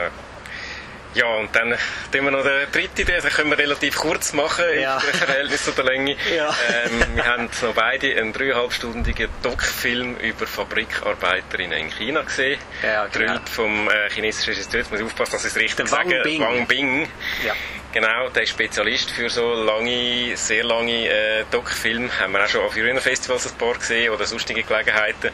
Ja, 1.14 1.26
und 1.26 1.54
dann 1.54 1.74
tun 2.10 2.24
wir 2.24 2.30
noch 2.30 2.42
den 2.42 2.70
dritten, 2.72 3.04
den 3.04 3.20
können 3.20 3.50
wir 3.50 3.58
relativ 3.58 3.96
kurz 3.96 4.32
machen 4.32 4.64
ja. 4.80 4.96
im 4.96 5.18
Verhältnis 5.18 5.64
zu 5.64 5.72
der 5.72 5.84
Länge. 5.84 6.16
Ja. 6.32 6.48
Ähm, 6.48 7.14
wir 7.14 7.26
haben 7.26 7.50
noch 7.60 7.74
beide 7.74 8.16
einen 8.16 8.32
dreieinhalbstündigen 8.32 9.28
Doc-Film 9.42 10.16
über 10.16 10.46
Fabrikarbeiterinnen 10.46 11.78
in 11.78 11.90
China 11.90 12.22
gesehen. 12.22 12.58
Ja, 12.82 13.06
genau. 13.06 13.38
vom 13.44 13.88
äh, 13.88 14.08
chinesischen 14.10 14.54
Regisseur, 14.54 14.80
jetzt 14.80 14.90
muss 14.90 15.00
ich 15.00 15.06
aufpassen, 15.06 15.32
dass 15.32 15.44
ich 15.44 15.50
es 15.50 15.56
richtig 15.56 15.88
sage. 15.88 16.10
Wang 16.10 16.22
Bing. 16.22 16.40
Wang 16.40 16.66
Bing. 16.66 17.08
Ja. 17.44 17.54
Genau, 17.92 18.30
der 18.30 18.44
ist 18.44 18.48
Spezialist 18.48 19.10
für 19.10 19.28
so 19.28 19.52
lange, 19.52 20.34
sehr 20.34 20.64
lange 20.64 21.08
äh, 21.08 21.44
Doc-Filme. 21.50 22.08
Haben 22.18 22.32
wir 22.32 22.42
auch 22.42 22.48
schon 22.48 22.62
auf 22.62 22.72
früheren 22.72 22.98
Festivals 23.00 23.46
ein 23.46 23.58
paar 23.58 23.74
gesehen 23.74 24.10
oder 24.10 24.24
sonstige 24.24 24.62
Gelegenheiten. 24.62 25.28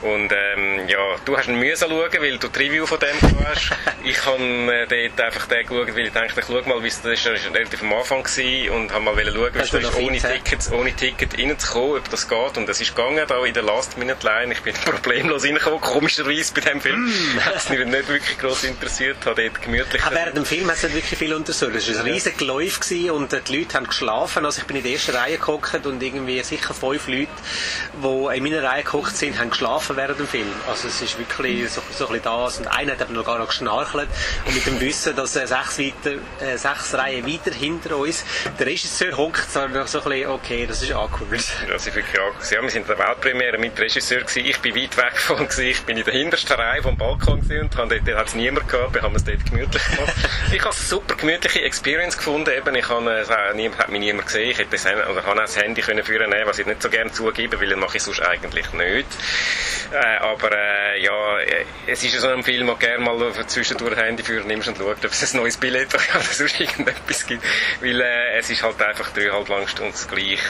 Und 0.00 0.32
ähm, 0.32 0.88
ja, 0.88 1.16
du 1.26 1.36
hast 1.36 1.48
ihn 1.48 1.58
müssen 1.58 1.90
schauen, 1.90 2.10
weil 2.18 2.38
du 2.38 2.48
die 2.48 2.58
Review 2.58 2.86
von 2.86 2.98
dem 3.00 3.16
hast. 3.44 3.70
ich 4.04 4.24
habe 4.24 4.42
äh, 4.42 4.86
dort 4.86 5.20
einfach 5.20 5.46
den 5.46 5.66
geschaut, 5.66 5.94
weil 5.94 6.06
ich 6.06 6.12
dachte, 6.12 6.40
ich 6.40 6.46
schau 6.46 6.62
mal, 6.66 6.82
wie 6.82 6.88
es 6.88 7.02
das 7.02 7.12
ist 7.26 7.54
relativ 7.54 7.82
am 7.82 7.92
Anfang 7.92 8.24
war 8.24 8.76
und 8.76 8.92
habe 8.92 9.04
mal 9.04 9.14
schauen, 9.14 9.54
wie 9.54 9.58
es 9.58 9.74
ist, 9.74 9.96
ohne 9.96 10.18
Tickets, 10.18 10.72
ohne 10.72 10.96
Ticket 10.96 11.38
reinzukommen, 11.38 11.98
ob 11.98 12.08
das 12.08 12.26
geht. 12.26 12.56
Und 12.56 12.66
es 12.70 12.80
ist 12.80 12.96
gegangen, 12.96 13.26
da 13.28 13.44
in 13.44 13.52
der 13.52 13.62
Last-Minute-Line. 13.62 14.54
Ich 14.54 14.62
bin 14.62 14.72
problemlos 14.86 15.44
reingekommen, 15.44 15.82
komischerweise 15.82 16.54
bei 16.54 16.62
dem 16.62 16.80
Film. 16.80 17.04
Mm. 17.10 17.44
hat 17.44 17.56
es 17.56 17.68
mich 17.68 17.84
nicht 17.84 18.08
wirklich 18.08 18.38
gross 18.38 18.64
interessiert, 18.64 19.18
habe 19.26 19.42
dort 19.42 19.60
gemütlich... 19.60 20.02
Aber 20.02 20.16
während 20.16 20.38
dem 20.38 20.46
Film 20.46 20.66
hat 20.68 20.76
es 20.76 20.84
nicht 20.84 20.94
wirklich 20.94 21.18
viel 21.18 21.34
untersucht 21.34 21.89
war 21.94 22.04
ein 22.04 22.12
riesiger 22.12 22.36
Geläuf 22.36 22.80
und 23.12 23.32
die 23.32 23.58
Leute 23.58 23.74
haben 23.74 23.86
geschlafen. 23.86 24.44
Also 24.44 24.60
ich 24.60 24.66
bin 24.66 24.76
in 24.76 24.82
der 24.82 24.92
ersten 24.92 25.12
Reihe 25.12 25.38
gehockt 25.38 25.86
und 25.86 26.02
irgendwie 26.02 26.42
sicher 26.42 26.74
fünf 26.74 27.08
Leute, 27.08 27.28
die 28.02 28.36
in 28.36 28.42
meiner 28.42 28.62
Reihe 28.62 28.82
gehockt 28.82 29.16
sind, 29.16 29.38
haben 29.38 29.50
geschlafen 29.50 29.96
während 29.96 30.18
dem 30.18 30.26
Film. 30.26 30.46
Also 30.68 30.88
es 30.88 31.00
ist 31.00 31.18
wirklich 31.18 31.70
so, 31.70 31.82
so 31.96 32.06
ein 32.06 32.12
bisschen 32.12 32.24
das. 32.24 32.58
Und 32.58 32.68
einer 32.68 32.92
hat 32.92 33.02
eben 33.02 33.14
noch 33.14 33.24
gar 33.24 33.38
noch 33.38 33.48
geschnarchelt. 33.48 34.08
Und 34.46 34.54
mit 34.54 34.66
dem 34.66 34.80
Wissen, 34.80 35.16
dass 35.16 35.36
äh, 35.36 35.46
sechs, 35.46 35.78
weiter, 35.78 36.16
äh, 36.40 36.56
sechs 36.56 36.94
Reihen 36.94 37.26
weiter 37.26 37.52
hinter 37.52 37.96
uns 37.96 38.24
der 38.58 38.66
Regisseur 38.66 39.16
hockt, 39.16 39.50
so 39.50 39.60
ein 39.60 39.72
bisschen, 39.72 40.26
okay, 40.28 40.66
das 40.66 40.82
ist 40.82 40.92
awkward. 40.92 41.30
Das 41.30 41.86
ist 41.86 41.94
wirklich 41.94 42.20
awkward. 42.20 42.50
Ja, 42.50 42.62
wir 42.62 42.70
sind 42.70 42.82
in 42.82 42.86
der 42.86 42.98
Weltpremiere 42.98 43.58
mit 43.58 43.76
dem 43.76 43.82
Regisseur 43.82 44.20
gewesen. 44.20 44.44
Ich 44.46 44.58
bin 44.58 44.74
weit 44.76 44.96
weg 44.96 45.18
von 45.18 45.46
Ich 45.58 45.82
bin 45.82 45.96
in 45.96 46.04
der 46.04 46.14
hintersten 46.14 46.56
Reihe 46.56 46.82
vom 46.82 46.96
Balkon 46.96 47.40
und 47.40 47.50
dort 47.50 47.90
hat 48.16 48.28
es 48.28 48.34
niemand 48.34 48.68
gehabt. 48.68 48.94
Wir 48.94 49.02
haben 49.02 49.16
es 49.16 49.24
dort 49.24 49.44
gemütlich 49.44 49.84
gemacht. 49.84 50.14
ich 50.52 50.60
habe 50.60 50.70
eine 50.70 50.74
super 50.74 51.14
gemütliche 51.16 51.62
Experience 51.62 51.79
gefunden. 51.82 52.50
Eben, 52.56 52.74
ich 52.74 52.88
habe, 52.88 53.10
es 53.12 53.30
hat 53.30 53.54
mich 53.54 54.00
niemand 54.00 54.26
gesehen. 54.26 54.50
Ich 54.50 54.58
hätte 54.58 54.70
das, 54.70 54.86
oder 54.86 55.24
habe 55.24 55.30
auch 55.30 55.34
das 55.34 55.56
Handy 55.56 55.80
können 55.80 56.04
führen 56.04 56.32
was 56.44 56.58
ich 56.58 56.66
nicht 56.66 56.82
so 56.82 56.90
gerne 56.90 57.12
zugebe, 57.12 57.60
weil 57.60 57.68
das 57.68 57.78
mache 57.78 57.96
ich 57.96 58.02
sonst 58.02 58.20
eigentlich 58.20 58.72
nicht. 58.72 59.06
Äh, 59.92 60.16
aber 60.18 60.52
äh, 60.52 61.02
ja, 61.02 61.38
äh, 61.38 61.64
es 61.86 62.02
ist 62.04 62.14
ja 62.14 62.20
so 62.20 62.28
ein 62.28 62.42
Film, 62.42 62.68
wo 62.68 62.74
gerne 62.74 63.04
mal 63.04 63.32
zwischendurch 63.46 63.96
ein 63.96 64.04
Handy 64.04 64.22
führen 64.22 64.46
nimmst 64.46 64.68
und 64.68 64.78
schaust, 64.78 65.04
ob 65.04 65.10
es 65.10 65.34
ein 65.34 65.40
neues 65.40 65.56
Billett 65.56 65.94
oder 65.94 66.20
sonst 66.30 66.60
irgendetwas 66.60 67.26
gibt. 67.26 67.44
Weil 67.80 68.00
äh, 68.00 68.38
es 68.38 68.50
ist 68.50 68.62
halt 68.62 68.80
einfach 68.82 69.10
dreieinhalb 69.10 69.48
lang 69.48 69.66
Stunden 69.66 69.94
gleich. 70.08 70.40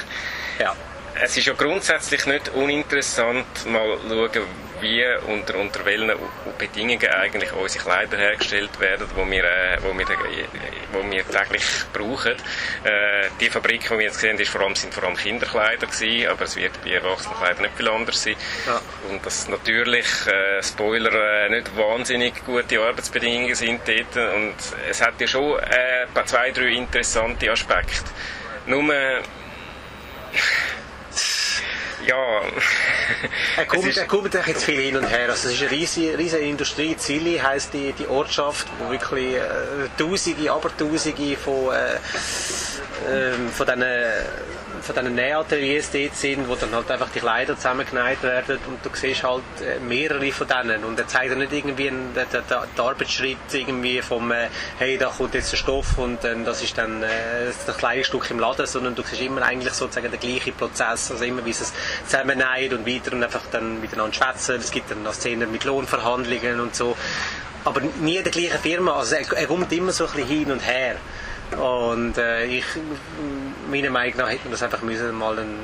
Ja 0.58 0.74
es 1.22 1.36
ist 1.36 1.46
ja 1.46 1.52
grundsätzlich 1.52 2.26
nicht 2.26 2.48
uninteressant, 2.50 3.66
mal 3.66 3.98
schauen, 4.08 4.46
wie 4.80 5.04
unter, 5.26 5.58
unter 5.58 5.84
welchen 5.84 6.10
Bedingungen 6.58 7.06
eigentlich 7.06 7.52
unsere 7.52 7.84
Kleider 7.84 8.16
hergestellt 8.16 8.80
werden, 8.80 9.06
die 9.14 9.30
wir, 9.30 9.44
äh, 9.44 9.78
wo 9.82 9.96
wir, 9.96 10.06
wo 10.92 11.10
wir 11.10 11.28
täglich 11.28 11.64
brauchen. 11.92 12.32
Äh, 12.84 13.28
die 13.40 13.50
Fabrik, 13.50 13.82
die 13.82 13.90
wir 13.90 14.00
jetzt 14.00 14.14
gesehen 14.14 14.38
haben, 14.38 14.46
vor 14.46 14.62
allem, 14.62 14.74
sind 14.74 14.94
vor 14.94 15.04
allem 15.04 15.16
Kinderkleider 15.16 15.86
gewesen, 15.86 16.28
aber 16.28 16.44
es 16.44 16.56
wird 16.56 16.82
bei 16.82 16.92
Erwachsenenkleidern 16.92 17.62
nicht 17.62 17.76
viel 17.76 17.88
anders 17.88 18.22
sein. 18.22 18.36
Ja. 18.66 18.80
Und 19.10 19.24
dass 19.26 19.48
natürlich, 19.48 20.06
äh, 20.26 20.62
Spoiler, 20.62 21.12
äh, 21.12 21.50
nicht 21.50 21.76
wahnsinnig 21.76 22.44
gute 22.44 22.80
Arbeitsbedingungen 22.80 23.54
sind 23.54 23.80
dort. 23.86 24.16
Und 24.34 24.54
es 24.88 25.02
hat 25.02 25.20
ja 25.20 25.26
schon 25.26 25.58
äh, 25.58 26.06
zwei, 26.24 26.50
drei 26.50 26.68
interessante 26.68 27.50
Aspekte. 27.50 28.10
Nur, 28.66 28.84
ja. 32.06 32.42
er 33.56 33.66
kommt, 33.66 33.96
er 33.96 34.06
kommt 34.06 34.34
jetzt 34.34 34.64
viel 34.64 34.80
hin 34.80 34.96
und 34.96 35.08
her. 35.08 35.30
Also 35.30 35.48
es 35.48 35.54
ist 35.54 35.62
eine 35.62 35.70
riesige, 35.70 36.18
riesige 36.18 36.44
Industrie. 36.44 36.96
Zilli 36.96 37.38
heisst 37.38 37.72
die, 37.72 37.92
die 37.92 38.06
Ortschaft, 38.06 38.66
wo 38.78 38.90
wirklich 38.90 39.34
äh, 39.34 39.40
Tausende, 39.98 40.52
aber 40.52 40.76
Tausende 40.76 41.36
von, 41.36 41.72
äh, 41.72 41.94
äh, 43.10 43.32
von 43.52 43.66
diesen 43.66 43.84
von 44.80 44.94
diesen 44.94 45.14
Nähateliers 45.14 45.90
dort 45.90 46.16
sind, 46.16 46.48
wo 46.48 46.54
dann 46.54 46.74
halt 46.74 46.90
einfach 46.90 47.10
die 47.10 47.20
Kleider 47.20 47.56
zusammengenäht 47.56 48.22
werden 48.22 48.58
und 48.68 48.84
du 48.84 48.90
siehst 48.96 49.22
halt 49.22 49.42
äh, 49.60 49.78
mehrere 49.80 50.30
von 50.32 50.46
denen 50.46 50.84
und 50.84 50.98
er 50.98 51.06
zeigt 51.06 51.36
nicht 51.36 51.52
irgendwie 51.52 51.88
einen, 51.88 52.14
den, 52.14 52.26
den, 52.30 52.42
den 52.48 52.84
Arbeitsschritt 52.84 53.38
irgendwie 53.52 54.02
vom 54.02 54.30
äh, 54.32 54.48
hey, 54.78 54.98
da 54.98 55.08
kommt 55.08 55.34
jetzt 55.34 55.52
der 55.52 55.56
Stoff 55.56 55.98
und 55.98 56.24
äh, 56.24 56.36
das 56.44 56.62
ist 56.62 56.76
dann 56.78 57.02
äh, 57.02 57.08
das 57.66 58.06
Stück 58.06 58.30
im 58.30 58.38
Laden, 58.38 58.66
sondern 58.66 58.94
du 58.94 59.02
siehst 59.02 59.20
immer 59.20 59.42
eigentlich 59.42 59.74
sozusagen 59.74 60.10
den 60.10 60.20
gleichen 60.20 60.54
Prozess, 60.54 61.10
also 61.10 61.24
immer 61.24 61.44
wie 61.44 61.50
es 61.50 61.72
zusammennäht 62.06 62.72
und 62.72 62.86
weiter 62.86 63.12
und 63.12 63.22
einfach 63.22 63.42
dann 63.50 63.80
miteinander 63.80 64.14
schwätzen. 64.14 64.56
Es 64.56 64.70
gibt 64.70 64.90
dann 64.90 65.02
noch 65.02 65.14
Szenen 65.14 65.50
mit 65.50 65.64
Lohnverhandlungen 65.64 66.60
und 66.60 66.74
so 66.74 66.96
aber 67.64 67.80
nie 68.00 68.22
der 68.22 68.32
gleichen 68.32 68.58
Firma, 68.58 68.94
also 68.94 69.16
er, 69.16 69.32
er 69.32 69.46
kommt 69.46 69.70
immer 69.72 69.92
so 69.92 70.06
ein 70.06 70.12
bisschen 70.12 70.28
hin 70.28 70.50
und 70.50 70.66
her. 70.66 70.96
Und 71.56 72.16
äh, 72.16 72.44
ich, 72.46 72.64
meiner 73.68 73.90
Meinung 73.90 74.16
nach 74.16 74.28
hätte 74.28 74.44
man 74.44 74.52
das 74.52 74.62
einfach 74.62 74.82
müssen 74.82 75.12
mal 75.16 75.38
ein, 75.38 75.54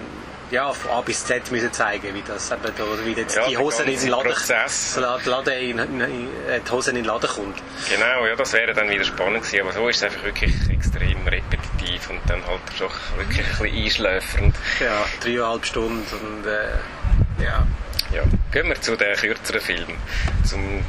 ja, 0.51 0.72
von 0.72 0.90
A 0.90 1.01
bis 1.01 1.25
Z 1.25 1.51
müssen 1.51 1.72
zeigen, 1.72 2.14
wie 2.14 2.22
das 2.27 2.51
eben, 2.51 2.61
oder 2.61 3.05
wie 3.05 3.12
jetzt 3.12 3.37
ja, 3.37 3.49
die 3.49 3.57
Hosen 3.57 3.87
in 3.87 3.99
den 3.99 4.09
Laden, 4.09 4.33
Laden 5.25 5.53
in, 5.53 5.79
in, 5.79 6.01
in, 6.01 6.29
die 6.64 6.70
Hosen 6.70 6.90
in 6.90 6.96
den 6.96 7.05
Laden 7.05 7.29
kommt. 7.29 7.62
Genau, 7.88 8.27
ja, 8.27 8.37
das 8.37 8.53
wäre 8.53 8.72
dann 8.72 8.88
wieder 8.88 9.05
spannend 9.05 9.44
gewesen, 9.44 9.61
aber 9.61 9.72
so 9.72 9.88
ist 9.88 9.96
es 9.96 10.03
einfach 10.05 10.25
wirklich 10.25 10.55
extrem 10.70 11.27
repetitiv 11.27 12.11
und 12.11 12.20
dann 12.29 12.44
halt 12.46 12.61
schon 12.77 12.88
wirklich 13.16 13.46
ein 13.46 13.59
bisschen 13.59 13.85
einschläfernd. 13.85 14.57
Ja, 14.81 15.05
dreieinhalb 15.20 15.64
Stunden 15.64 16.05
und 16.12 16.46
äh, 16.46 17.44
ja. 17.44 17.66
Ja, 18.12 18.22
gehen 18.53 18.68
wir 18.68 18.81
zu 18.81 18.96
den 18.96 19.16
kürzeren 19.16 19.61
Filmen. 19.61 19.96
Zum 20.44 20.85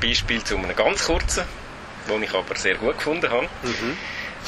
Beispiel 0.00 0.42
zu 0.42 0.56
einem 0.56 0.74
ganz 0.74 1.04
kurzen, 1.04 1.44
den 2.08 2.22
ich 2.22 2.32
aber 2.32 2.54
sehr 2.56 2.76
gut 2.76 2.96
gefunden 2.96 3.30
habe. 3.30 3.48
Mhm 3.62 3.98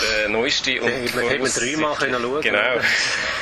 der 0.00 0.28
neueste. 0.28 0.80
Und 0.80 0.90
ja, 0.90 1.14
man 1.14 1.28
hätte 1.28 1.60
dreimal 1.60 1.96
können 1.96 2.22
schauen 2.22 2.40
Genau. 2.42 2.80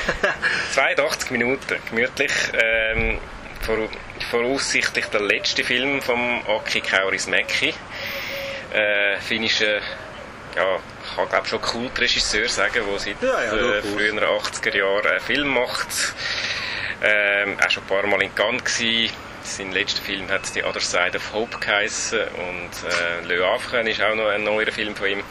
82 0.73 1.31
Minuten, 1.31 1.77
gemütlich. 1.89 2.31
Ähm, 2.53 3.19
vor, 3.61 3.89
voraussichtlich 4.29 5.05
der 5.07 5.21
letzte 5.21 5.63
Film 5.63 6.01
von 6.01 6.41
Aki 6.47 6.81
Kaurismäki. 6.81 7.73
Äh, 8.73 9.19
finnischer, 9.21 9.79
ja, 10.55 10.79
ich 11.03 11.15
kann 11.15 11.29
glaube 11.29 11.47
schon 11.47 11.61
Kultregisseur 11.61 12.49
sagen, 12.49 12.81
der 12.87 12.99
seit 12.99 13.21
ja, 13.21 13.43
ja, 13.43 13.75
äh, 13.77 13.81
frühen 13.81 14.19
80er 14.19 14.75
Jahren 14.75 15.07
einen 15.07 15.19
Film 15.19 15.47
macht. 15.49 15.87
Ähm, 17.01 17.57
auch 17.63 17.69
schon 17.69 17.83
ein 17.83 17.87
paar 17.87 18.07
Mal 18.07 18.21
in 18.23 18.33
Cannes 18.33 18.63
gewesen. 18.63 19.13
Sein 19.43 19.73
letzter 19.73 20.01
Film 20.01 20.29
hat 20.29 20.45
«The 20.45 20.63
Other 20.63 20.79
Side 20.79 21.17
of 21.17 21.33
Hope» 21.33 21.59
geheißen 21.59 22.19
und 22.19 22.89
äh, 22.89 23.25
«Le 23.25 23.45
Havre» 23.45 23.87
ist 23.89 24.01
auch 24.01 24.15
noch 24.15 24.29
ein 24.29 24.43
neuer 24.43 24.71
Film 24.71 24.95
von 24.95 25.07
ihm. 25.07 25.23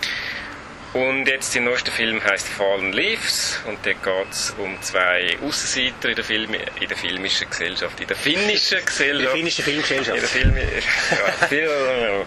Und 0.95 1.27
jetzt 1.27 1.55
der 1.55 1.63
neueste 1.63 1.91
Film 1.91 2.23
heißt 2.23 2.47
Fallen 2.47 2.93
Leaves 2.93 3.59
und 3.67 3.79
da 3.85 3.93
geht 3.93 4.31
es 4.31 4.55
um 4.59 4.77
zwei 4.83 5.39
Aussenseiter 5.43 6.11
in 6.11 6.15
der, 6.17 6.25
Film, 6.25 6.53
in 6.53 6.89
der 6.89 6.97
filmischen 6.97 7.49
Gesellschaft, 7.49 7.99
in 7.99 8.07
der 8.09 8.17
finnischen 8.17 8.85
Gesellschaft. 8.85 9.19
In 9.19 9.23
der 9.23 9.31
finnischen 9.31 9.65
Filmgesellschaft. 9.65 10.17
In 10.17 10.21
der 10.21 10.29
Film, 10.29 10.55
ja, 11.65 12.25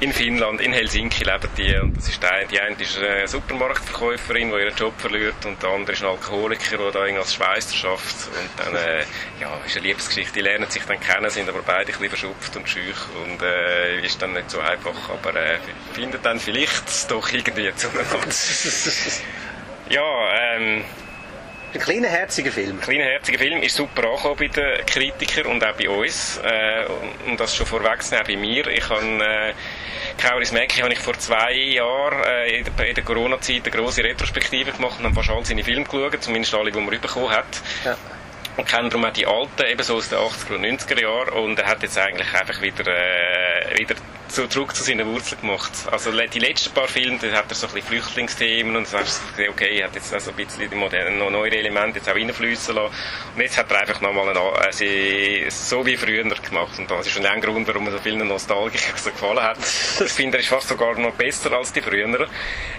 in 0.00 0.12
Finnland, 0.12 0.60
in 0.60 0.72
Helsinki 0.72 1.24
leben 1.24 1.48
die. 1.56 1.74
Und 1.76 1.96
das 1.96 2.08
ist 2.08 2.22
die, 2.22 2.46
die 2.50 2.60
eine 2.60 2.76
ist 2.76 2.98
eine 2.98 3.26
Supermarktverkäuferin, 3.26 4.50
die 4.50 4.56
ihren 4.56 4.76
Job 4.76 4.92
verliert. 4.98 5.44
Und 5.44 5.62
der 5.62 5.70
andere 5.70 5.92
ist 5.92 6.02
ein 6.02 6.08
Alkoholiker, 6.08 6.76
der 6.76 6.90
da 6.90 7.00
als 7.00 7.34
Schweizer 7.34 7.74
schafft. 7.74 8.28
Und 8.28 8.50
dann 8.58 8.74
äh, 8.74 9.04
ja, 9.40 9.58
ist 9.64 9.76
eine 9.76 9.86
Liebesgeschichte, 9.86 10.34
die 10.34 10.40
lernen 10.40 10.68
sich 10.68 10.84
dann 10.84 11.00
kennen, 11.00 11.30
sind 11.30 11.48
aber 11.48 11.62
beide 11.62 11.92
ein 11.92 11.98
bisschen 11.98 12.08
verschupft 12.10 12.56
und 12.56 12.68
schüch. 12.68 12.96
Und 13.24 13.42
äh, 13.42 14.04
ist 14.04 14.20
dann 14.20 14.34
nicht 14.34 14.50
so 14.50 14.60
einfach, 14.60 15.10
aber 15.10 15.34
äh, 15.34 15.58
findet 15.94 16.24
dann 16.24 16.38
vielleicht 16.38 17.10
doch 17.10 17.30
irgendwie 17.32 17.74
zueinander. 17.74 18.18
ja, 19.88 20.56
ähm, 20.56 20.84
Ein 21.74 21.80
kleiner, 21.80 22.08
herziger 22.08 22.50
Film. 22.50 22.78
Ein 22.78 22.80
kleiner, 22.80 23.04
herziger 23.04 23.38
Film 23.38 23.62
ist 23.62 23.76
super 23.76 24.04
angekommen 24.04 24.36
bei 24.38 24.48
den 24.48 24.86
Kritikern 24.86 25.46
und 25.46 25.64
auch 25.64 25.74
bei 25.74 25.88
uns. 25.88 26.40
Äh, 26.42 26.86
und 27.28 27.38
das 27.38 27.54
schon 27.54 27.66
vorweg 27.66 28.00
auch 28.00 28.26
bei 28.26 28.36
mir. 28.36 28.66
Ich 28.68 28.88
habe 28.88 29.04
äh, 29.04 29.52
Kauris 30.16 30.52
Mäcki 30.52 30.80
habe 30.80 30.92
ich 30.92 30.98
vor 30.98 31.18
zwei 31.18 31.52
Jahren 31.52 32.24
äh, 32.24 32.58
in 32.58 32.94
der, 32.94 33.04
Corona-Zeit 33.04 33.62
eine 33.64 33.70
grosse 33.70 34.02
Retrospektive 34.02 34.72
gemacht 34.72 34.98
und 34.98 35.04
habe 35.04 35.14
fast 35.14 35.30
alle 35.30 35.44
seine 35.44 35.64
Filme 35.64 35.84
geschaut, 35.84 36.22
zumindest 36.22 36.54
alle, 36.54 36.70
die 36.70 36.80
man 36.80 37.00
bekommen 37.00 37.30
hat. 37.30 37.60
Ja 37.84 37.96
und 38.56 38.66
kenne 38.66 38.88
darum 38.88 39.04
auch 39.04 39.12
die 39.12 39.26
alten, 39.26 39.66
eben 39.66 39.82
so 39.82 39.96
aus 39.96 40.08
den 40.08 40.18
80er 40.18 40.54
und 40.54 40.64
90er 40.64 41.00
Jahren 41.00 41.28
und 41.28 41.58
er 41.58 41.66
hat 41.66 41.82
jetzt 41.82 41.98
eigentlich 41.98 42.32
einfach 42.32 42.60
wieder, 42.60 42.86
äh, 42.86 43.45
wieder 43.74 43.96
zurück 44.28 44.74
zu 44.74 44.82
seinen 44.82 45.06
Wurzeln 45.06 45.40
gemacht. 45.40 45.72
Also 45.90 46.10
die 46.10 46.38
letzten 46.38 46.74
paar 46.74 46.88
Filme, 46.88 47.18
da 47.18 47.30
hat 47.32 47.46
er 47.48 47.54
so 47.54 47.66
ein 47.66 47.74
bisschen 47.74 47.88
Flüchtlingsthemen 47.88 48.76
und 48.76 48.86
so 48.86 48.98
hast 48.98 49.22
du 49.22 49.30
gesehen, 49.30 49.50
okay, 49.50 49.78
er 49.78 49.86
hat 49.86 49.94
jetzt 49.94 50.12
also 50.12 50.30
ein 50.30 50.36
bisschen 50.36 50.68
die 50.68 50.76
modernen, 50.76 51.18
noch 51.18 51.30
neue 51.30 51.52
Elemente 51.52 51.98
jetzt 51.98 52.08
auch 52.08 52.14
reinfließen 52.14 52.74
lassen. 52.74 52.94
Und 53.34 53.40
jetzt 53.40 53.56
hat 53.56 53.70
er 53.70 53.80
einfach 53.80 54.00
nochmal 54.00 54.28
eine, 54.28 54.40
äh, 54.68 55.50
so 55.50 55.86
wie 55.86 55.96
früher 55.96 56.24
gemacht. 56.24 56.78
Und 56.78 56.90
das 56.90 57.06
ist 57.06 57.12
schon 57.12 57.24
ein 57.24 57.40
Grund, 57.40 57.66
warum 57.68 57.86
er 57.86 57.92
so 57.92 57.98
vielen 57.98 58.26
Nostalgikern 58.26 58.96
so 58.96 59.10
gefallen 59.10 59.42
hat. 59.42 59.58
Ich 59.58 60.12
finde, 60.12 60.38
er 60.38 60.40
ist 60.40 60.48
fast 60.48 60.68
sogar 60.68 60.98
noch 60.98 61.14
besser 61.14 61.52
als 61.52 61.72
die 61.72 61.80
früher. 61.80 62.06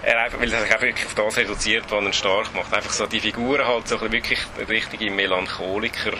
Er 0.03 0.19
einfach, 0.23 0.39
weil 0.39 0.51
er 0.53 0.61
sich 0.61 0.75
auch 0.75 0.81
wirklich 0.81 1.05
auf 1.05 1.15
das 1.15 1.37
reduziert, 1.37 1.85
was 1.89 2.03
ihn 2.03 2.13
stark 2.13 2.53
macht. 2.55 2.73
Einfach 2.73 2.91
so 2.91 3.05
die 3.07 3.19
Figuren 3.19 3.65
halt 3.65 3.87
so 3.87 3.99
ein 3.99 4.11
wirklich 4.11 4.39
richtige 4.67 5.09
Melancholiker, 5.11 6.13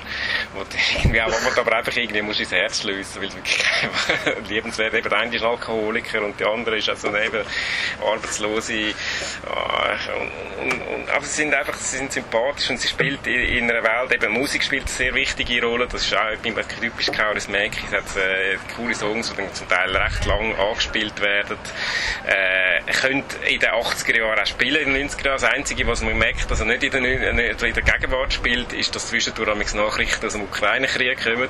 wo 0.54 0.62
irgendwie 0.98 1.22
auch, 1.22 1.58
aber 1.58 1.76
einfach 1.76 1.96
irgendwie 1.96 2.22
musst 2.22 2.40
ins 2.40 2.52
Herz 2.52 2.82
schliessen, 2.82 3.22
weil 3.22 3.30
es 3.30 3.36
wirklich 3.36 3.64
liebenswert 4.58 4.94
eben 4.94 5.14
eine 5.14 5.36
ist 5.36 5.44
Alkoholiker 5.44 6.24
und 6.24 6.40
die 6.40 6.46
andere 6.46 6.78
ist 6.78 6.90
also 6.90 7.08
eben 7.16 7.46
Arbeitslose. 8.04 8.94
Und, 9.44 10.72
und, 10.72 10.82
und, 10.82 11.10
aber 11.10 11.26
sie 11.26 11.44
sind 11.44 11.54
einfach 11.54 11.76
sie 11.76 11.98
sind 11.98 12.12
sympathisch 12.12 12.70
und 12.70 12.80
sie 12.80 12.88
spielt 12.88 13.26
in, 13.28 13.34
in 13.34 13.72
einer 13.72 13.84
Welt, 13.84 14.14
eben 14.14 14.34
Musik 14.34 14.64
spielt 14.64 14.84
eine 14.84 14.92
sehr 14.92 15.14
wichtige 15.14 15.64
Rolle. 15.64 15.88
Das 15.88 16.04
ist 16.04 16.16
auch 16.16 16.36
typisch 16.80 17.12
Kauris 17.12 17.48
Mäki. 17.48 17.82
Es 17.88 17.94
hat 17.94 18.18
äh, 18.18 18.58
coole 18.76 18.96
Songs, 18.96 19.30
die 19.32 19.38
dann 19.38 19.54
zum 19.54 19.68
Teil 19.70 19.96
recht 19.96 20.26
lang 20.26 20.56
angespielt 20.56 21.22
werden. 21.22 21.58
Äh, 22.26 22.92
könnte 22.92 23.38
in 23.48 23.60
den 23.60 23.70
80er 23.70 24.18
Jahren 24.18 24.40
auch 24.40 24.46
spielen, 24.46 24.88
in 24.88 24.94
den 24.94 25.10
90er 25.10 25.26
Jahren. 25.26 25.42
Das 25.42 25.44
Einzige, 25.44 25.88
was 25.88 26.02
man 26.02 26.18
merkt, 26.18 26.50
dass 26.50 26.60
er 26.60 26.66
nicht 26.66 26.84
in 26.84 26.92
der, 26.92 27.30
in 27.32 27.38
der 27.74 27.84
Gegenwart 27.84 28.34
spielt, 28.34 28.74
ist, 28.74 28.96
dass 28.96 29.08
zwischendurch 29.08 29.74
Nachrichten 29.74 30.26
aus 30.26 30.34
dem 30.34 30.44
Ukraine-Krieg 30.44 31.24
kommen 31.24 31.50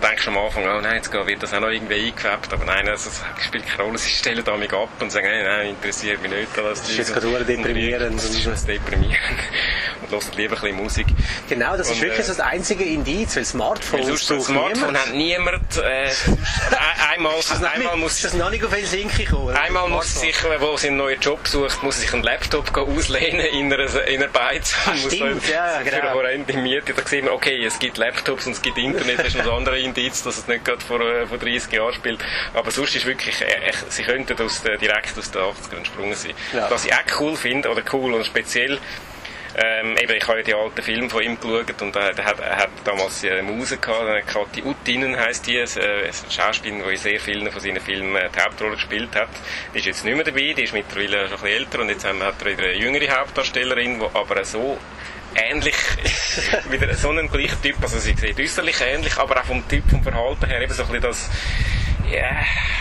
denkst 0.00 0.28
am 0.28 0.38
Anfang, 0.38 0.64
oh 0.64 0.80
nein, 0.80 0.96
jetzt 0.96 1.12
wird 1.12 1.42
das 1.42 1.54
auch 1.54 1.60
noch 1.60 1.68
irgendwie 1.68 2.06
eingefärbt, 2.06 2.52
aber 2.52 2.64
nein, 2.64 2.88
also, 2.88 3.10
es 3.10 3.44
spielt 3.44 3.66
keine 3.66 3.84
Rolle, 3.84 3.98
sie 3.98 4.10
stellen 4.10 4.42
damit 4.44 4.72
ab 4.72 4.88
und 5.00 5.12
sagen, 5.12 5.26
nein, 5.26 5.44
nein, 5.44 5.68
interessiert 5.70 6.22
mich 6.22 6.30
nicht. 6.30 6.48
Das 6.56 6.88
ist 6.88 6.96
jetzt 6.96 7.14
gerade 7.14 7.44
deprimierend. 7.44 8.18
Das 8.18 8.24
ist 8.24 8.68
deprimierend. 8.68 9.18
Und 10.02 10.10
hören 10.12 10.22
lieber 10.36 10.56
ein 10.56 10.62
bisschen 10.62 10.76
Musik. 10.76 11.06
Genau, 11.48 11.76
das 11.76 11.88
und, 11.88 11.96
ist 11.96 12.02
wirklich 12.02 12.24
äh, 12.24 12.28
das 12.28 12.40
einzige 12.40 12.84
Indiz, 12.84 13.36
weil 13.36 13.44
Smartphones 13.44 14.08
weil 14.08 14.16
sonst 14.16 14.46
Smartphone 14.46 14.96
hat 14.96 15.12
niemand, 15.12 15.76
äh, 15.76 16.10
einmal, 17.12 17.34
einmal 17.74 17.96
muss... 17.96 18.12
Ist 18.14 18.24
das 18.24 18.34
noch 18.34 18.50
nicht 18.50 18.64
auf 18.64 18.72
Helsinki 18.72 19.24
gekommen? 19.24 19.54
Einmal 19.54 19.88
muss 19.88 20.20
sich, 20.20 20.34
wo 20.58 20.76
sie 20.76 20.88
einen 20.88 20.96
neuen 20.96 21.20
Job 21.20 21.46
sucht, 21.46 21.82
muss 21.82 22.00
sich 22.00 22.12
einen 22.14 22.22
Laptop 22.22 22.74
auslehnen 22.76 23.46
in 23.46 23.72
einer, 23.72 24.06
in 24.06 24.22
einer 24.22 24.32
Beiz. 24.32 24.74
Ah, 24.86 24.94
stimmt, 25.06 25.46
ja, 25.48 25.82
genau. 25.82 25.96
Für 25.96 26.02
eine 26.02 26.14
horrende 26.14 26.52
Miete. 26.54 26.94
Da 26.94 27.06
sehen 27.06 27.26
wir, 27.26 27.32
okay, 27.34 27.62
es 27.64 27.78
gibt 27.78 27.98
Laptops 27.98 28.46
und 28.46 28.52
es 28.52 28.62
gibt 28.62 28.78
Internet, 28.78 29.18
das 29.18 29.28
ist 29.28 29.40
ein 29.40 29.48
anderes 29.48 29.82
Indiz, 29.90 30.22
dass 30.22 30.38
es 30.38 30.48
nicht 30.48 30.64
gerade 30.64 30.80
vor, 30.80 31.00
äh, 31.00 31.26
vor 31.26 31.38
30 31.38 31.72
Jahren 31.72 31.92
spielt. 31.92 32.20
Aber 32.54 32.70
sonst 32.70 32.96
ist 32.96 33.06
wirklich, 33.06 33.40
äh, 33.42 33.72
sie 33.88 34.02
könnten 34.02 34.40
aus 34.40 34.62
der, 34.62 34.78
direkt 34.78 35.16
aus 35.18 35.30
den 35.30 35.42
80ern 35.42 35.76
entsprungen 35.78 36.14
sein. 36.14 36.32
Ja. 36.52 36.70
Was 36.70 36.84
ich 36.84 36.92
auch 36.92 37.20
cool 37.20 37.36
finde, 37.36 37.68
oder 37.68 37.82
cool 37.92 38.14
und 38.14 38.24
speziell, 38.24 38.78
ähm, 39.56 39.96
eben, 39.96 40.12
ich 40.14 40.26
habe 40.28 40.38
ja 40.38 40.44
die 40.44 40.54
alten 40.54 40.80
Filme 40.80 41.10
von 41.10 41.22
ihm 41.22 41.38
geschaut 41.38 41.82
und 41.82 41.96
äh, 41.96 42.12
er 42.16 42.24
hat, 42.24 42.38
er 42.38 42.56
hat 42.56 42.70
damals 42.84 43.24
eine 43.24 43.42
Muse 43.42 43.78
gehabt, 43.78 44.26
Kathi 44.28 44.62
Uttinen 44.62 45.16
heisst 45.16 45.46
die, 45.46 45.56
äh, 45.56 45.66
eine 45.76 46.12
Schauspielerin, 46.30 46.84
die 46.84 46.92
in 46.92 46.96
sehr 46.96 47.20
vielen 47.20 47.50
von 47.50 47.60
seinen 47.60 47.80
Filmen 47.80 48.14
äh, 48.14 48.28
die 48.34 48.40
Hauptrolle 48.40 48.74
gespielt 48.74 49.14
hat. 49.16 49.28
Die 49.74 49.78
ist 49.78 49.86
jetzt 49.86 50.04
nicht 50.04 50.14
mehr 50.14 50.24
dabei, 50.24 50.54
die 50.56 50.62
ist 50.62 50.72
mittlerweile 50.72 51.28
schon 51.28 51.38
ein 51.38 51.42
bisschen 51.42 51.46
älter 51.46 51.80
und 51.80 51.88
jetzt 51.88 52.04
haben, 52.04 52.22
hat 52.22 52.40
er 52.40 52.46
wieder 52.46 52.62
eine 52.62 52.74
jüngere 52.74 53.18
Hauptdarstellerin, 53.18 53.98
die 53.98 54.06
aber 54.14 54.44
so 54.44 54.78
ähnlich, 55.34 55.76
wieder 56.70 56.94
so 56.94 57.10
ein 57.10 57.28
gleicher 57.30 57.60
Typ, 57.60 57.76
also 57.82 57.98
sie 57.98 58.14
sieht 58.14 58.38
äußerlich 58.38 58.80
ähnlich, 58.80 59.16
aber 59.18 59.40
auch 59.40 59.44
vom 59.44 59.66
Typ, 59.68 59.88
vom 59.90 60.02
Verhalten 60.02 60.46
her 60.46 60.60
eben 60.60 60.72
so 60.72 60.82
ein 60.82 60.88
bisschen 60.88 61.02
das, 61.02 61.30
ja, 62.10 62.40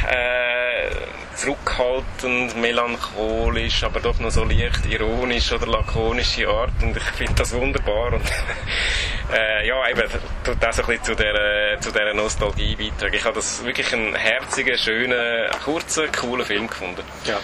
äh, 0.09 0.89
zurückhaltend, 1.35 2.57
melancholisch, 2.57 3.83
aber 3.83 3.99
doch 3.99 4.19
noch 4.19 4.31
so 4.31 4.43
leicht 4.43 4.85
ironisch 4.87 5.51
oder 5.51 5.67
lakonische 5.67 6.47
Art 6.47 6.71
und 6.81 6.97
ich 6.97 7.03
finde 7.03 7.33
das 7.35 7.53
wunderbar 7.53 8.13
und 8.13 8.23
äh, 9.33 9.67
ja, 9.67 9.89
eben, 9.89 10.03
tut 10.43 10.57
so 10.73 10.81
ein 10.81 10.87
bisschen 10.87 11.03
zu 11.03 11.15
dieser, 11.15 11.79
zu 11.79 11.91
dieser 11.91 12.13
Nostalgie 12.13 12.75
beitragen. 12.75 13.13
Ich 13.13 13.23
habe 13.23 13.35
das 13.35 13.63
wirklich 13.63 13.93
einen 13.93 14.15
herzigen, 14.15 14.77
schönen, 14.77 15.49
kurzen, 15.63 16.11
coolen 16.11 16.45
Film 16.45 16.67
gefunden. 16.67 17.03
Ja. 17.25 17.39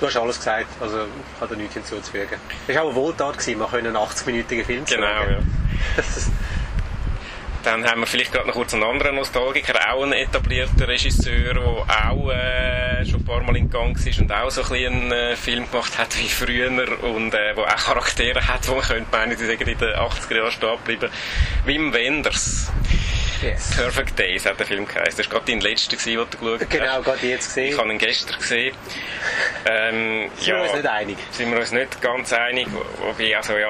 Du 0.00 0.06
hast 0.06 0.16
alles 0.16 0.38
gesagt, 0.38 0.68
also 0.80 1.02
ich 1.02 1.40
habe 1.40 1.54
da 1.54 1.60
nichts 1.60 1.74
hinzuzufügen. 1.74 2.38
Es 2.66 2.74
war 2.74 2.82
auch 2.82 2.88
eine 2.88 2.94
Wohltat, 2.94 3.38
gewesen, 3.38 3.58
man 3.58 3.68
einen 3.74 3.96
80-minütigen 3.96 4.64
Film 4.64 4.84
Genau, 4.84 5.06
ja. 5.06 5.38
Dann 7.64 7.84
haben 7.84 8.00
wir 8.00 8.06
vielleicht 8.06 8.32
gerade 8.32 8.46
noch 8.46 8.54
kurz 8.54 8.72
einen 8.72 8.84
anderen 8.84 9.16
Nostalgiker, 9.16 9.74
auch 9.92 10.04
ein 10.04 10.12
etablierter 10.12 10.86
Regisseur, 10.86 11.54
der 11.54 11.62
auch 11.62 12.30
äh, 12.30 13.04
schon 13.04 13.20
ein 13.20 13.24
paar 13.24 13.42
Mal 13.42 13.56
in 13.56 13.68
Gang 13.68 13.98
ist 14.06 14.20
und 14.20 14.32
auch 14.32 14.48
so 14.50 14.62
ein 14.62 14.86
einen 14.86 15.10
äh, 15.10 15.36
Film 15.36 15.68
gemacht 15.68 15.98
hat 15.98 16.16
wie 16.18 16.28
früher 16.28 16.68
und 17.02 17.34
äh, 17.34 17.56
wo 17.56 17.62
auch 17.62 17.76
Charaktere 17.76 18.46
hat, 18.46 18.68
wo 18.68 18.76
man 18.76 18.84
könnte 18.84 19.06
meinen, 19.10 19.36
die 19.36 19.44
in 19.44 19.58
den 19.66 19.76
80er 19.76 20.36
Jahren 20.36 20.52
stehen 20.52 20.78
bleiben. 20.84 21.10
Wim 21.64 21.92
Wenders. 21.92 22.70
Yes. 23.42 23.76
Perfect 23.76 24.18
Days 24.18 24.46
hat 24.46 24.58
der 24.58 24.66
Film 24.66 24.86
geheißen. 24.86 25.16
Das 25.16 25.26
war 25.30 25.38
gerade 25.40 25.52
dein 25.52 25.60
letzter, 25.60 25.96
den 25.96 26.14
du 26.14 26.24
geschaut 26.26 26.60
hast. 26.60 26.70
Genau, 26.70 27.02
gerade 27.02 27.26
jetzt 27.26 27.48
gesehen. 27.48 27.72
Ich 27.72 27.78
habe 27.78 27.92
ihn 27.92 27.98
gestern 27.98 28.38
gesehen. 28.38 28.74
Ähm, 29.66 30.30
sind 30.36 30.46
ja, 30.46 30.56
wir 30.56 30.62
uns 30.62 30.72
nicht 30.74 30.86
einig? 30.86 31.18
Sind 31.30 31.50
wir 31.50 31.58
uns 31.58 31.72
nicht 31.72 32.00
ganz 32.00 32.32
einig. 32.32 32.66
Wobei, 33.00 33.36
also 33.36 33.56
ja, 33.56 33.68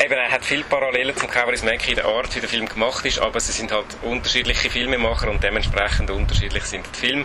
Eben, 0.00 0.14
er 0.14 0.30
hat 0.30 0.44
viele 0.44 0.62
Parallelen 0.62 1.16
zum 1.16 1.28
Cowboys 1.28 1.64
Mac 1.64 1.88
in 1.88 1.96
der 1.96 2.04
Art, 2.04 2.32
wie 2.36 2.38
der 2.38 2.48
Film 2.48 2.68
gemacht 2.68 3.04
ist, 3.04 3.18
aber 3.18 3.40
sie 3.40 3.50
sind 3.50 3.72
halt 3.72 3.86
unterschiedliche 4.02 4.70
Filmemacher 4.70 5.28
und 5.28 5.42
dementsprechend 5.42 6.10
unterschiedlich 6.10 6.62
sind 6.64 6.86
die 6.94 7.06
Filme. 7.06 7.24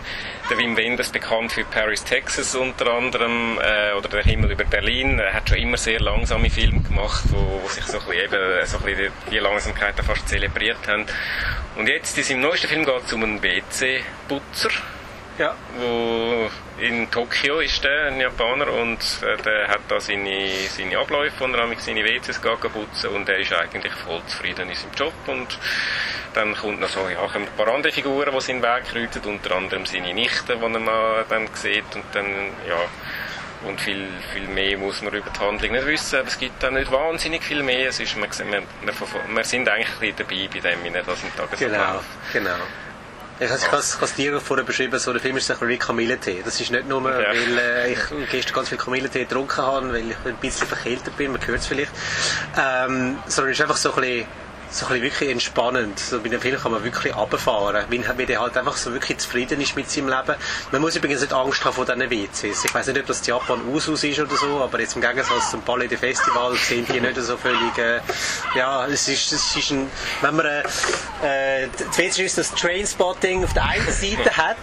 Der 0.50 0.58
Wim 0.58 0.76
Wenders, 0.76 1.10
bekannt 1.10 1.52
für 1.52 1.64
Paris, 1.64 2.02
Texas 2.02 2.56
unter 2.56 2.92
anderem, 2.92 3.60
äh, 3.62 3.92
oder 3.92 4.08
Der 4.08 4.24
Himmel 4.24 4.50
über 4.50 4.64
Berlin, 4.64 5.20
er 5.20 5.34
hat 5.34 5.48
schon 5.48 5.58
immer 5.58 5.76
sehr 5.76 6.00
langsame 6.00 6.50
Filme 6.50 6.80
gemacht, 6.80 7.22
wo, 7.28 7.60
wo 7.62 7.68
sich 7.68 7.84
so 7.84 8.00
ein 8.00 8.06
bisschen, 8.06 8.24
eben, 8.24 8.66
so 8.66 8.78
ein 8.78 8.82
bisschen 8.82 9.12
die, 9.26 9.30
die 9.30 9.38
Langsamkeit 9.38 9.94
fast 10.04 10.28
zelebriert 10.28 10.88
haben. 10.88 11.06
Und 11.76 11.88
jetzt, 11.88 12.18
in 12.18 12.24
seinem 12.24 12.40
neuesten 12.40 12.66
Film 12.66 12.84
geht 12.84 13.04
es 13.06 13.12
um 13.12 13.22
einen 13.22 13.40
WC-Putzer, 13.40 14.70
ja. 15.38 15.54
wo 15.78 16.50
in 16.78 17.10
Tokio 17.10 17.60
ist 17.60 17.82
der, 17.84 18.06
ein 18.06 18.20
Japaner, 18.20 18.72
und 18.72 18.98
äh, 19.22 19.36
der 19.42 19.68
hat 19.68 19.80
da 19.88 20.00
seine, 20.00 20.50
seine 20.68 20.98
Abläufe, 20.98 21.40
wo 21.40 21.44
er 21.46 21.68
seine 21.78 22.04
WCs 22.04 22.40
putzen 22.40 23.10
und 23.10 23.28
er 23.28 23.38
ist 23.38 23.52
eigentlich 23.52 23.92
voll 23.92 24.22
zufrieden 24.26 24.68
in 24.68 24.74
seinem 24.74 24.94
Job 24.96 25.14
und 25.26 25.58
dann 26.34 26.54
kommt 26.54 26.80
noch 26.80 26.88
so, 26.88 27.08
ja, 27.08 27.22
ein 27.32 27.46
paar 27.56 27.68
andere 27.68 27.92
Figuren, 27.92 28.34
die 28.34 28.40
seinen 28.40 28.62
Weg 28.62 28.84
kreuzen, 28.90 29.22
unter 29.24 29.56
anderem 29.56 29.86
seine 29.86 30.12
Nichte, 30.12 30.56
die 30.56 30.62
er 30.62 31.24
dann 31.28 31.48
sieht 31.54 31.94
und 31.94 32.04
dann, 32.12 32.26
ja, 32.68 32.80
und 33.66 33.80
viel, 33.80 34.08
viel 34.32 34.46
mehr 34.48 34.76
muss 34.76 35.00
man 35.00 35.14
über 35.14 35.30
die 35.30 35.40
Handlung 35.40 35.72
nicht 35.72 35.86
wissen, 35.86 36.18
aber 36.18 36.28
es 36.28 36.38
gibt 36.38 36.62
dann 36.62 36.74
nicht 36.74 36.90
wahnsinnig 36.90 37.42
viel 37.42 37.62
mehr, 37.62 37.88
es 37.88 38.00
ist, 38.00 38.16
wir, 38.16 38.28
wir, 38.28 38.62
wir 39.34 39.44
sind 39.44 39.68
eigentlich 39.68 40.14
dabei 40.16 40.48
bei 40.52 40.60
dem, 40.60 40.94
er 40.94 41.02
das 41.02 41.22
im 41.22 41.34
Tagesablauf 41.34 42.04
Genau, 42.32 42.50
genau. 42.50 42.64
Ich, 43.40 43.50
habe 43.50 43.78
es 43.78 44.14
dir 44.14 44.40
vorher 44.40 44.64
beschrieben, 44.64 44.98
so 44.98 45.12
der 45.12 45.20
Film 45.20 45.36
ist 45.36 45.50
ein 45.50 45.68
wie 45.68 45.76
Kamillentee. 45.76 46.42
Das 46.44 46.60
ist 46.60 46.70
nicht 46.70 46.88
nur, 46.88 47.02
ja. 47.10 47.28
weil 47.28 47.58
äh, 47.58 47.92
ich 47.92 47.98
gestern 48.30 48.54
ganz 48.54 48.68
viel 48.68 48.78
Kamillentee 48.78 49.24
getrunken 49.24 49.56
habe, 49.56 49.92
weil 49.92 50.10
ich 50.10 50.16
ein 50.24 50.36
bisschen 50.36 50.68
verkältet 50.68 51.16
bin, 51.16 51.32
man 51.32 51.44
hört 51.44 51.58
es 51.58 51.66
vielleicht, 51.66 51.90
ähm, 52.56 53.18
sondern 53.26 53.52
es 53.52 53.58
ist 53.58 53.62
einfach 53.62 53.76
so 53.76 53.92
ein 53.94 54.00
bisschen 54.00 54.26
so 54.70 54.86
ein 54.86 55.02
wirklich 55.02 55.30
entspannend. 55.30 55.98
So 55.98 56.20
bei 56.20 56.28
dem 56.28 56.40
Film 56.40 56.56
kann 56.56 56.72
man 56.72 56.82
wirklich 56.82 57.14
runterfahren, 57.14 57.84
weil, 57.88 58.18
weil 58.18 58.26
der 58.26 58.40
halt 58.40 58.56
einfach 58.56 58.76
so 58.76 58.92
wirklich 58.92 59.18
zufrieden 59.18 59.60
ist 59.60 59.76
mit 59.76 59.90
seinem 59.90 60.08
Leben. 60.08 60.34
Man 60.72 60.80
muss 60.80 60.96
übrigens 60.96 61.20
nicht 61.20 61.32
Angst 61.32 61.64
haben 61.64 61.74
vor 61.74 61.84
diesen 61.84 62.10
WCs. 62.10 62.64
Ich 62.64 62.74
weiß 62.74 62.88
nicht, 62.88 62.98
ob 62.98 63.06
das 63.06 63.26
Japan 63.26 63.60
Usus 63.68 64.04
ist 64.04 64.18
oder 64.18 64.36
so, 64.36 64.60
aber 64.62 64.80
jetzt 64.80 64.96
im 64.96 65.02
Gegensatz 65.02 65.50
zum 65.50 65.62
Palais 65.62 65.88
de 65.88 65.98
Festival 65.98 66.54
sind 66.56 66.88
die 66.92 67.00
nicht 67.00 67.16
so 67.16 67.36
völlig, 67.36 67.76
äh, 67.78 68.00
ja, 68.56 68.86
es 68.86 69.08
ist, 69.08 69.32
es 69.32 69.56
ist 69.56 69.70
ein, 69.70 69.88
wenn 70.22 70.36
man, 70.36 70.46
äh, 70.46 71.68
die 71.68 71.98
WCs 71.98 72.18
ist 72.18 72.38
das 72.38 72.50
Trainspotting 72.54 73.44
auf 73.44 73.52
der 73.54 73.64
einen 73.64 73.92
Seite 73.92 74.30
hat, 74.36 74.56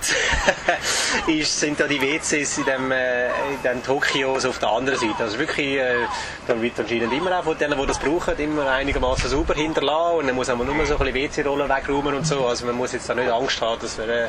ist, 1.27 1.59
sind 1.59 1.79
da 1.79 1.87
die 1.87 2.01
WCs 2.01 2.57
in 2.57 2.65
dem, 2.65 2.91
äh, 2.91 3.27
in 3.27 3.61
dem 3.63 3.83
Tokio 3.83 4.39
so 4.39 4.49
auf 4.49 4.59
der 4.59 4.69
anderen 4.69 4.99
Seite. 4.99 5.23
Also 5.23 5.39
wirklich, 5.39 5.77
äh, 5.77 5.95
dann 6.47 6.61
wird 6.61 6.79
anscheinend 6.79 7.13
immer 7.13 7.39
auch 7.39 7.43
von 7.43 7.57
denen, 7.57 7.79
die 7.79 7.85
das 7.85 7.99
brauchen, 7.99 8.37
immer 8.37 8.69
einigermaßen 8.69 9.29
sauber 9.29 9.53
hinterlassen 9.53 9.90
lassen 9.91 10.17
und 10.19 10.27
dann 10.27 10.35
muss 10.35 10.47
man 10.47 10.65
nur 10.65 10.85
so 10.85 10.97
ein 10.97 11.11
bisschen 11.11 11.45
WC-Rollen 11.45 11.69
wegräumen 11.69 12.15
und 12.15 12.27
so. 12.27 12.45
Also 12.45 12.65
man 12.65 12.75
muss 12.75 12.93
jetzt 12.93 13.09
da 13.09 13.15
nicht 13.15 13.29
Angst 13.29 13.61
haben, 13.61 13.79
dass, 13.81 13.97
wir, 13.97 14.07
äh, 14.07 14.27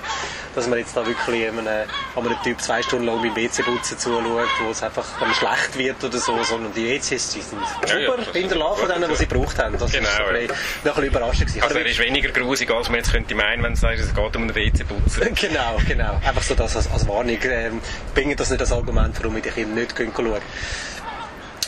dass 0.55 0.67
man 0.67 0.79
jetzt 0.79 0.97
da 0.97 1.07
wirklich 1.07 1.49
einem, 1.49 1.67
einem 1.67 2.43
Typ 2.43 2.61
zwei 2.61 2.83
Stunden 2.83 3.07
lang 3.07 3.23
beim 3.23 3.35
WC-Putzen 3.35 3.99
zuschaut, 3.99 4.49
wo 4.65 4.71
es 4.71 4.83
einfach 4.83 5.05
dann 5.21 5.33
schlecht 5.35 5.79
wird 5.79 6.03
oder 6.05 6.19
so, 6.19 6.43
sondern 6.43 6.73
die 6.73 6.87
WCs, 6.87 7.31
die 7.35 7.41
sind 7.41 7.61
super 7.67 8.01
ja, 8.01 8.17
ja, 8.17 8.33
hinterlassen 8.33 8.81
von 8.81 8.89
denen, 8.89 9.11
die 9.11 9.17
sie 9.17 9.27
gebraucht 9.27 9.59
haben. 9.59 9.79
Das 9.79 9.93
genau, 9.93 10.09
war 10.09 10.29
ein, 10.29 10.47
ja. 10.47 10.53
ein 10.53 10.83
bisschen 10.83 11.05
überraschend. 11.05 11.49
Gewesen. 11.49 11.63
Also 11.63 11.79
er 11.79 11.87
ist 11.87 11.99
weniger 11.99 12.31
grusig, 12.31 12.71
als 12.71 12.89
man 12.89 12.99
jetzt 12.99 13.13
könnte 13.13 13.35
meinen, 13.35 13.63
wenn 13.63 13.73
es 13.73 13.81
sagt, 13.81 13.99
es 13.99 14.15
geht 14.15 14.37
um 14.37 14.43
einen 14.43 14.55
WC-Putzen. 14.55 15.35
genau, 15.35 15.77
genau. 15.87 16.21
Einfach 16.25 16.43
so 16.43 16.55
das 16.55 16.77
als, 16.77 16.91
als 16.91 17.07
Warnung. 17.07 17.39
Ähm, 17.43 17.81
bringen 18.15 18.37
das 18.37 18.51
nicht 18.51 18.61
als 18.61 18.73
Argument, 18.73 19.17
warum 19.19 19.35
wir 19.35 19.43
die 19.43 19.51
Kinder 19.51 19.81
nicht 19.81 19.95
schauen. 19.97 20.41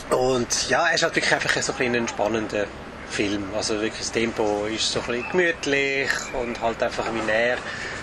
Und 0.09 0.69
ja, 0.69 0.87
er 0.87 0.95
ist 0.95 1.03
halt 1.03 1.15
wirklich 1.15 1.33
einfach 1.33 1.61
so 1.61 1.73
ein 1.79 1.95
entspannender 1.95 2.67
Film. 3.15 3.45
Also 3.55 3.75
wirklich 3.75 3.99
das 3.99 4.11
Tempo 4.11 4.65
ist 4.65 4.91
so 4.91 4.99
ein 5.07 5.25
gemütlich 5.31 6.09
und 6.33 6.59
halt 6.61 6.83
einfach 6.83 7.05
wie 7.13 7.31
er 7.31 7.57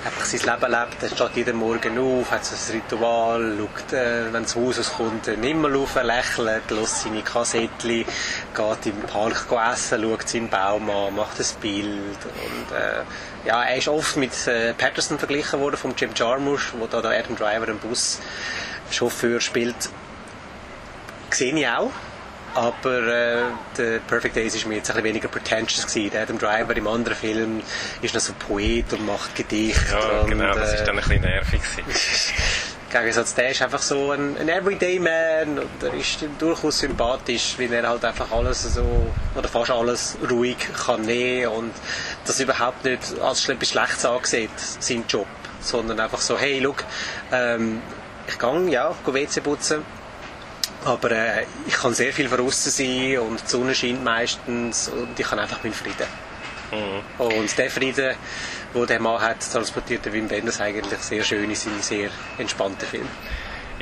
einfach 0.04 0.24
sein 0.24 0.40
Leben 0.40 0.72
lebt. 0.72 1.02
Er 1.02 1.08
steht 1.10 1.36
jeden 1.36 1.56
Morgen 1.56 1.98
auf, 1.98 2.30
hat 2.30 2.46
so 2.46 2.54
ein 2.54 2.80
Ritual, 2.80 3.58
schaut, 3.58 3.92
äh, 3.92 4.32
wenn 4.32 4.42
das 4.42 4.56
Haus 4.56 4.78
auskommt, 4.78 5.28
immer 5.28 5.76
auf, 5.76 6.02
lächelt, 6.02 6.70
lässt 6.70 7.02
seine 7.02 7.20
Kassettchen, 7.20 8.06
geht 8.54 8.86
im 8.86 9.02
Park 9.06 9.46
essen, 9.70 10.02
schaut 10.02 10.28
seinen 10.28 10.48
Baum 10.48 10.88
an, 10.88 11.14
macht 11.14 11.38
ein 11.38 11.46
Bild 11.60 12.18
und 12.24 12.74
äh, 12.74 13.02
ja, 13.46 13.64
er 13.64 13.76
ist 13.76 13.88
oft 13.88 14.16
mit 14.16 14.46
äh, 14.46 14.72
Patterson 14.72 15.18
verglichen 15.18 15.60
worden, 15.60 15.76
vom 15.76 15.94
Jim 15.94 16.12
Jarmusch, 16.14 16.72
wo 16.78 16.86
da 16.86 17.02
der 17.02 17.18
Adam 17.18 17.36
Driver 17.36 17.68
einen 17.68 17.78
Buschauffeur 17.78 19.40
spielt. 19.40 19.90
Sehe 21.30 21.54
ich 21.54 21.68
auch. 21.68 21.90
Aber 22.54 23.06
äh, 23.06 23.42
der 23.78 23.98
Perfect 24.00 24.36
Days 24.36 24.54
ist 24.54 24.66
mir 24.66 24.76
jetzt 24.76 24.90
ein 24.90 24.94
bisschen 24.94 25.04
weniger 25.04 25.28
pretentious 25.28 25.86
gewesen. 25.86 26.10
Der 26.10 26.22
Adam 26.22 26.38
Driver 26.38 26.76
im 26.76 26.86
anderen 26.86 27.16
Film 27.16 27.62
ist 28.02 28.14
noch 28.14 28.20
so 28.20 28.34
Poet 28.34 28.92
und 28.92 29.06
macht 29.06 29.34
Gedichte. 29.34 29.92
Ja, 29.92 30.20
und, 30.20 30.30
genau, 30.30 30.54
das 30.54 30.74
ist 30.74 30.84
dann 30.84 30.98
ein 30.98 31.04
bisschen 31.04 31.22
nervig 31.22 31.60
Gegensatz, 32.92 33.34
der 33.34 33.50
ist 33.50 33.62
einfach 33.62 33.80
so 33.80 34.10
ein, 34.10 34.36
ein 34.36 34.50
Everyday 34.50 34.98
Man 34.98 35.58
und 35.58 35.82
er 35.82 35.94
ist 35.94 36.26
durchaus 36.38 36.80
sympathisch, 36.80 37.54
weil 37.56 37.72
er 37.72 37.88
halt 37.88 38.04
einfach 38.04 38.30
alles 38.30 38.62
so, 38.74 39.10
oder 39.34 39.48
fast 39.48 39.70
alles 39.70 40.18
ruhig 40.30 40.58
kann 40.74 41.00
nehmen 41.00 41.46
und 41.52 41.72
das 42.26 42.38
überhaupt 42.38 42.84
nicht 42.84 43.18
als 43.22 43.48
etwas 43.48 43.70
Schlechtes 43.70 44.04
angesehen, 44.04 44.50
sein 44.56 45.04
Job, 45.08 45.26
sondern 45.60 46.00
einfach 46.00 46.20
so, 46.20 46.38
hey, 46.38 46.58
look, 46.58 46.84
ähm, 47.32 47.80
ich 48.28 48.38
gehe, 48.38 48.68
ja, 48.68 48.94
WC 49.06 49.40
putzen, 49.40 49.82
aber 50.84 51.10
äh, 51.12 51.46
ich 51.66 51.74
kann 51.74 51.94
sehr 51.94 52.12
viel 52.12 52.28
draußen 52.28 52.72
sein 52.72 53.18
und 53.18 53.42
die 53.42 53.48
Sonne 53.48 53.74
scheint 53.74 54.02
meistens 54.02 54.88
und 54.88 55.18
ich 55.18 55.30
habe 55.30 55.40
einfach 55.40 55.62
meinen 55.62 55.74
Frieden. 55.74 56.06
Mhm. 56.70 57.24
Und 57.24 57.58
der 57.58 57.70
Frieden, 57.70 58.14
den 58.74 58.86
der 58.86 59.00
Mann 59.00 59.20
hat, 59.20 59.40
transportiert 59.40 60.04
der 60.04 60.12
Wim 60.12 60.30
Wenders 60.30 60.60
eigentlich 60.60 61.00
sehr 61.00 61.22
schön 61.22 61.48
in 61.48 61.54
seinen 61.54 61.82
sehr 61.82 62.10
entspannten 62.38 62.86
Film. 62.88 63.08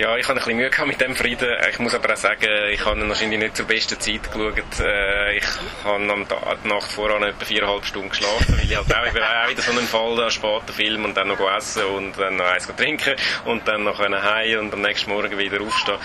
Ja, 0.01 0.17
ich 0.17 0.27
habe 0.29 0.41
ein 0.41 0.47
bisschen 0.47 0.57
Mühe 0.57 0.87
mit 0.87 0.99
dem 0.99 1.15
Frieden. 1.15 1.55
Ich 1.71 1.79
muss 1.79 1.95
aber 1.95 2.15
auch 2.15 2.17
sagen, 2.17 2.49
ich 2.73 2.83
habe 2.87 3.07
wahrscheinlich 3.07 3.39
nicht 3.39 3.55
zur 3.55 3.67
besten 3.67 4.01
Zeit 4.01 4.33
geschaut. 4.33 4.81
Äh, 4.81 5.37
ich 5.37 5.45
habe 5.85 6.11
am 6.11 6.27
Tag, 6.27 6.57
die 6.65 6.69
Nacht 6.69 6.91
voran 6.91 7.23
etwa 7.23 7.45
viereinhalb 7.45 7.85
Stunden 7.85 8.09
geschlafen, 8.09 8.57
weil 8.57 8.65
ich 8.65 8.75
halt 8.75 8.95
auch, 8.95 9.05
ich 9.05 9.23
auch 9.23 9.51
wieder 9.51 9.61
so 9.61 9.73
einen 9.73 9.87
Fall, 9.87 10.19
einen 10.19 10.31
späten 10.31 10.73
Film 10.73 11.05
und 11.05 11.15
dann 11.19 11.29
noch 11.29 11.55
essen 11.55 11.85
und 11.85 12.19
dann 12.19 12.37
noch 12.37 12.47
eins 12.47 12.67
trinken 12.75 13.15
und 13.45 13.69
dann 13.69 13.85
noch 13.85 13.99
heim 13.99 14.61
und 14.61 14.73
am 14.73 14.81
nächsten 14.81 15.11
Morgen 15.11 15.37
wieder 15.37 15.61
aufstehen. 15.61 15.99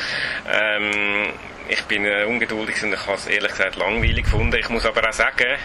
Ähm, 0.51 1.29
ich 1.69 1.81
bin 1.83 2.03
äh, 2.03 2.25
ungeduldig 2.25 2.83
und 2.83 2.91
ich 2.91 2.99
habe 2.99 3.13
es 3.13 3.27
ehrlich 3.27 3.51
gesagt 3.51 3.77
langweilig 3.77 4.25
gefunden. 4.25 4.57
Ich 4.59 4.67
muss 4.67 4.85
aber 4.85 5.07
auch 5.07 5.13
sagen, 5.13 5.57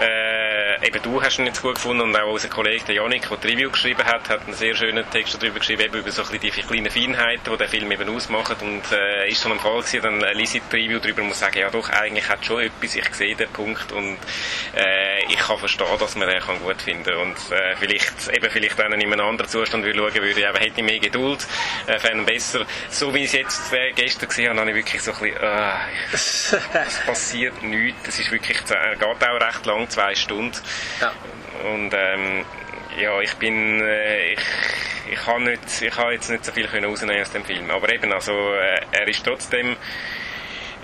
äh, 0.00 0.86
eben 0.86 1.02
du 1.02 1.22
hast 1.22 1.38
ihn 1.38 1.46
jetzt 1.46 1.62
gut 1.62 1.76
gefunden 1.76 2.02
und 2.02 2.16
auch 2.16 2.30
unser 2.30 2.48
Kollege 2.48 2.84
der 2.84 2.96
Janik, 2.96 3.28
der 3.28 3.36
die 3.38 3.48
Review 3.48 3.70
geschrieben 3.70 4.04
hat, 4.04 4.28
hat 4.28 4.42
einen 4.44 4.54
sehr 4.54 4.74
schönen 4.74 5.08
Text 5.10 5.40
darüber 5.40 5.58
geschrieben, 5.58 5.82
eben 5.82 5.98
über 5.98 6.10
so 6.10 6.22
ein 6.22 6.28
bisschen 6.28 6.52
die 6.52 6.62
kleinen 6.62 6.90
Feinheiten, 6.90 7.50
die 7.50 7.56
der 7.56 7.68
Film 7.68 7.90
eben 7.90 8.08
ausmacht. 8.14 8.60
Und 8.62 8.82
äh, 8.92 9.28
ist 9.28 9.40
so 9.40 9.50
ein 9.50 9.58
Fall 9.58 9.78
gewesen, 9.78 10.02
dann 10.02 10.20
lese 10.36 10.58
ich 10.58 10.62
die 10.70 10.76
Review 10.76 10.98
darüber 10.98 11.22
und 11.22 11.28
muss 11.28 11.38
sagen, 11.38 11.58
ja 11.58 11.70
doch, 11.70 11.88
eigentlich 11.88 12.28
hat 12.28 12.44
schon 12.44 12.62
etwas, 12.62 12.94
ich 12.94 13.14
sehe 13.14 13.34
den 13.34 13.48
Punkt 13.50 13.92
und 13.92 14.18
äh, 14.76 15.24
ich 15.28 15.38
kann 15.38 15.58
verstehen, 15.58 15.86
dass 15.98 16.16
man 16.16 16.28
den 16.28 16.40
kann 16.40 16.58
gut 16.60 16.82
finden 16.82 17.14
und 17.16 17.36
äh, 17.50 17.76
vielleicht, 17.76 18.28
eben 18.28 18.50
vielleicht 18.50 18.78
er 18.78 18.86
in 18.86 18.94
einem 18.94 19.20
anderen 19.20 19.50
Zustand 19.50 19.84
würde 19.84 19.98
schauen 19.98 20.22
würde, 20.22 20.48
aber 20.48 20.58
hätte 20.58 20.80
ich 20.80 20.84
mehr 20.84 20.98
Geduld, 20.98 21.46
äh, 21.86 21.98
fände 21.98 22.24
besser. 22.24 22.66
So 22.90 23.14
wie 23.14 23.20
ich 23.20 23.26
es 23.26 23.32
jetzt 23.32 23.72
äh, 23.72 23.92
gestern 23.92 24.28
gesehen 24.28 24.50
habe, 24.50 24.60
habe 24.60 24.70
ich 24.70 24.76
wirklich 24.76 25.02
so 25.02 25.12
ein 25.12 25.18
bisschen, 25.18 25.42
äh, 25.42 26.86
es 26.86 27.00
passiert 27.06 27.62
nichts, 27.62 28.08
es 28.08 28.18
ist 28.20 28.30
wirklich, 28.30 28.58
äh, 28.70 28.96
geht 28.96 29.28
auch 29.28 29.40
recht 29.40 29.66
lang 29.66 29.85
zwei 29.88 30.14
Stunden. 30.14 30.56
Ja. 31.00 31.12
Und 31.70 31.92
ähm, 31.94 32.44
ja, 33.00 33.20
ich 33.20 33.34
bin, 33.34 33.80
äh, 33.80 34.32
ich, 34.32 34.40
ich 35.12 35.26
habe 35.26 35.42
nicht, 35.42 35.82
ich 35.82 35.96
habe 35.96 36.12
jetzt 36.12 36.30
nicht 36.30 36.44
so 36.44 36.52
viel 36.52 36.66
können 36.66 36.86
rausnehmen 36.86 37.20
aus 37.20 37.30
dem 37.30 37.44
Film. 37.44 37.70
Aber 37.70 37.92
eben, 37.92 38.12
also 38.12 38.32
äh, 38.32 38.80
er 38.92 39.08
ist 39.08 39.24
trotzdem, 39.24 39.76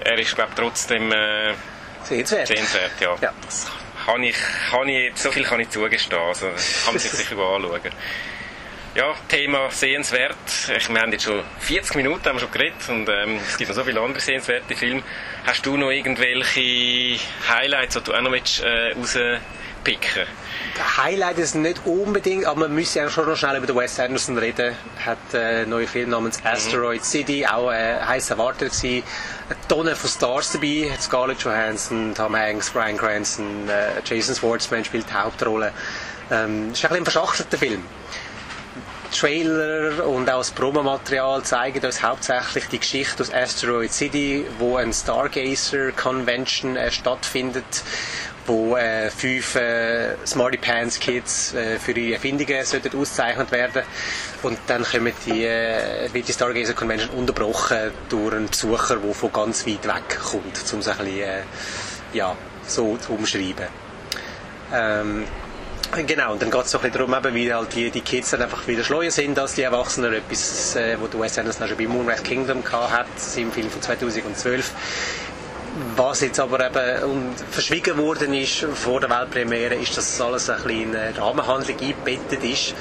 er 0.05 0.19
ist 0.19 0.35
glaube 0.35 0.53
trotzdem 0.55 1.13
äh, 1.13 1.55
sehenswert. 2.03 2.49
sehenswert 2.49 3.01
ja. 3.01 3.17
ja. 3.21 3.33
Das 3.45 3.71
kann 4.05 4.23
ich, 4.23 4.37
kann 4.71 4.89
ich, 4.89 5.17
so 5.17 5.31
viel 5.31 5.45
kann 5.45 5.61
ich 5.61 5.71
zugestehen. 5.71 6.21
Also 6.21 6.47
kann 6.47 6.95
man 6.95 6.99
sich 6.99 7.11
sicher 7.13 7.37
anschauen. 7.39 7.81
Ja, 8.95 9.15
Thema 9.27 9.71
sehenswert. 9.71 10.37
Ich, 10.77 10.89
wir 10.91 11.01
haben 11.01 11.13
jetzt 11.13 11.25
schon 11.25 11.43
40 11.61 11.97
Minuten 11.97 12.23
haben 12.27 12.37
wir 12.37 12.41
schon 12.41 12.51
geredet 12.51 12.89
und 12.91 13.09
ähm, 13.09 13.41
es 13.49 13.57
gibt 13.57 13.71
noch 13.71 13.77
so 13.77 13.85
viele 13.85 14.01
andere 14.03 14.21
sehenswerte 14.21 14.77
Filme. 14.77 15.03
Hast 15.47 15.65
du 15.65 15.79
noch 15.79 15.91
irgendwelche 15.91 17.19
Highlights, 17.49 17.95
die 17.95 18.03
du 18.03 18.13
auch 18.13 18.21
noch 18.21 18.33
willst, 18.33 18.63
äh, 18.63 18.93
rauspicken 18.93 20.27
Highlight 20.97 21.39
ist 21.39 21.55
nicht 21.55 21.87
unbedingt, 21.87 22.45
aber 22.45 22.61
man 22.61 22.75
müsste 22.75 22.99
ja 23.01 23.09
schon 23.09 23.27
noch 23.27 23.37
schnell 23.37 23.57
über 23.57 23.67
den 23.67 23.77
Wes 23.77 23.99
Anderson 23.99 24.37
reden. 24.37 24.75
Er 24.99 25.07
hat 25.07 25.19
äh, 25.33 25.39
einen 25.39 25.71
neuen 25.71 25.89
Film 25.89 26.11
namens 26.11 26.45
Asteroid 26.45 27.01
mhm. 27.01 27.05
City, 27.05 27.47
auch 27.47 27.71
äh, 27.71 27.99
heiß 27.99 28.31
erwartet 28.31 28.73
gewesen. 28.73 29.03
Eine 29.49 29.59
Tonne 29.69 29.97
von 29.97 30.11
Stars 30.11 30.53
dabei, 30.53 30.91
Scarlett 31.01 31.41
Johansson, 31.41 32.15
Tom 32.15 32.37
Hanks, 32.37 32.71
Brian 32.71 32.97
Cranston, 32.97 33.69
äh, 33.69 34.01
Jason 34.05 34.35
Schwartzman 34.35 34.85
spielt 34.85 35.09
die 35.09 35.15
Hauptrolle. 35.15 35.73
Ähm, 36.31 36.73
ist 36.73 36.85
ein 36.85 36.89
bisschen 36.89 36.97
ein 36.97 37.05
verschachtelter 37.05 37.59
Film. 37.59 37.85
Trailer 39.13 40.07
und 40.07 40.29
auch 40.31 40.39
das 40.39 40.51
Promomaterial 40.51 41.43
zeigen 41.43 41.85
uns 41.85 42.03
hauptsächlich 42.03 42.67
die 42.69 42.79
Geschichte 42.79 43.23
aus 43.23 43.33
Asteroid 43.33 43.93
City, 43.93 44.45
wo 44.59 44.77
ein 44.77 44.93
Stargazer 44.93 45.93
Convention 45.93 46.77
äh, 46.77 46.91
stattfindet 46.91 47.65
wo 48.47 48.77
äh, 48.77 49.11
fünf 49.11 49.55
äh, 49.55 50.17
Smarty 50.27 50.57
Pants 50.57 50.99
Kids 50.99 51.55
äh, 51.55 51.79
für 51.79 51.93
ihre 51.93 52.15
Erfindungen 52.15 52.65
sollten 52.65 52.97
ausgezeichnet 52.99 53.53
werden 53.53 53.83
und 54.43 54.59
dann 54.67 54.83
kommen 54.85 55.13
die, 55.27 55.45
äh, 55.45 56.13
wird 56.13 56.29
die 56.29 56.33
Stargazer 56.33 56.75
Convention 56.75 57.11
unterbrochen 57.11 57.93
durch 58.09 58.35
einen 58.35 58.49
Besucher, 58.49 58.97
der 58.97 59.15
von 59.15 59.33
ganz 59.33 59.67
weit 59.67 59.87
weg 59.87 60.19
kommt, 60.21 60.73
um 60.73 60.81
es 60.81 60.89
ein 60.89 60.97
bisschen 60.99 61.21
äh, 61.21 61.43
ja, 62.13 62.37
so 62.67 62.97
zu 62.97 63.13
umschreiben. 63.13 63.67
Ähm, 64.73 65.25
Genau, 65.95 66.33
und 66.33 66.41
dann 66.41 66.51
geht 66.51 66.65
es 66.65 66.71
so 66.71 66.79
ein 66.79 66.91
bisschen 66.91 67.07
darum, 67.07 67.15
eben, 67.15 67.35
wie 67.35 67.53
halt 67.53 67.75
die, 67.75 67.91
die 67.91 68.01
Kids 68.01 68.31
dann 68.31 68.41
einfach 68.41 68.67
wieder 68.67 68.83
schleuer 68.83 69.11
sind 69.11 69.39
als 69.39 69.55
die 69.55 69.63
Erwachsenen. 69.63 70.15
Etwas, 70.15 70.75
äh, 70.75 70.97
wo 70.99 71.21
Wes 71.21 71.39
Anderson 71.39 71.69
schon 71.69 71.77
bei 71.77 71.87
Moonrise 71.87 72.23
Kingdom 72.23 72.65
hat, 72.73 73.07
im 73.37 73.53
Film 73.53 73.69
von 73.69 73.83
2012. 73.83 74.73
Was 75.97 76.21
jetzt 76.21 76.39
aber 76.39 76.67
eben 76.67 77.35
verschwiegen 77.51 77.97
worden 77.97 78.35
ist 78.35 78.67
vor 78.75 79.01
der 79.01 79.09
Weltpremiere, 79.09 79.75
ist, 79.77 79.97
dass 79.97 80.21
alles 80.21 80.51
ein 80.51 80.63
bisschen 80.63 80.93
in 80.93 80.97
eine 80.97 81.17
Rahmenhandlung 81.17 81.79
eingebettet 81.81 82.45
ist. 82.45 82.75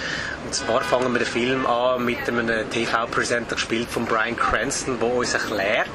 Und 0.43 0.53
zwar 0.53 0.81
fangen 0.81 1.13
wir 1.13 1.19
den 1.19 1.27
Film 1.27 1.65
an 1.65 2.03
mit 2.03 2.27
einem 2.27 2.69
TV-Presenter 2.69 3.55
gespielt 3.55 3.89
von 3.89 4.05
Brian 4.05 4.35
Cranston, 4.35 4.99
der 4.99 5.13
uns 5.13 5.33
erklärt, 5.33 5.87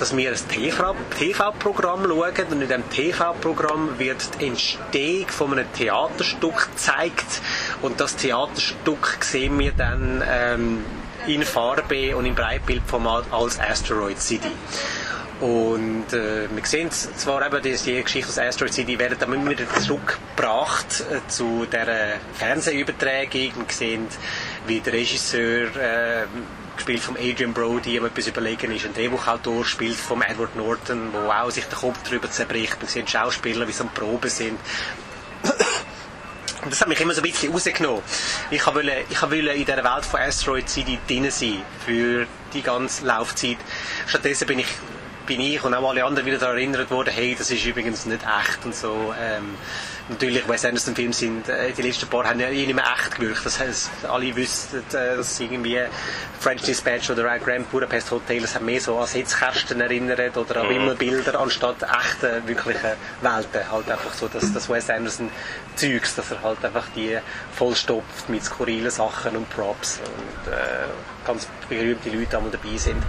dass 0.00 0.16
wir 0.16 0.32
ein 0.32 0.98
TV-Programm 1.16 2.06
schauen 2.08 2.46
und 2.50 2.62
in 2.62 2.68
diesem 2.68 2.90
TV-Programm 2.90 4.00
wird 4.00 4.40
die 4.40 4.48
Entstehung 4.48 5.28
von 5.28 5.52
einem 5.52 5.72
Theaterstück 5.74 6.70
gezeigt 6.72 7.40
und 7.82 8.00
das 8.00 8.16
Theaterstück 8.16 9.18
sehen 9.20 9.60
wir 9.60 9.72
dann 9.72 10.24
ähm, 10.28 10.84
in 11.28 11.44
Farbe 11.44 12.16
und 12.16 12.26
im 12.26 12.34
Breitbildformat 12.34 13.26
als 13.30 13.60
Asteroid 13.60 14.20
City. 14.20 14.50
Und 15.42 16.12
äh, 16.12 16.46
wir 16.54 16.64
sehen 16.64 16.88
zwar 16.92 17.44
eben, 17.44 17.60
dass 17.60 17.82
die 17.82 18.00
Geschichte 18.00 18.28
aus 18.28 18.38
Asteroid 18.38 18.72
City 18.72 18.96
werden 18.96 19.16
dann 19.18 19.32
immer 19.32 19.50
wieder 19.50 19.64
zurückgebracht 19.80 21.02
äh, 21.10 21.18
zu 21.26 21.66
der 21.66 22.20
Fernsehübertragung. 22.34 23.52
Wir 23.56 23.64
sehen, 23.68 24.06
wie 24.68 24.78
der 24.78 24.92
Regisseur, 24.92 25.74
äh, 25.74 26.26
gespielt 26.76 27.00
von 27.00 27.16
Adrian 27.16 27.52
Brody, 27.52 27.96
ihm 27.96 28.04
etwas 28.04 28.28
überlegen 28.28 28.70
ist, 28.70 28.86
ein 28.86 28.94
Drehbuchautor 28.94 29.64
spielt 29.64 29.96
von 29.96 30.22
Edward 30.22 30.54
Norton, 30.54 31.12
wo 31.12 31.28
auch 31.32 31.50
sich 31.50 31.64
der 31.64 31.76
Kopf 31.76 31.98
darüber 32.04 32.30
zerbricht. 32.30 32.80
Wir 32.80 32.88
sehen 32.88 33.08
Schauspieler, 33.08 33.66
wie 33.66 33.72
sie 33.72 33.82
am 33.82 33.88
Proben 33.88 34.30
sind. 34.30 34.60
Und 36.62 36.70
das 36.70 36.80
hat 36.80 36.88
mich 36.88 37.00
immer 37.00 37.14
so 37.14 37.20
ein 37.20 37.28
bisschen 37.28 37.52
rausgenommen. 37.52 38.02
Ich 38.52 38.64
wollte, 38.64 38.92
ich 39.10 39.20
wollte 39.20 39.36
in 39.36 39.64
dieser 39.64 39.82
Welt 39.82 40.04
von 40.04 40.20
Asteroid 40.20 40.68
City 40.68 41.00
drin 41.08 41.28
sein, 41.32 41.62
für 41.84 42.28
die 42.54 42.62
ganze 42.62 43.04
Laufzeit. 43.04 43.56
Stattdessen 44.06 44.46
bin 44.46 44.60
ich 44.60 44.68
bin 45.26 45.40
ich 45.40 45.62
und 45.64 45.74
auch 45.74 45.88
alle 45.88 46.04
anderen 46.04 46.26
wieder 46.26 46.38
daran 46.38 46.56
erinnert 46.56 46.90
worden, 46.90 47.12
hey, 47.14 47.34
das 47.36 47.50
ist 47.50 47.64
übrigens 47.64 48.06
nicht 48.06 48.22
echt 48.22 48.64
und 48.64 48.74
so. 48.74 49.14
Ähm, 49.20 49.54
natürlich, 50.08 50.48
Wes 50.48 50.64
Anderson 50.64 50.94
Filme 50.94 51.12
sind, 51.12 51.48
äh, 51.48 51.72
die 51.72 51.82
letzten 51.82 52.08
paar 52.08 52.28
haben 52.28 52.40
ja 52.40 52.48
eh 52.48 52.66
nicht 52.66 52.74
mehr 52.74 52.84
echt 52.84 53.16
gewirkt. 53.16 53.44
Das 53.44 53.58
heißt, 53.60 53.90
alle 54.08 54.34
wüssten, 54.34 54.78
äh, 54.92 55.16
dass 55.16 55.38
irgendwie 55.40 55.80
French 56.40 56.62
Dispatch 56.62 57.10
oder 57.10 57.38
Grand 57.38 57.70
Budapest 57.70 58.10
Hotel, 58.10 58.40
das 58.40 58.54
haben 58.54 58.66
mehr 58.66 58.80
so 58.80 58.98
an 58.98 59.06
Setzkästen 59.06 59.80
erinnert 59.80 60.36
oder 60.36 60.62
an 60.62 60.68
Wimmelbilder 60.68 61.38
anstatt 61.40 61.82
echten, 61.82 62.46
wirklichen 62.46 62.92
Welten. 63.20 63.70
Halt 63.70 63.90
einfach 63.90 64.12
so, 64.12 64.28
dass 64.28 64.52
das 64.52 64.68
Wes 64.68 64.90
Anderson 64.90 65.30
Zeugs, 65.76 66.14
dass 66.14 66.30
er 66.30 66.42
halt 66.42 66.64
einfach 66.64 66.86
die 66.94 67.18
vollstopft 67.54 68.28
mit 68.28 68.44
skurrilen 68.44 68.90
Sachen 68.90 69.36
und 69.36 69.48
Props 69.50 70.00
und 70.00 70.52
äh, 70.52 70.56
ganz 71.26 71.46
berühmte 71.68 72.10
Leute 72.10 72.36
einmal 72.36 72.52
dabei 72.52 72.76
sind. 72.76 73.02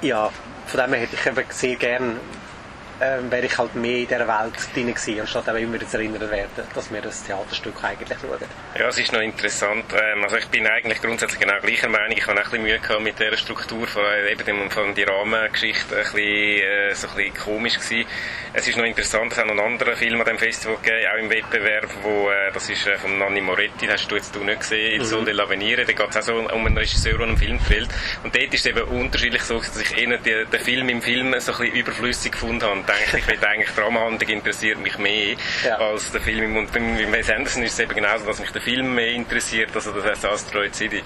Ja, 0.00 0.30
von 0.68 0.80
dem 0.80 0.92
her 0.92 1.00
hätte 1.00 1.16
ich 1.16 1.26
eben 1.26 1.44
sehr 1.50 1.76
gern 1.76 2.16
ähm, 3.00 3.30
wäre 3.30 3.46
ich 3.46 3.56
halt 3.56 3.74
mehr 3.74 3.98
in 3.98 4.08
dieser 4.08 4.26
Welt 4.26 4.54
drin 4.74 4.86
gewesen, 4.86 5.20
anstatt 5.20 5.48
eben 5.48 5.58
immer 5.58 5.78
zu 5.78 5.96
erinnern 5.96 6.30
werden, 6.30 6.64
dass 6.74 6.92
wir 6.92 7.00
das 7.00 7.22
Theaterstück 7.24 7.82
eigentlich 7.84 8.18
schauen. 8.18 8.48
Ja, 8.78 8.88
es 8.88 8.98
ist 8.98 9.12
noch 9.12 9.20
interessant. 9.20 9.84
Ähm, 9.92 10.24
also 10.24 10.36
ich 10.36 10.46
bin 10.48 10.66
eigentlich 10.66 11.00
grundsätzlich 11.00 11.40
genau 11.40 11.58
gleicher 11.60 11.88
Meinung. 11.88 12.16
Ich 12.16 12.26
habe 12.26 12.36
ein 12.38 12.44
bisschen 12.44 12.62
Mühe 12.62 12.78
gehabt 12.78 13.02
mit 13.02 13.18
dieser 13.18 13.36
Struktur, 13.36 13.86
von, 13.86 14.02
äh, 14.02 14.32
eben 14.32 14.44
dem, 14.44 14.70
von 14.70 14.94
die 14.94 15.04
Rahmengeschichte 15.04 15.96
ein 15.96 16.02
bisschen, 16.02 16.18
äh, 16.20 16.94
so 16.94 17.08
ein 17.08 17.16
bisschen 17.16 17.34
komisch 17.34 17.78
gewesen. 17.78 18.08
Es 18.52 18.66
ist 18.66 18.76
noch 18.76 18.84
interessant, 18.84 19.32
es 19.32 19.38
hat 19.38 19.46
noch 19.46 19.52
einen 19.52 19.72
anderen 19.72 19.96
Film 19.96 20.20
an 20.20 20.26
dem 20.26 20.38
Festival 20.38 20.76
gegeben, 20.82 21.06
auch 21.12 21.18
im 21.18 21.30
Wettbewerb, 21.30 21.88
wo, 22.02 22.30
äh, 22.30 22.52
das 22.52 22.68
ist 22.68 22.86
äh, 22.86 22.96
von 22.96 23.18
Nanni 23.18 23.40
Moretti, 23.40 23.86
das 23.86 24.00
hast 24.00 24.10
du 24.10 24.16
jetzt 24.16 24.34
du 24.34 24.42
nicht 24.42 24.60
gesehen, 24.60 25.00
Il 25.00 25.04
Sol 25.04 25.22
mhm. 25.22 25.28
dell'Avenire, 25.28 25.84
da 25.84 25.92
geht 25.92 26.10
es 26.10 26.16
auch 26.16 26.22
so 26.22 26.34
um 26.34 26.66
einen 26.66 26.76
Regisseur, 26.76 27.18
der 27.18 27.26
einen 27.26 27.36
Film 27.36 27.58
dreht. 27.68 27.88
Und 28.24 28.34
dort 28.34 28.54
ist 28.54 28.60
es 28.60 28.66
eben 28.66 28.82
unterschiedlich 28.82 29.42
so, 29.42 29.58
dass 29.58 29.76
ich 29.76 29.96
eher 29.96 30.18
die, 30.18 30.44
den 30.50 30.60
Film 30.60 30.88
im 30.88 31.02
Film 31.02 31.34
so 31.38 31.52
ein 31.52 31.58
bisschen 31.58 31.76
überflüssig 31.76 32.32
gefunden 32.32 32.62
habe 32.62 32.87
denke, 32.88 33.18
ich 33.18 33.26
will 33.28 33.44
eigentlich 33.44 33.70
Dramahandlung 33.70 34.28
interessiert 34.28 34.78
mich 34.78 34.98
mehr 34.98 35.36
ja. 35.64 35.76
als 35.76 36.10
der 36.10 36.20
Film. 36.20 36.56
Und 36.56 36.72
beim 36.72 36.96
Wes 37.12 37.30
Anderson 37.30 37.62
ist 37.62 37.74
es 37.74 37.80
eben 37.80 37.94
genauso, 37.94 38.26
dass 38.26 38.40
mich 38.40 38.50
der 38.50 38.62
Film 38.62 38.94
mehr 38.94 39.12
interessiert, 39.12 39.70
als 39.74 39.84
das 39.92 40.24
Asteroid 40.24 40.74
City. 40.74 41.02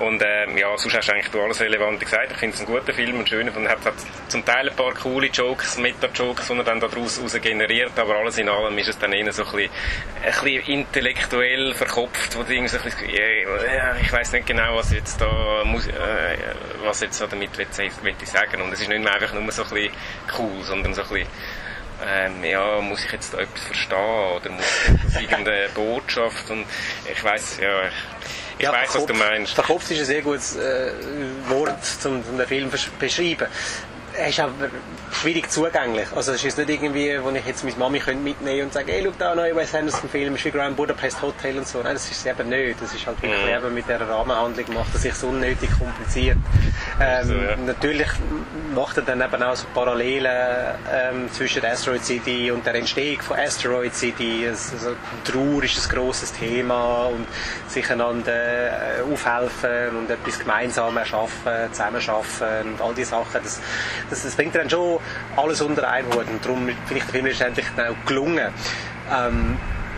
Und 0.00 0.22
ähm, 0.24 0.56
ja, 0.56 0.76
sonst 0.76 0.96
hast 0.96 1.08
du 1.08 1.12
eigentlich 1.12 1.28
du 1.28 1.40
alles 1.42 1.60
Relevante 1.60 2.04
gesagt. 2.04 2.32
Ich 2.32 2.38
finde 2.38 2.54
es 2.54 2.60
ein 2.60 2.66
guter 2.66 2.92
Film, 2.92 3.20
ein 3.20 3.26
schöner. 3.26 3.54
Und 3.56 3.68
hat, 3.68 3.84
hat 3.84 3.94
zum 4.28 4.44
Teil 4.44 4.68
ein 4.68 4.76
paar 4.76 4.94
coole 4.94 5.28
Jokes, 5.28 5.78
Meta-Jokes, 5.78 6.48
die 6.48 6.54
er 6.54 6.64
dann 6.64 6.80
daraus 6.80 7.20
generiert. 7.40 7.98
Aber 7.98 8.16
alles 8.16 8.38
in 8.38 8.48
allem 8.48 8.76
ist 8.78 8.88
es 8.88 8.98
dann 8.98 9.12
eher 9.12 9.32
so 9.32 9.44
ein 9.44 9.52
bisschen, 9.52 9.70
ein 10.24 10.32
bisschen 10.32 10.62
intellektuell 10.72 11.74
verkopft, 11.74 12.36
wo 12.36 12.40
irgendwie 12.40 12.68
so 12.68 12.78
ein 12.78 12.84
bisschen, 12.84 13.10
ja, 13.10 13.96
ich 14.00 14.12
weiß 14.12 14.32
nicht 14.32 14.46
genau, 14.46 14.76
was 14.76 14.92
jetzt 14.92 15.20
da 15.20 15.62
muss, 15.64 15.86
äh, 15.86 16.36
was 16.82 17.00
jetzt 17.00 17.18
so 17.18 17.26
damit 17.26 17.56
will, 17.58 17.66
will 18.02 18.14
ich 18.20 18.28
sagen. 18.28 18.62
Und 18.62 18.72
es 18.72 18.80
ist 18.80 18.88
nicht 18.88 19.02
mehr 19.02 19.14
einfach 19.14 19.32
nur 19.34 19.50
so 19.52 19.62
ein 19.62 19.68
bisschen 19.70 19.92
cool, 20.38 20.62
sondern 20.62 20.94
so 20.94 21.02
ein 21.02 21.08
bisschen 21.08 21.17
ähm, 21.20 22.44
ja, 22.44 22.80
muss 22.80 23.04
ich 23.04 23.12
jetzt 23.12 23.34
da 23.34 23.38
etwas 23.38 23.62
verstehen? 23.62 23.98
Oder 24.36 24.50
muss 24.50 24.64
ich 25.16 25.22
irgendeine 25.30 25.68
Botschaft? 25.74 26.50
Und 26.50 26.64
ich 27.10 27.22
weiß 27.22 27.58
ja, 27.60 27.82
ich 28.58 28.64
ja, 28.64 28.72
weiß, 28.72 28.94
was 28.94 29.06
du 29.06 29.14
meinst. 29.14 29.52
Verkopft 29.54 29.90
ist 29.90 30.00
ein 30.00 30.04
sehr 30.04 30.22
gutes 30.22 30.56
äh, 30.56 30.92
Wort, 31.48 31.78
um, 32.04 32.22
um 32.28 32.38
den 32.38 32.46
Film 32.46 32.72
zu 32.72 32.90
beschreiben 32.98 33.48
er 34.18 34.28
ist 34.28 34.40
aber 34.40 34.68
schwierig 35.12 35.50
zugänglich. 35.50 36.08
Also 36.14 36.32
es 36.32 36.44
ist 36.44 36.58
nicht 36.58 36.68
irgendwie, 36.68 37.18
wo 37.22 37.30
ich 37.30 37.46
jetzt 37.46 37.64
meine 37.64 37.76
Mami 37.76 37.98
könnte 38.00 38.22
mitnehmen 38.22 38.64
und 38.64 38.72
sagen, 38.72 38.88
hey, 38.88 39.02
schau 39.04 39.12
da, 39.18 39.34
neue 39.34 39.54
Wes 39.56 39.74
Anderson 39.74 40.08
Film, 40.08 40.34
ist 40.34 40.44
wie 40.44 40.50
Grand 40.50 40.76
Budapest 40.76 41.22
Hotel 41.22 41.58
und 41.58 41.66
so. 41.66 41.82
Nein, 41.82 41.94
das 41.94 42.10
ist 42.10 42.18
es 42.18 42.26
eben 42.26 42.48
nicht. 42.48 42.80
Das 42.80 42.92
ist 42.94 43.06
halt 43.06 43.20
wirklich 43.22 43.42
mhm. 43.42 43.48
eben 43.48 43.74
mit 43.74 43.84
dieser 43.84 44.08
Rahmenhandlung 44.08 44.74
macht 44.74 44.94
er 44.94 45.00
sich 45.00 45.22
unnötig 45.22 45.70
kompliziert. 45.78 46.36
Ähm, 47.00 47.26
so, 47.26 47.34
ja. 47.34 47.56
Natürlich 47.56 48.08
macht 48.74 48.96
er 48.96 49.02
dann 49.04 49.20
eben 49.20 49.42
auch 49.42 49.56
so 49.56 49.66
Parallelen 49.72 50.76
ähm, 50.92 51.32
zwischen 51.32 51.64
Asteroid 51.64 52.04
City 52.04 52.50
und 52.50 52.66
der 52.66 52.74
Entstehung 52.74 53.20
von 53.22 53.38
Asteroid 53.38 53.94
City. 53.94 54.46
Also, 54.48 54.94
Trauer 55.24 55.62
ist 55.64 55.90
ein 55.90 55.96
grosses 55.96 56.32
Thema 56.32 57.06
und 57.06 57.26
sich 57.68 57.88
einander 57.90 58.32
äh, 58.32 59.02
aufhelfen 59.12 59.96
und 59.96 60.10
etwas 60.10 60.38
gemeinsam 60.38 60.96
erschaffen, 60.96 61.72
zusammen 61.72 62.00
schaffen 62.00 62.72
und 62.72 62.80
all 62.80 62.94
diese 62.94 63.10
Sachen. 63.10 63.40
Das, 63.42 63.60
das, 64.10 64.22
das 64.22 64.34
bringt 64.34 64.54
dann 64.54 64.68
schon 64.68 64.98
alles 65.36 65.60
unter 65.60 65.88
einen 65.88 66.08
Hut 66.08 66.28
und 66.28 66.44
darum 66.44 66.66
finde 66.66 66.96
ich 66.96 67.04
der 67.04 67.12
Film 67.12 67.26
letztendlich 67.26 67.66
auch 67.76 68.06
gelungen. 68.06 68.52
Ähm, 69.12 69.56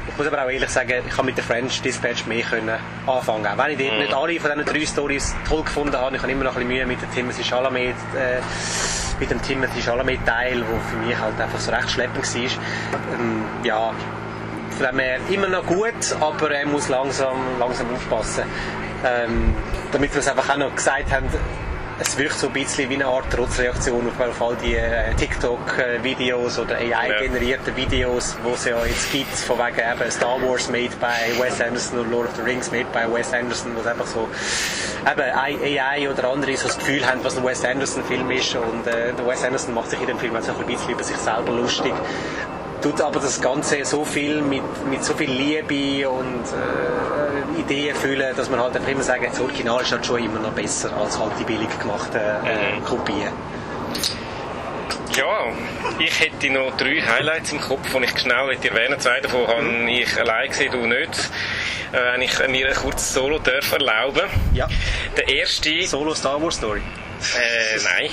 ich 0.09 0.17
muss 0.17 0.27
aber 0.27 0.45
auch 0.45 0.51
ehrlich 0.51 0.69
sagen, 0.71 1.03
ich 1.07 1.13
habe 1.17 1.27
mit 1.27 1.37
der 1.37 1.45
French 1.45 1.83
Dispatch 1.83 2.27
mehr 2.27 2.43
können 2.43 2.77
anfangen. 3.07 3.47
Auch 3.47 3.59
wenn 3.59 3.79
ich 3.79 3.93
mm. 3.93 3.99
nicht 3.99 4.15
alle 4.15 4.41
von 4.41 4.51
diesen 4.51 4.65
drei 4.65 4.87
Stories 4.87 5.35
toll 5.49 5.63
gefunden 5.63 5.97
habe, 5.97 6.17
ich 6.17 6.23
habe 6.23 6.33
immer 6.33 6.45
noch 6.45 6.57
ein 6.57 6.67
bisschen 6.67 6.69
Mühe 6.69 6.87
mit 6.87 7.01
dem 7.01 7.11
Timothy 7.13 7.45
Chalamet, 7.45 7.95
äh, 8.17 8.41
mit 9.21 9.31
dem 9.31 9.41
Timothy 9.43 9.81
Chalamet 9.81 10.25
Teil, 10.27 10.57
der 10.57 10.81
für 10.91 10.97
mich 10.97 11.19
halt 11.19 11.41
einfach 11.41 11.61
so 11.61 11.71
recht 11.71 11.91
schleppend 11.91 12.35
war. 12.35 12.43
Ähm, 12.43 13.45
ja, 13.63 13.93
von 14.77 14.87
dem 14.87 14.99
her 14.99 15.21
immer 15.31 15.49
noch 15.49 15.67
gut, 15.67 16.17
aber 16.21 16.51
er 16.51 16.67
muss 16.67 16.89
langsam, 16.89 17.37
langsam 17.59 17.87
aufpassen. 17.95 18.45
Ähm, 19.05 19.55
damit 19.93 20.13
wir 20.13 20.21
es 20.21 20.29
einfach 20.29 20.49
auch 20.51 20.57
noch 20.57 20.75
gesagt 20.75 21.13
haben, 21.13 21.27
es 22.01 22.17
wirkt 22.17 22.39
so 22.39 22.47
ein 22.47 22.55
bisschen 22.55 22.89
wie 22.89 22.95
eine 22.95 23.05
Art 23.07 23.31
Trotzreaktion 23.31 24.09
auf, 24.09 24.43
all 24.43 24.57
die 24.57 24.75
äh, 24.75 25.15
TikTok-Videos 25.15 26.59
oder 26.59 26.77
AI-generierten 26.77 27.77
Videos, 27.77 28.37
wo 28.43 28.53
es 28.55 28.65
ja 28.65 28.83
jetzt 28.87 29.13
gibt, 29.13 29.33
von 29.35 29.59
wegen 29.59 29.81
eben 29.81 30.11
Star 30.11 30.41
Wars 30.41 30.71
made 30.71 30.97
by 30.99 31.39
Wes 31.43 31.61
Anderson 31.61 32.01
oder 32.01 32.09
Lord 32.09 32.29
of 32.29 32.37
the 32.37 32.43
Rings 32.43 32.71
made 32.73 32.87
by 32.93 33.13
Wes 33.13 33.35
Anderson, 33.35 33.77
wo 33.77 33.81
es 33.81 33.87
einfach 33.87 34.07
so 34.07 34.29
eben 35.03 35.21
AI 35.21 36.11
oder 36.11 36.31
andere 36.31 36.57
so 36.57 36.69
das 36.69 36.79
Gefühl 36.79 37.07
haben, 37.07 37.23
was 37.23 37.37
ein 37.37 37.45
Wes 37.45 37.65
Anderson-Film 37.65 38.31
ist 38.31 38.55
und 38.57 38.87
äh, 38.87 39.13
der 39.13 39.27
Wes 39.27 39.45
Anderson 39.45 39.75
macht 39.75 39.91
sich 39.91 40.01
in 40.01 40.07
dem 40.07 40.19
Film 40.19 40.35
auch 40.35 40.43
so 40.43 40.53
ein 40.53 40.67
bisschen 40.67 40.91
über 40.91 41.05
sich 41.05 41.17
selber 41.19 41.53
lustig 41.53 41.93
tut 42.81 43.01
aber 43.01 43.20
das 43.20 43.41
Ganze 43.41 43.85
so 43.85 44.05
viel 44.05 44.41
mit, 44.43 44.62
mit 44.89 45.05
so 45.05 45.14
viel 45.14 45.31
Liebe 45.31 46.09
und 46.09 46.45
äh, 46.45 47.61
Ideen 47.61 47.95
füllen, 47.95 48.35
dass 48.37 48.49
man 48.51 48.61
halt 48.61 48.76
einfach 48.76 48.91
immer 48.91 49.03
sagt, 49.03 49.24
das 49.24 49.41
Original 49.41 49.83
ist 49.83 49.93
halt 49.93 50.07
schon 50.07 50.24
immer 50.24 50.41
noch 50.41 50.53
besser 50.53 50.93
als 50.97 51.18
halt 51.18 51.33
die 51.39 51.45
billig 51.45 51.68
gemachten 51.78 52.20
äh, 52.20 52.76
mhm. 52.76 52.85
Kopien. 52.85 53.33
Ja, 55.16 55.53
ich 55.99 56.20
hätte 56.20 56.51
noch 56.51 56.76
drei 56.76 57.03
Highlights 57.03 57.53
im 57.53 57.61
Kopf, 57.61 57.83
die 57.93 58.05
ich 58.05 58.18
schnell 58.18 58.57
erwähnen 58.62 58.99
Zwei 59.01 59.20
davon 59.20 59.41
mhm. 59.41 59.81
habe 59.81 59.91
ich 59.91 60.20
allein 60.20 60.49
gesehen, 60.49 60.72
du 60.72 60.87
nicht. 60.87 61.31
Äh, 61.93 62.12
wenn 62.12 62.22
ich 62.22 62.49
mir 62.49 62.68
ein 62.68 62.74
kurzes 62.74 63.12
Solo 63.12 63.39
darf 63.39 63.72
erlauben. 63.72 64.28
Ja. 64.55 64.68
Der 65.16 65.28
erste... 65.28 65.87
Solo 65.87 66.14
Star 66.14 66.41
Wars 66.41 66.57
Story? 66.57 66.81
Äh, 66.81 67.78
nein. 67.83 68.11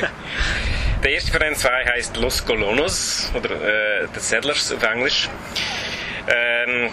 Der 1.02 1.12
erste 1.12 1.30
von 1.30 1.40
den 1.40 1.54
zwei 1.54 1.86
heißt 1.86 2.18
Los 2.18 2.44
Colonos 2.44 3.32
oder 3.34 3.50
äh, 3.52 4.06
The 4.12 4.20
Settlers 4.20 4.70
auf 4.70 4.82
Englisch. 4.82 5.30
Ähm, 6.28 6.90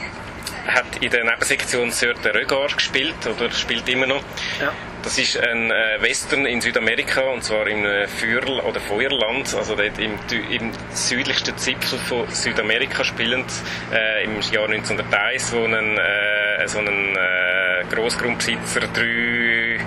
hat 0.65 0.85
in 1.01 1.09
der 1.11 1.25
Nebensektion 1.25 1.91
Sir 1.91 2.13
de 2.13 2.31
Regard 2.31 2.75
gespielt 2.77 3.15
oder 3.25 3.51
spielt 3.51 3.87
immer 3.89 4.07
noch. 4.07 4.23
Ja. 4.61 4.71
Das 5.03 5.17
ist 5.17 5.37
ein 5.37 5.71
äh, 5.71 6.01
Western 6.01 6.45
in 6.45 6.61
Südamerika 6.61 7.21
und 7.21 7.43
zwar 7.43 7.67
im 7.67 7.85
äh, 7.85 8.07
Feuer- 8.07 8.65
oder 8.65 8.79
Feuerland, 8.79 9.53
also 9.55 9.75
dort 9.75 9.99
im, 9.99 10.13
im 10.49 10.71
südlichsten 10.93 11.57
Zipfel 11.57 11.99
von 11.99 12.29
Südamerika 12.29 13.03
spielend, 13.03 13.51
äh, 13.93 14.23
im 14.23 14.39
Jahr 14.51 14.69
1901, 14.69 15.53
wo 15.53 15.65
ein, 15.65 15.97
äh, 15.97 16.67
so 16.67 16.79
ein 16.79 17.15
äh, 17.15 17.83
Großgrundbesitzer 17.93 18.81
drei 18.93 19.79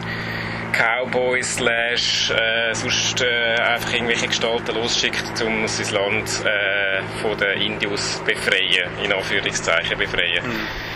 Cowboys 0.72 1.56
slash 1.56 2.30
äh, 2.30 2.74
sonst 2.74 3.20
äh, 3.22 3.56
einfach 3.56 3.92
irgendwelche 3.92 4.28
Gestalten 4.28 4.74
losschickt, 4.74 5.42
um 5.42 5.66
sein 5.66 5.94
Land 5.94 6.44
äh, 6.44 7.02
von 7.20 7.36
den 7.38 7.60
Indios 7.60 8.22
befreien, 8.24 8.90
in 9.02 9.12
Anführungszeichen 9.12 9.98
befreien. 9.98 10.46
Mhm 10.46 10.90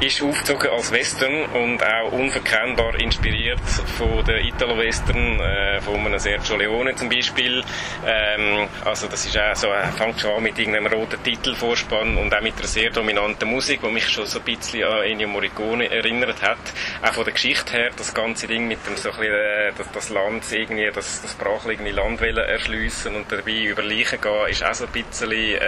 ist 0.00 0.22
aufgezogen 0.22 0.70
als 0.70 0.92
Western 0.92 1.44
und 1.46 1.82
auch 1.82 2.12
unverkennbar 2.12 2.98
inspiriert 3.00 3.60
von 3.98 4.24
der 4.24 4.40
Italo-Western, 4.44 5.40
äh, 5.40 5.80
von 5.80 5.94
einem 6.06 6.18
Sergio 6.18 6.56
Leone 6.56 6.94
zum 6.94 7.08
Beispiel. 7.08 7.62
Ähm, 8.06 8.68
also 8.84 9.06
das 9.06 9.26
ist 9.26 9.38
auch 9.38 9.54
so, 9.54 9.68
äh, 9.68 9.86
fängt 9.96 10.20
schon 10.20 10.32
an 10.32 10.42
mit 10.42 10.58
irgendeinem 10.58 10.92
roten 10.92 11.22
Titelvorspann 11.22 12.16
und 12.16 12.34
auch 12.34 12.40
mit 12.40 12.54
einer 12.58 12.66
sehr 12.66 12.90
dominanten 12.90 13.48
Musik, 13.48 13.80
die 13.82 13.90
mich 13.90 14.08
schon 14.08 14.26
so 14.26 14.38
ein 14.38 14.44
bisschen 14.44 14.84
an 14.84 15.04
Ennio 15.04 15.28
Morricone 15.28 15.90
erinnert 15.90 16.42
hat. 16.42 16.58
Auch 17.02 17.14
von 17.14 17.24
der 17.24 17.32
Geschichte 17.32 17.72
her, 17.72 17.90
das 17.96 18.12
ganze 18.12 18.46
Ding 18.46 18.66
mit 18.68 18.84
dem 18.86 18.96
so 18.96 19.10
ein 19.10 19.16
bisschen, 19.16 19.34
äh, 19.34 19.72
das, 19.76 19.90
das 19.92 20.08
Land 20.10 20.44
irgendwie, 20.52 20.90
das, 20.92 21.22
das 21.22 21.34
brachliegende 21.34 21.92
Land 21.92 22.20
erschliessen 22.20 23.16
und 23.16 23.30
dabei 23.30 23.62
über 23.62 23.82
Leichen 23.82 24.20
gehen, 24.20 24.48
ist 24.48 24.64
auch 24.64 24.74
so 24.74 24.86
ein 24.86 24.92
bisschen, 24.92 25.32
äh, 25.32 25.58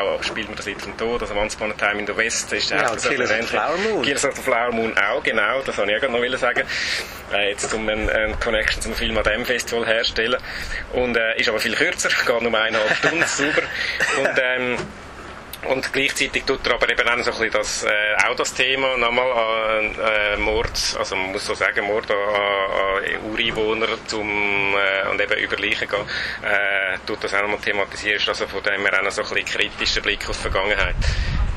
auch, 0.00 0.22
spielt 0.22 0.48
man 0.48 0.56
das 0.56 0.66
jetzt 0.66 0.84
vom 0.84 0.96
Tod, 0.96 1.20
also 1.20 1.34
Once 1.34 1.56
Upon 1.56 1.72
a 1.72 1.74
Time 1.74 2.00
in 2.00 2.06
the 2.06 2.16
West 2.16 2.52
ist 2.52 2.70
ja, 2.70 2.90
auch 2.90 2.98
so 2.98 3.10
Flower 3.42 3.76
Moon. 3.78 4.02
Gears 4.02 4.24
of 4.24 4.36
the 4.36 4.42
Flower 4.42 4.72
Moon 4.72 4.96
auch, 4.96 5.22
genau, 5.22 5.62
das 5.62 5.76
wollte 5.78 5.92
ich 5.92 6.04
auch 6.04 6.08
noch 6.08 6.38
sagen. 6.38 6.62
Äh, 7.32 7.50
jetzt 7.50 7.72
um 7.72 7.88
eine, 7.88 8.12
eine 8.12 8.36
Connection 8.36 8.82
zum 8.82 8.94
Film 8.94 9.16
an 9.16 9.24
diesem 9.24 9.46
Festival 9.46 9.86
herstellen. 9.86 10.40
Und 10.92 11.16
äh, 11.16 11.38
ist 11.38 11.48
aber 11.48 11.60
viel 11.60 11.74
kürzer, 11.74 12.08
geht 12.08 12.42
nur 12.42 12.60
eineinhalb 12.60 12.96
Stunden, 12.96 13.24
super. 13.26 13.62
Und 14.18 14.38
ähm, 14.42 14.78
Und 15.64 15.92
gleichzeitig 15.92 16.42
tut 16.44 16.66
er 16.66 16.74
aber 16.74 16.90
eben 16.90 17.08
auch, 17.08 17.22
so 17.22 17.30
ein 17.30 17.38
bisschen 17.38 17.50
das, 17.52 17.84
äh, 17.84 18.26
auch 18.26 18.34
das 18.34 18.52
Thema 18.52 18.96
nochmal 18.96 19.30
an 19.30 19.94
äh, 19.94 20.36
Mord, 20.36 20.96
also 20.98 21.14
man 21.14 21.30
muss 21.30 21.46
so 21.46 21.54
sagen, 21.54 21.86
Mord 21.86 22.10
an, 22.10 22.16
an 22.16 23.30
Ureinwohner 23.30 23.86
zum, 24.06 24.74
äh, 24.74 25.08
und 25.08 25.20
eben 25.20 25.38
über 25.38 25.56
Leichen 25.58 25.88
gehen, 25.88 26.00
äh, 26.42 26.98
tut 27.06 27.22
das 27.22 27.32
auch 27.34 27.42
nochmal 27.42 27.60
thematisieren, 27.60 28.20
also 28.26 28.48
von 28.48 28.62
dem 28.64 28.80
her 28.80 28.98
auch 28.98 29.04
noch 29.04 29.12
so 29.12 29.22
ein 29.22 29.28
bisschen 29.28 29.60
kritischer 29.60 30.00
Blick 30.00 30.28
auf 30.28 30.36
die 30.36 30.42
Vergangenheit. 30.50 30.96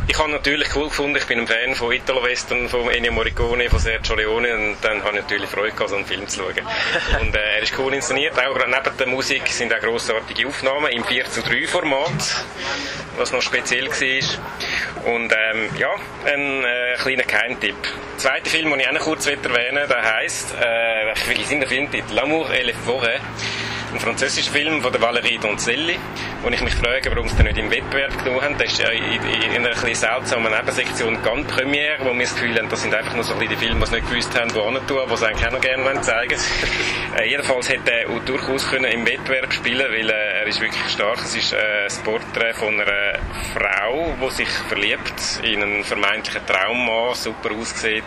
Ich 0.08 0.20
habe 0.20 0.30
natürlich 0.30 0.76
cool 0.76 0.86
gefunden, 0.90 1.18
ich 1.18 1.26
bin 1.26 1.40
ein 1.40 1.48
Fan 1.48 1.74
von 1.74 1.92
Italo-Western, 1.92 2.70
von 2.70 2.92
Ennio 2.92 3.12
Morricone, 3.12 3.70
von 3.72 3.80
Sergio 3.80 4.16
Leone 4.16 4.54
und 4.54 4.78
dann 4.84 5.04
habe 5.04 5.16
ich 5.16 5.24
natürlich 5.24 5.50
Freude 5.50 5.72
gehabt, 5.72 5.90
so 5.90 5.96
einen 5.96 6.06
Film 6.06 6.28
zu 6.28 6.42
schauen. 6.42 6.54
Und 7.22 7.36
äh, 7.36 7.40
er 7.40 7.64
ist 7.64 7.74
cool 7.80 7.92
inszeniert, 7.92 8.38
auch 8.38 8.56
neben 8.56 8.98
der 8.98 9.08
Musik 9.08 9.48
sind 9.48 9.74
auch 9.74 9.80
grossartige 9.80 10.48
Aufnahmen 10.48 10.92
im 10.92 11.04
4 11.04 11.26
zu 11.26 11.42
3 11.42 11.66
Format, 11.66 12.46
was 13.18 13.32
noch 13.32 13.42
speziell 13.42 13.88
war. 13.88 15.14
Und 15.14 15.34
ähm, 15.34 15.70
ja, 15.80 15.90
ein 16.26 16.64
äh, 16.64 16.96
kleiner 17.02 17.24
Geheimtipp. 17.24 17.76
Der 17.82 18.18
zweite 18.18 18.50
Film, 18.50 18.70
den 18.70 18.82
ich 18.82 18.88
auch 18.88 18.94
noch 18.94 19.02
kurz 19.02 19.26
erwähnen 19.26 19.74
möchte, 19.74 19.90
der 19.90 20.16
heisst, 20.16 20.54
äh, 20.54 21.14
ich 21.14 21.20
vergesse 21.20 21.60
den 21.60 21.68
Filmtitel, 21.68 22.14
L'amour 22.14 22.52
et 22.54 22.64
les 22.64 22.76
forêts 22.86 23.22
ein 23.96 24.00
französischer 24.02 24.52
Film 24.52 24.82
von 24.82 24.92
der 24.92 25.02
Valérie 25.02 25.40
Donzelli, 25.40 25.98
wo 26.42 26.50
ich 26.50 26.62
mich 26.62 26.76
frage, 26.76 27.10
warum 27.12 27.30
sie 27.30 27.36
den 27.38 27.46
nicht 27.46 27.58
im 27.58 27.72
Wettbewerb 27.72 28.18
genommen 28.18 28.42
haben. 28.42 28.58
Das 28.58 28.74
ist 28.74 28.80
ja 28.80 28.90
in, 28.90 29.04
in 29.04 29.66
einer 29.66 29.72
etwas 29.72 30.02
seltsamen 30.02 30.52
Nebensektion 30.52 31.22
ganz 31.24 31.48
Premiere, 31.48 32.04
wo 32.04 32.14
wir 32.14 32.22
das 32.22 32.36
Gefühl 32.36 32.58
haben, 32.58 32.68
das 32.68 32.82
sind 32.82 32.94
einfach 32.94 33.14
nur 33.14 33.24
so 33.24 33.34
die 33.36 33.48
Filme, 33.56 33.86
die 33.86 33.96
nicht 33.96 34.10
gewusst 34.10 34.38
haben, 34.38 34.54
wo 34.54 34.60
tun, 34.80 35.00
die 35.10 35.18
sie 35.18 35.26
eigentlich 35.26 35.48
auch 35.48 35.52
noch 35.52 35.62
gerne 35.62 36.02
zeigen 36.02 36.32
wollen. 36.32 37.20
äh, 37.20 37.30
jedenfalls 37.30 37.70
hätte 37.70 37.92
er 37.92 38.20
durchaus 38.20 38.70
können 38.70 38.92
im 38.92 39.08
Wettbewerb 39.08 39.54
spielen 39.54 39.88
weil 39.90 40.10
äh, 40.10 40.42
er 40.42 40.48
ist 40.48 40.60
wirklich 40.60 40.90
stark. 40.90 41.20
Es 41.20 41.36
ist 41.36 41.54
äh, 41.54 41.58
ein 41.58 42.04
Porträt 42.04 42.54
von 42.54 42.80
einer 42.80 43.20
Frau, 43.54 44.16
die 44.22 44.30
sich 44.32 44.50
verliebt 44.50 45.40
in 45.44 45.64
einen 45.64 45.84
vermeintlichen 45.86 46.46
Traummann, 46.46 47.16
super 47.16 47.52
aussieht. 47.52 48.04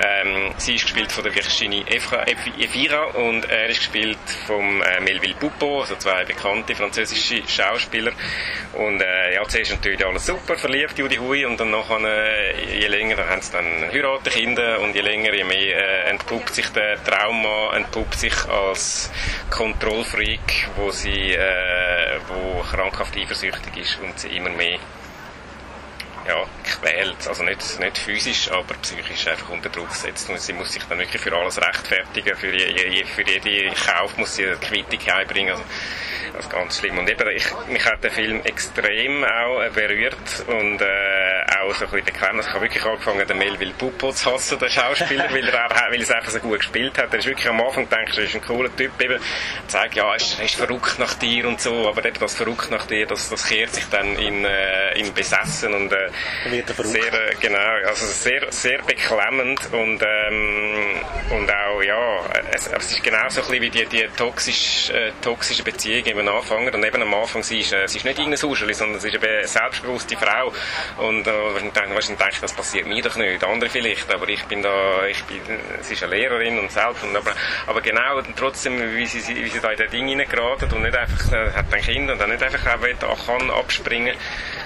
Ähm, 0.00 0.52
sie 0.58 0.76
ist 0.76 0.82
gespielt 0.82 1.10
von 1.10 1.24
der 1.24 1.34
Virginie 1.34 1.84
Efira 1.86 3.04
und 3.14 3.50
er 3.50 3.68
ist 3.68 3.78
gespielt 3.78 4.18
vom 4.46 4.80
äh, 4.82 5.00
Melville 5.08 5.34
Poupeau, 5.34 5.80
also 5.80 5.96
zwei 5.96 6.24
bekannte 6.24 6.74
französische 6.74 7.42
Schauspieler. 7.46 8.12
Und 8.74 9.00
äh, 9.00 9.34
ja, 9.34 9.42
zuerst 9.48 9.70
natürlich 9.70 10.04
alles 10.04 10.26
super, 10.26 10.56
verliebt, 10.56 10.98
Judy 10.98 11.16
Hui, 11.16 11.46
und 11.46 11.58
dann 11.58 11.70
nachher, 11.70 12.00
äh, 12.04 12.78
je 12.80 12.86
länger, 12.88 13.16
dann 13.16 13.28
haben 13.30 13.40
sie 13.40 13.52
dann 13.52 13.90
heiraten 13.90 14.30
Kinder, 14.30 14.80
und 14.80 14.94
je 14.94 15.00
länger, 15.00 15.32
je 15.32 15.44
mehr 15.44 16.06
äh, 16.06 16.10
entpuppt 16.10 16.54
sich 16.54 16.68
der 16.70 17.02
Trauma, 17.02 17.74
entpuppt 17.74 18.18
sich 18.18 18.34
als 18.48 19.10
Kontrollfreak, 19.50 20.68
wo 20.76 20.90
sie, 20.90 21.32
äh, 21.32 22.18
wo 22.28 22.60
krankhaft 22.62 23.16
eifersüchtig 23.16 23.76
ist 23.78 23.98
und 24.02 24.18
sie 24.18 24.28
immer 24.28 24.50
mehr 24.50 24.78
ja, 26.28 26.44
quält. 26.64 27.26
Also 27.26 27.42
nicht, 27.42 27.80
nicht 27.80 27.98
physisch, 27.98 28.50
aber 28.50 28.74
psychisch 28.82 29.26
einfach 29.26 29.48
unter 29.48 29.70
Druck 29.70 29.94
setzt. 29.94 30.28
Und 30.28 30.38
sie 30.40 30.52
muss 30.52 30.72
sich 30.72 30.84
dann 30.84 30.98
wirklich 30.98 31.20
für 31.20 31.34
alles 31.34 31.60
rechtfertigen. 31.60 32.36
Für, 32.36 32.54
je, 32.54 33.04
für 33.04 33.22
jeden 33.22 33.74
Kauf 33.74 34.16
muss 34.16 34.36
sie 34.36 34.46
eine 34.46 34.56
Quittung 34.56 35.00
einbringen. 35.12 35.50
Also, 35.50 35.64
das 36.34 36.44
ist 36.44 36.52
ganz 36.52 36.78
schlimm. 36.78 36.98
Und 36.98 37.08
eben, 37.08 37.28
ich, 37.30 37.46
mich 37.68 37.84
hat 37.84 38.04
der 38.04 38.10
Film 38.10 38.42
extrem 38.44 39.24
auch 39.24 39.62
äh, 39.62 39.70
berührt 39.70 40.44
und 40.46 40.80
äh, 40.80 41.38
auch 41.58 41.74
so 41.74 41.86
ein 41.86 41.90
bisschen 41.90 42.04
bequem. 42.04 42.40
Ich 42.40 42.46
habe 42.46 42.60
wirklich 42.60 42.84
angefangen, 42.84 43.26
den 43.26 43.38
Melville 43.38 43.72
Pupo 43.72 44.12
zu 44.12 44.32
hassen, 44.32 44.58
den 44.58 44.68
Schauspieler, 44.68 45.28
weil 45.32 45.48
er, 45.48 45.70
weil 45.70 45.94
er 45.94 46.00
es 46.00 46.10
einfach 46.10 46.30
so 46.30 46.38
gut 46.40 46.60
gespielt 46.60 46.98
hat. 46.98 47.12
Er 47.12 47.18
ist 47.18 47.26
wirklich 47.26 47.48
am 47.48 47.60
Anfang 47.60 47.88
gedacht, 47.88 48.16
er 48.16 48.24
ist 48.24 48.34
ein 48.34 48.42
cooler 48.42 48.74
Typ, 48.76 49.00
eben, 49.00 49.20
zeigt, 49.66 49.94
ja, 49.94 50.10
er 50.10 50.16
ist, 50.16 50.38
er 50.38 50.44
ist 50.44 50.54
verrückt 50.54 50.98
nach 50.98 51.14
dir 51.14 51.48
und 51.48 51.60
so, 51.60 51.88
aber 51.88 52.04
eben 52.04 52.18
das 52.18 52.34
verrückt 52.34 52.70
nach 52.70 52.86
dir, 52.86 53.06
das, 53.06 53.30
das 53.30 53.46
kehrt 53.46 53.74
sich 53.74 53.86
dann 53.90 54.16
in, 54.16 54.44
äh, 54.44 54.98
in 54.98 55.12
Besessen 55.14 55.74
und 55.74 55.92
äh, 55.92 56.10
sehr, 56.84 57.12
äh, 57.12 57.34
genau, 57.40 57.58
also 57.86 58.06
sehr, 58.06 58.50
sehr 58.50 58.82
beklemmend 58.82 59.60
und, 59.72 60.02
ähm, 60.02 61.00
und 61.30 61.50
auch, 61.50 61.82
ja, 61.82 62.24
es, 62.52 62.66
es 62.66 62.92
ist 62.92 63.02
genau 63.02 63.28
so 63.28 63.40
ein 63.42 63.46
bisschen 63.48 63.62
wie 63.62 63.70
die, 63.70 63.86
die 63.86 64.08
toxisch, 64.16 64.90
äh, 64.90 65.12
toxische 65.22 65.62
Beziehung 65.62 66.04
eben 66.06 66.28
anfangen 66.28 66.72
und 66.72 66.84
eben 66.84 67.02
am 67.02 67.14
Anfang 67.14 67.42
sie 67.42 67.60
ist, 67.60 67.72
äh, 67.72 67.86
sie 67.88 67.98
ist 67.98 68.04
nicht 68.04 68.18
irgendein 68.18 68.38
Suscheli, 68.38 68.74
sondern 68.74 69.00
sie 69.00 69.08
ist 69.08 69.22
eine 69.22 69.46
selbstbewusste 69.46 70.16
Frau. 70.16 70.52
Und 70.98 71.26
äh, 71.26 71.30
wahrscheinlich 71.54 72.18
denke 72.18 72.40
das 72.40 72.52
passiert 72.52 72.86
mir 72.86 73.02
doch 73.02 73.16
nicht, 73.16 73.44
andere 73.44 73.70
vielleicht, 73.70 74.12
aber 74.12 74.28
ich 74.28 74.44
bin 74.44 74.62
da, 74.62 75.06
ich 75.06 75.22
bin, 75.24 75.40
sie 75.80 75.94
ist 75.94 76.02
eine 76.02 76.16
Lehrerin 76.16 76.58
und 76.58 76.70
selbst, 76.70 77.04
und 77.04 77.16
aber, 77.16 77.32
aber 77.66 77.80
genau 77.80 78.20
trotzdem, 78.36 78.96
wie 78.96 79.06
sie, 79.06 79.20
wie 79.36 79.48
sie 79.48 79.60
da 79.60 79.70
in 79.70 79.78
das 79.78 79.90
Ding 79.90 80.08
hineingeraten 80.08 80.70
und 80.72 80.82
nicht 80.82 80.96
einfach, 80.96 81.32
äh, 81.32 81.50
hat 81.52 81.72
ein 81.72 81.82
Kind 81.82 82.10
und 82.10 82.18
dann 82.20 82.30
nicht 82.30 82.42
einfach 82.42 82.66
auch 83.02 83.26
kann 83.26 83.50
abspringen. 83.50 84.16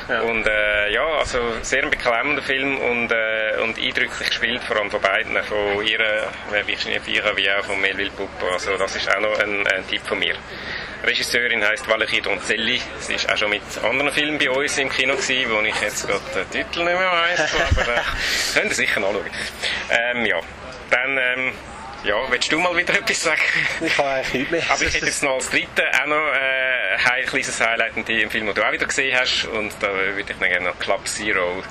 Ja. 0.09 0.23
und 0.23 0.47
äh, 0.47 0.93
ja, 0.93 1.07
also 1.19 1.39
sehr 1.63 1.83
ein 1.83 1.91
beklemmender 1.91 2.43
Film 2.43 2.79
und, 2.79 3.11
äh, 3.11 3.61
und 3.63 3.79
eindrücklich 3.79 4.29
gespielt, 4.29 4.63
vor 4.65 4.77
allem 4.77 4.91
von 4.91 5.01
beiden, 5.01 5.37
von 5.45 5.87
ihrer, 5.87 6.29
äh, 6.53 6.67
Virginie 6.67 7.01
Fira, 7.01 7.37
wie 7.37 7.51
auch 7.51 7.65
von 7.65 7.81
Melville 7.81 8.11
Pupo, 8.11 8.49
also 8.53 8.77
das 8.77 8.97
ist 8.97 9.09
auch 9.15 9.21
noch 9.21 9.39
ein, 9.39 9.67
ein 9.67 9.87
Tipp 9.89 10.03
von 10.07 10.19
mir. 10.19 10.35
Regisseurin 11.05 11.65
heißt 11.65 11.89
Valerie 11.89 12.21
Donzelli. 12.21 12.81
Sie 13.01 13.15
ist 13.15 13.29
auch 13.29 13.37
schon 13.37 13.51
mit 13.51 13.63
anderen 13.83 14.13
Filmen 14.13 14.39
bei 14.39 14.51
uns 14.51 14.79
im 14.79 14.89
Kino 14.89 15.15
gewesen, 15.15 15.51
wo 15.51 15.61
ich 15.63 15.81
jetzt 15.81 16.07
gerade 16.07 16.21
den 16.35 16.51
Titel 16.51 16.85
nicht 16.85 16.99
mehr 16.99 17.13
weiss, 17.13 17.41
aber 17.41 17.93
äh, 17.93 18.01
könnt 18.55 18.71
ihr 18.71 18.75
sicher 18.75 18.99
anschauen. 18.99 19.31
Ähm, 19.91 20.27
ja, 20.27 20.41
dann 20.91 21.19
ähm, 21.19 21.53
ja, 22.05 22.31
willst 22.31 22.51
du 22.51 22.59
mal 22.59 22.77
wieder 22.77 22.95
etwas 22.99 23.23
sagen? 23.23 23.41
Ich 23.81 23.97
habe 23.99 24.09
eigentlich 24.09 24.33
nichts 24.35 24.51
mehr. 24.51 24.71
Aber 24.71 24.83
ich 24.83 24.95
hätte 24.95 25.07
jetzt 25.07 25.23
noch 25.23 25.35
als 25.35 25.51
dritte 25.51 25.85
auch 26.01 26.07
noch 26.07 26.33
äh, 26.33 27.13
ein 27.13 27.27
kleines 27.27 27.61
Highlight 27.61 27.97
in 27.97 28.05
dem 28.05 28.31
Film, 28.31 28.47
den 28.47 28.55
du 28.55 28.67
auch 28.67 28.73
wieder 28.73 28.87
gesehen 28.87 29.17
hast. 29.19 29.45
Und 29.47 29.73
da 29.81 29.93
würde 29.93 30.21
ich 30.21 30.41
noch 30.41 30.49
gerne 30.49 30.67
noch 30.67 30.79
Club 30.79 31.07
Zero 31.07 31.63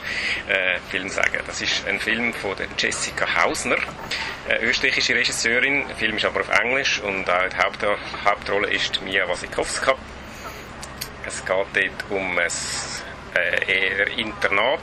äh, 0.48 0.80
Film 0.90 1.10
sagen. 1.10 1.40
Das 1.46 1.62
ist 1.62 1.86
ein 1.88 2.00
Film 2.00 2.34
von 2.34 2.56
der 2.56 2.68
Jessica 2.78 3.44
Hausner, 3.44 3.78
äh, 4.48 4.64
österreichische 4.64 5.16
Regisseurin. 5.16 5.88
Der 5.88 5.96
Film 5.96 6.18
ist 6.18 6.26
aber 6.26 6.42
auf 6.42 6.50
Englisch 6.50 7.00
und 7.00 7.30
auch 7.30 7.50
die 7.50 7.58
Haupt 7.58 7.86
Hauptrolle 8.26 8.70
ist 8.70 9.02
Mia 9.02 9.28
Wasikowska. 9.28 9.96
Es 11.26 11.46
geht 11.46 11.50
dort 11.50 12.10
um 12.10 12.38
ein 12.38 12.48
äh, 13.36 13.72
eher 13.72 14.08
Internat. 14.18 14.80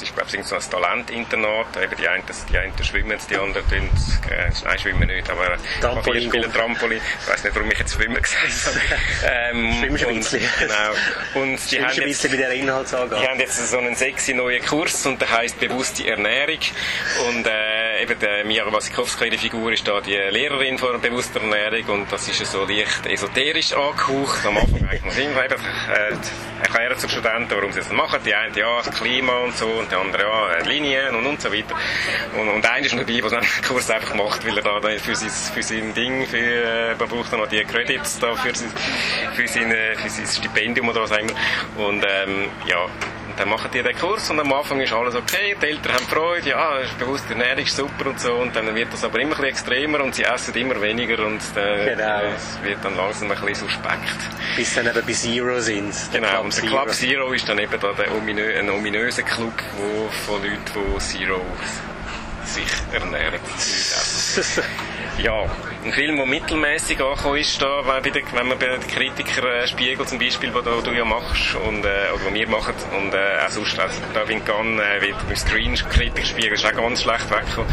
Das 0.00 0.08
ist, 0.08 0.16
glaube 0.16 0.34
ich, 0.34 0.46
so 0.46 0.54
ein 0.54 0.62
Talentinternat. 0.62 1.76
Eben 1.76 1.96
die 1.98 2.08
einen, 2.08 2.22
die 2.50 2.56
einen 2.56 2.72
schwimmen, 2.82 3.18
die 3.28 3.36
anderen 3.36 3.68
tun, 3.68 3.90
äh, 4.30 4.50
nein, 4.64 4.78
schwimmen 4.78 5.06
nicht, 5.06 5.28
aber 5.28 5.58
Trampolin 5.82 6.28
spielen 6.28 6.50
Trampolin. 6.50 7.00
Ich 7.20 7.28
weiß 7.28 7.44
nicht, 7.44 7.54
warum 7.54 7.70
ich 7.70 7.78
jetzt 7.78 7.92
schwimmen 7.92 8.22
gesagt 8.22 8.66
habe. 8.66 8.80
ähm, 9.52 9.74
Schwimmst 9.78 10.06
ein 10.06 10.16
bisschen. 10.16 10.42
Genau. 10.58 11.42
Und 11.42 11.70
die 11.70 11.84
haben, 11.84 12.08
jetzt, 12.08 12.30
bei 12.30 12.36
der 12.36 12.50
Inhaltsangabe. 12.52 13.20
die 13.20 13.28
haben 13.28 13.40
jetzt 13.40 13.70
so 13.70 13.76
einen 13.76 13.94
sexy 13.94 14.32
neuen 14.32 14.64
Kurs 14.64 15.04
und 15.04 15.20
der 15.20 15.30
heißt 15.30 15.60
bewusste 15.60 16.08
Ernährung. 16.08 16.60
Und 17.28 17.46
äh, 17.46 17.50
eben 18.00 18.18
der 18.18 18.44
Mira 18.44 18.72
Wasikowska, 18.72 19.26
die 19.26 19.36
Figur, 19.36 19.72
ist 19.72 19.86
da 19.86 20.00
die 20.00 20.14
Lehrerin 20.14 20.78
von 20.78 21.00
bewusster 21.00 21.40
Ernährung 21.40 22.00
und 22.00 22.12
das 22.12 22.28
ist 22.28 22.44
so 22.50 22.64
leicht 22.64 23.06
esoterisch 23.06 23.72
angehaucht. 23.72 24.46
Am 24.46 24.56
Anfang 24.56 24.84
eigentlich 24.84 25.04
muss 25.04 25.18
ich 25.18 25.26
eben 25.26 25.38
äh, 25.38 26.62
erklären 26.62 26.98
zu 26.98 27.08
Studenten, 27.08 27.50
warum 27.50 27.72
sie 27.72 27.80
das 27.80 27.92
machen. 27.92 28.20
Die 28.24 28.34
einen, 28.34 28.54
ja, 28.54 28.80
das 28.82 28.94
Klima 28.98 29.38
und 29.38 29.56
so, 29.56 29.66
und 29.66 29.90
die 29.90 29.96
anderen, 29.96 30.26
ja, 30.26 30.58
Linien 30.66 31.14
und, 31.14 31.26
und 31.26 31.40
so 31.40 31.52
weiter. 31.52 31.74
Und, 32.38 32.48
und 32.48 32.66
einer 32.66 32.86
ist 32.86 32.94
noch 32.94 33.04
dabei, 33.04 33.20
der 33.20 33.40
den 33.40 33.48
Kurs 33.66 33.90
einfach 33.90 34.14
macht, 34.14 34.46
weil 34.46 34.56
er 34.56 34.62
da 34.62 34.80
für 34.98 35.14
sein, 35.14 35.30
für 35.54 35.62
sein 35.62 35.94
Ding, 35.94 36.26
für, 36.26 36.38
äh, 36.38 36.94
man 36.98 37.08
braucht 37.08 37.32
noch 37.32 37.46
die 37.48 37.64
Credits 37.64 38.18
da 38.18 38.34
für 38.34 38.54
sein, 38.54 38.72
für, 39.34 39.46
seine, 39.46 39.96
für 39.96 40.08
sein 40.08 40.26
Stipendium 40.26 40.88
oder 40.88 41.02
was 41.02 41.12
auch 41.12 41.18
immer. 41.18 41.32
Und, 41.76 42.04
ähm, 42.08 42.48
ja, 42.66 42.86
dann 43.40 43.48
machen 43.48 43.70
die 43.72 43.82
den 43.82 43.96
Kurs 43.96 44.28
und 44.28 44.38
am 44.38 44.52
Anfang 44.52 44.80
ist 44.82 44.92
alles 44.92 45.14
okay, 45.14 45.56
die 45.60 45.66
Eltern 45.66 45.94
haben 45.94 46.04
Freude, 46.04 46.50
ja, 46.50 46.72
bewusst 46.98 47.24
die 47.26 47.32
Ernährung 47.32 47.64
ist 47.64 47.74
super 47.74 48.10
und 48.10 48.20
so 48.20 48.34
und 48.34 48.54
dann 48.54 48.74
wird 48.74 48.92
das 48.92 49.02
aber 49.02 49.18
immer 49.18 49.30
ein 49.36 49.50
bisschen 49.50 49.70
extremer 49.72 50.04
und 50.04 50.14
sie 50.14 50.24
essen 50.24 50.54
immer 50.56 50.78
weniger 50.82 51.24
und 51.24 51.40
äh, 51.56 51.94
genau. 51.94 52.20
es 52.36 52.62
wird 52.62 52.84
dann 52.84 52.96
langsam 52.96 53.30
ein 53.30 53.40
bisschen 53.40 53.66
suspekt. 53.66 54.18
Bis 54.56 54.74
dann 54.74 54.86
eben 54.88 55.06
bei 55.06 55.12
Zero 55.12 55.58
sind. 55.58 55.94
Genau, 56.12 56.42
und 56.42 56.54
der 56.54 56.68
Club 56.68 56.90
Zero 56.90 57.32
ist 57.32 57.48
dann 57.48 57.58
eben 57.58 57.80
da 57.80 57.92
der 57.94 58.14
ominö 58.14 58.58
ein 58.58 58.68
ominöser 58.68 59.22
Club 59.22 59.54
wo, 59.76 60.08
von 60.26 60.42
Leuten, 60.42 60.60
die 60.74 60.98
Zero 60.98 61.40
sich 62.44 62.66
ernähren. 62.92 63.40
ja, 65.18 65.46
ein 65.84 65.92
Film, 65.92 66.16
der 66.16 66.26
mittelmäßig 66.26 67.00
angekommen 67.00 67.38
ist, 67.38 67.60
da, 67.60 67.82
wenn 67.86 68.48
man 68.48 68.58
bei 68.58 68.66
den 68.66 68.80
Kritikern 68.86 69.46
äh, 69.46 69.66
Spiegel 69.66 70.06
zum 70.06 70.18
Beispiel, 70.18 70.52
wo 70.52 70.60
du, 70.60 70.80
du 70.82 70.92
ja 70.92 71.04
machst, 71.04 71.54
und, 71.66 71.84
äh, 71.84 72.12
oder 72.14 72.34
wir 72.34 72.48
machen, 72.48 72.74
und 72.96 73.14
äh, 73.14 73.44
auch 73.44 73.50
sonst, 73.50 73.78
da 73.78 74.24
bin 74.24 74.44
Gunn, 74.44 74.78
äh, 74.78 75.00
wird 75.00 75.16
beim 75.26 75.36
Screen 75.36 75.74
Kritikspiegel 75.74 76.52
ist 76.52 76.66
auch 76.66 76.72
ganz 76.72 77.02
schlecht 77.02 77.30
weggekommen. 77.30 77.72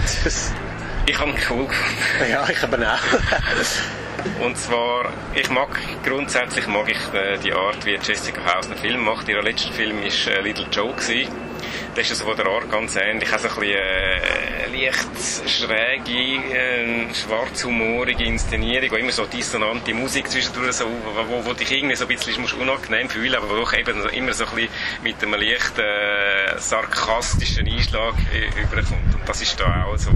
Ich 1.06 1.20
habe 1.20 1.32
ihn 1.32 1.38
cool 1.50 1.68
gefunden. 1.68 2.32
Ja, 2.32 2.50
ich 2.50 2.62
habe 2.62 2.76
ihn 2.78 2.84
auch. 2.84 3.00
Und 4.44 4.58
zwar, 4.58 5.12
ich 5.36 5.50
mag, 5.50 5.70
grundsätzlich 6.04 6.68
mag 6.68 6.90
ich 6.90 7.14
äh, 7.14 7.38
die 7.38 7.54
Art, 7.54 7.86
wie 7.86 7.96
Jessica 7.96 8.42
Hausner 8.54 8.76
Film 8.76 9.06
macht. 9.06 9.30
Ihr 9.30 9.42
letzter 9.42 9.72
Film 9.72 10.02
war 10.02 10.34
äh, 10.34 10.42
Little 10.42 10.68
Joe. 10.72 10.94
Gewesen. 10.94 11.47
Das 11.96 12.12
ist 12.12 12.20
so 12.20 12.26
von 12.26 12.38
der 12.38 12.46
Art 12.46 12.70
ganz 12.70 12.96
ähnlich. 12.96 13.32
Also 13.32 13.48
ein 13.50 13.56
bisschen 13.56 13.76
äh, 13.76 14.86
leicht 14.86 15.50
schräge, 15.50 16.54
äh, 16.54 17.14
schwarzhumorige 17.14 18.24
Inszenierung, 18.24 18.92
wo 18.92 18.96
immer 18.96 19.12
so 19.12 19.26
dissonante 19.26 19.94
Musik 19.94 20.30
zwischendurch 20.30 20.74
so, 20.74 20.86
wo, 20.86 21.46
wo 21.46 21.54
dich 21.54 21.72
irgendwie 21.72 21.96
so 21.96 22.06
ein 22.06 22.08
bisschen 22.10 22.42
musst 22.42 22.54
unangenehm 22.54 23.10
fühlen, 23.10 23.36
aber 23.36 23.48
doch 23.56 23.74
eben 23.74 24.08
immer 24.10 24.34
so 24.34 24.46
ein 24.46 24.56
bisschen 24.56 24.70
mit 25.04 25.24
einem 25.24 25.34
leicht 25.34 25.78
äh, 25.80 26.58
sarkastischen 26.58 27.68
Einschlag 27.68 28.16
äh, 28.34 28.62
überkommt. 28.62 29.16
Und 29.16 29.28
das 29.28 29.42
ist 29.42 29.60
da 29.60 29.86
auch 29.86 29.98
so. 29.98 30.12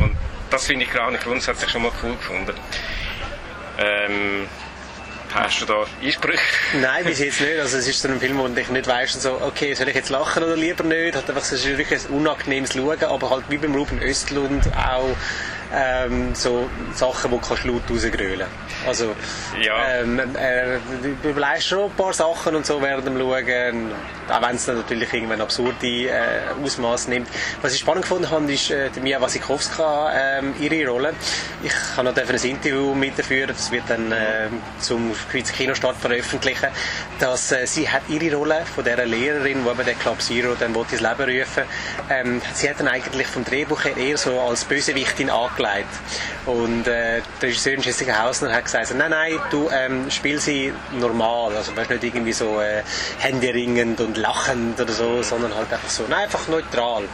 Und 0.00 0.16
das 0.50 0.66
finde 0.66 0.84
ich 0.84 0.90
gerade 0.90 1.16
grundsätzlich 1.18 1.70
schon 1.70 1.82
mal 1.82 1.92
cool 2.02 2.16
gefunden. 2.16 2.54
Ähm, 3.78 4.46
Hast 5.32 5.60
du 5.60 5.66
da 5.66 5.84
Einsprüche? 6.02 6.40
Nein, 6.80 7.04
bis 7.04 7.20
jetzt 7.20 7.40
nicht. 7.40 7.58
Also 7.60 7.78
es 7.78 7.86
ist 7.86 8.02
so 8.02 8.08
ein 8.08 8.18
Film, 8.18 8.38
wo 8.38 8.48
ich 8.48 8.68
nicht 8.68 8.86
weiss, 8.88 9.12
so, 9.12 9.40
okay, 9.40 9.74
soll 9.74 9.88
ich 9.88 9.94
jetzt 9.94 10.10
lachen 10.10 10.42
oder 10.42 10.56
lieber 10.56 10.82
nicht? 10.82 11.14
Hat 11.14 11.28
einfach, 11.28 11.42
es 11.42 11.52
ist 11.52 11.66
wirklich 11.66 12.04
ein 12.08 12.16
unangenehmes 12.16 12.72
Schauen, 12.72 13.02
aber 13.04 13.30
halt 13.30 13.44
wie 13.48 13.58
beim 13.58 13.74
Ruben 13.74 14.02
Östlund 14.02 14.64
auch 14.76 15.16
ähm, 15.72 16.34
so 16.34 16.68
Sachen, 16.94 17.30
die 17.30 17.38
kannst 17.38 17.64
du 17.64 17.68
laut 17.68 17.82
rausgrölen. 17.88 18.46
Also, 18.86 19.14
ja. 19.62 20.00
ähm, 20.00 20.18
äh, 20.18 20.78
du 21.22 21.28
überlegst 21.28 21.68
schon 21.68 21.90
ein 21.90 21.96
paar 21.96 22.12
Sachen 22.12 22.56
und 22.56 22.64
so 22.64 22.80
während 22.80 23.06
dem 23.06 23.18
Schauen, 23.18 23.92
auch 24.28 24.42
wenn 24.42 24.56
es 24.56 24.66
dann 24.66 24.76
natürlich 24.76 25.12
irgendwann 25.12 25.40
absurde 25.40 25.86
äh, 25.86 26.40
Ausmaße 26.62 27.10
nimmt. 27.10 27.28
Was 27.62 27.74
ich 27.74 27.80
spannend 27.80 28.02
gefunden 28.02 28.30
habe, 28.30 28.52
ist 28.52 28.70
äh, 28.70 28.88
Mia 29.02 29.20
Wasikowska, 29.20 30.12
ähm, 30.14 30.54
ihre 30.60 30.90
Rolle. 30.90 31.14
Ich 31.62 31.72
habe 31.96 32.08
noch 32.08 32.16
ein 32.16 32.42
Interview 32.42 32.94
mit 32.94 33.18
ihr 33.18 33.24
führen, 33.24 33.48
das 33.48 33.70
wird 33.70 33.84
dann 33.88 34.12
äh, 34.12 34.48
zum 34.78 35.14
Schweizer 35.30 35.52
Kinostart 35.52 35.96
veröffentlichen, 35.96 36.68
dass 37.18 37.52
äh, 37.52 37.66
sie 37.66 37.88
hat 37.88 38.02
ihre 38.08 38.36
Rolle 38.36 38.62
von 38.74 38.84
der 38.84 39.04
Lehrerin, 39.04 39.64
die 39.64 39.84
den 39.84 39.98
Club 39.98 40.22
Zero 40.22 40.54
dann 40.58 40.74
ins 40.74 41.00
Leben 41.00 41.40
rufen 41.40 41.64
ähm, 42.08 42.40
sie 42.54 42.68
hat 42.68 42.80
dann 42.80 42.88
eigentlich 42.88 43.26
vom 43.26 43.44
Drehbuch 43.44 43.84
her 43.84 43.96
eher 43.96 44.16
so 44.16 44.40
als 44.40 44.64
Bösewichtin 44.64 45.30
angelegt. 45.30 45.88
Und 46.46 46.86
äh, 46.86 47.20
die 47.40 47.46
Regisseurin 47.46 47.80
Jessica 47.80 48.22
Hausner 48.22 48.52
hat 48.52 48.64
gesagt, 48.72 48.94
nein, 48.94 49.10
nein, 49.10 49.38
du 49.50 49.68
ähm, 49.70 50.10
spiel 50.10 50.38
sie 50.40 50.72
normal, 50.98 51.56
also 51.56 51.76
weißt 51.76 51.90
nicht 51.90 52.04
irgendwie 52.04 52.32
so 52.32 52.60
äh, 52.60 52.82
händeringend 53.18 54.00
und 54.00 54.16
lachend 54.16 54.80
oder 54.80 54.92
so, 54.92 55.22
sondern 55.22 55.54
halt 55.54 55.72
einfach 55.72 55.90
so, 55.90 56.04
nein, 56.08 56.24
einfach 56.24 56.46
neutral. 56.48 57.04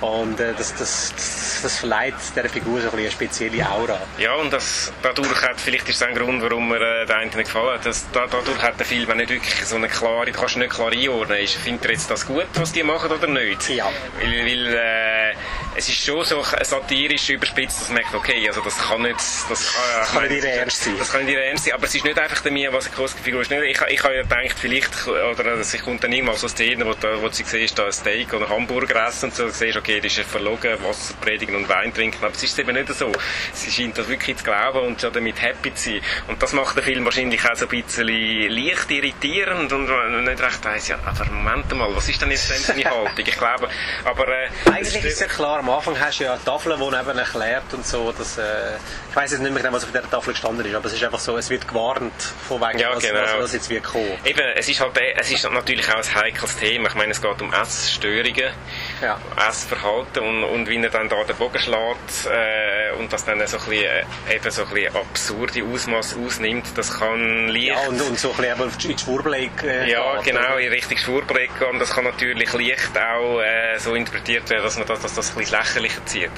Und 0.00 0.40
äh, 0.40 0.52
das, 0.56 0.74
das, 0.74 1.12
das, 1.14 1.60
das 1.62 1.78
verleiht 1.78 2.14
der 2.34 2.48
Figur 2.48 2.80
so 2.80 2.90
ein 2.90 3.02
eine 3.02 3.10
spezielle 3.10 3.68
Aura. 3.68 4.00
Ja, 4.18 4.34
und 4.34 4.52
das, 4.52 4.92
dadurch 5.02 5.42
hat, 5.42 5.60
vielleicht 5.60 5.88
ist 5.88 6.00
das 6.00 6.08
ein 6.08 6.14
Grund, 6.14 6.42
warum 6.42 6.68
mir 6.68 6.80
äh, 6.80 7.06
der 7.06 7.16
eine 7.16 7.26
nicht 7.26 7.44
gefallen 7.44 7.78
hat, 7.78 7.86
dass, 7.86 8.10
da, 8.12 8.26
dadurch 8.26 8.60
hat 8.62 8.78
der 8.78 8.86
Film 8.86 9.16
nicht 9.16 9.30
wirklich 9.30 9.64
so 9.64 9.76
eine 9.76 9.88
klare, 9.88 10.26
du 10.26 10.32
kannst 10.32 10.56
nicht 10.56 10.72
klar 10.72 10.92
einordnen, 10.92 11.38
ist, 11.38 11.54
findet 11.54 11.86
er 11.86 11.92
jetzt 11.92 12.10
das 12.10 12.26
gut, 12.26 12.46
was 12.54 12.72
die 12.72 12.82
machen 12.82 13.10
oder 13.10 13.26
nicht? 13.26 13.68
Ja. 13.68 13.90
Weil, 14.20 14.46
weil 14.46 14.74
äh, 14.74 15.34
es 15.74 15.88
ist 15.88 16.04
schon 16.04 16.24
so 16.24 16.42
satirisch 16.62 17.30
überspitzt, 17.30 17.80
dass 17.80 17.88
man 17.88 17.98
merkt, 17.98 18.14
okay, 18.14 18.48
also 18.48 18.60
das 18.60 18.76
kann 18.78 19.02
nicht, 19.02 19.16
das 19.48 19.72
kann, 19.72 20.00
das 20.00 20.12
kann 20.12 20.28
nicht 20.28 20.44
ihr 20.44 20.50
Ernst 20.50 20.84
sein. 20.84 20.94
Das 20.98 21.12
kann 21.12 21.24
nicht 21.24 21.34
ihr 21.34 21.44
Ernst 21.44 21.64
sein, 21.64 21.74
aber 21.74 21.84
es 21.84 21.94
ist 21.94 22.04
nicht 22.04 22.18
einfach 22.18 22.40
der 22.40 22.52
mir, 22.52 22.72
was 22.72 22.86
eine 22.86 23.08
Figur 23.08 23.40
ist. 23.40 23.50
Nicht, 23.50 23.62
ich, 23.62 23.80
ich 23.88 24.02
habe 24.02 24.14
ja 24.14 24.22
gedacht, 24.22 24.56
vielleicht, 24.58 25.06
oder 25.06 25.44
es 25.54 25.82
kommt 25.82 26.04
dann 26.04 26.12
irgendwann 26.12 26.36
so 26.36 26.48
Szenen, 26.48 26.86
wo, 26.86 26.94
wo 27.20 27.28
sie 27.30 27.44
siehst, 27.44 27.78
da 27.78 27.86
ein 27.86 27.92
Steak 27.92 28.32
oder 28.34 28.48
Hamburger 28.48 29.06
essen 29.06 29.30
und 29.30 29.34
so, 29.34 29.48
du 29.52 29.58
siehst, 29.58 29.76
okay, 29.76 30.00
das 30.00 30.16
ist 30.16 30.28
verlogen, 30.28 30.82
Wasser 30.82 31.14
predigen 31.20 31.54
und 31.56 31.68
Wein 31.68 31.92
trinken, 31.92 32.18
aber 32.24 32.34
es 32.34 32.42
ist 32.42 32.58
eben 32.58 32.74
nicht 32.74 32.88
so. 32.94 33.12
Sie 33.52 33.70
scheint 33.70 33.96
das 33.98 34.08
wirklich 34.08 34.36
zu 34.36 34.44
glauben 34.44 34.86
und 34.86 35.00
schon 35.00 35.12
damit 35.12 35.40
happy 35.40 35.74
zu 35.74 35.90
sein. 35.90 36.00
Und 36.28 36.42
das 36.42 36.52
macht 36.52 36.76
den 36.76 36.84
Film 36.84 37.04
wahrscheinlich 37.04 37.44
auch 37.48 37.54
so 37.54 37.66
ein 37.66 37.82
bisschen 37.82 38.06
leicht 38.06 38.90
irritierend 38.90 39.72
und 39.72 39.88
man 39.88 40.24
nicht 40.24 40.42
recht 40.42 40.64
weiss, 40.64 40.88
ja, 40.88 40.98
aber 41.04 41.24
Moment 41.26 41.72
mal, 41.74 41.94
was 41.94 42.08
ist 42.08 42.20
denn 42.20 42.30
jetzt 42.30 42.48
seine 42.48 42.84
Haltung? 42.84 43.24
Ich 43.26 43.38
glaube, 43.38 43.68
aber... 44.04 44.28
Äh, 44.28 44.48
Eigentlich 44.66 45.04
ist 45.04 45.14
es 45.14 45.20
ja 45.20 45.26
klar, 45.26 45.58
am 45.58 45.70
Anfang 45.70 45.98
hast 45.98 46.20
du 46.20 46.24
ja 46.24 46.34
eine 46.34 46.44
Tafel, 46.44 46.76
die 46.76 46.82
eben 46.84 47.18
erklärt 47.18 47.72
und 47.72 47.86
so, 47.86 48.12
dass, 48.12 48.38
äh, 48.38 48.76
ich 49.10 49.16
weiss 49.16 49.32
jetzt 49.32 49.40
nicht 49.40 49.52
mehr 49.52 49.62
genau, 49.62 49.74
was 49.74 49.84
auf 49.84 49.92
der 49.92 50.08
Tafel 50.08 50.32
gestanden 50.32 50.64
ist, 50.64 50.74
aber 50.74 50.86
es 50.86 50.94
ist 50.94 51.04
einfach 51.04 51.18
so, 51.18 51.36
es 51.36 51.50
wird 51.50 51.66
gewarnt 51.68 52.12
von 52.48 52.60
wegen, 52.60 52.78
ja, 52.78 52.94
was, 52.94 53.02
genau. 53.02 53.20
was, 53.22 53.38
was, 53.38 53.52
jetzt 53.52 53.70
wird 53.70 53.84
kommen. 53.84 54.18
Eben, 54.24 54.40
es 54.56 54.68
ist 54.68 54.80
halt, 54.80 54.98
es 55.16 55.30
ist 55.30 55.50
natürlich 55.50 55.88
auch 55.90 55.96
ein 55.96 56.14
heikles 56.14 56.56
Thema. 56.56 56.88
Ich 56.88 56.94
meine, 56.94 57.12
es 57.12 57.20
geht 57.20 57.42
um 57.42 57.52
Essstörungen, 57.52 58.52
ja. 59.02 59.18
Essverhalten 59.48 60.22
und, 60.22 60.44
und 60.44 60.68
wie 60.68 60.76
er 60.76 60.90
dann 60.90 61.08
da 61.08 61.22
den 61.24 61.36
Bogen 61.36 61.58
schlägt 61.58 62.26
äh, 62.26 62.98
und 62.98 63.12
das 63.12 63.24
dann 63.24 63.44
so 63.46 63.58
ein 63.58 63.64
bisschen, 63.68 63.84
äh, 63.84 64.34
eben 64.34 64.50
so 64.50 64.62
ein 64.62 64.68
bisschen 64.70 64.96
absurde 64.96 65.64
Ausmaß 65.64 66.16
ausnimmt, 66.24 66.66
das 66.76 66.98
kann 66.98 67.48
leicht... 67.48 67.66
Ja, 67.66 67.88
und, 67.88 68.00
und 68.00 68.18
so 68.18 68.32
ein 68.32 68.56
bisschen 68.56 68.90
in 68.90 68.96
die 68.96 69.02
Schwurbeleck 69.02 69.62
äh, 69.62 69.90
Ja, 69.90 70.16
geht, 70.16 70.34
genau, 70.34 70.56
in 70.56 70.72
Richtung 70.72 70.98
Schwurbeleck 70.98 71.50
und 71.70 71.78
das 71.78 71.90
kann 71.90 72.04
natürlich 72.04 72.52
leicht 72.52 72.98
auch 72.98 73.40
äh, 73.40 73.78
so 73.78 73.94
interpretiert 73.94 74.48
werden, 74.50 74.64
dass 74.64 74.78
man 74.78 74.86
das, 74.86 75.00
dass 75.00 75.14
das 75.14 75.30
ein 75.30 75.38
bisschen 75.38 75.58
lächerlicher 75.58 76.04
zieht. 76.06 76.30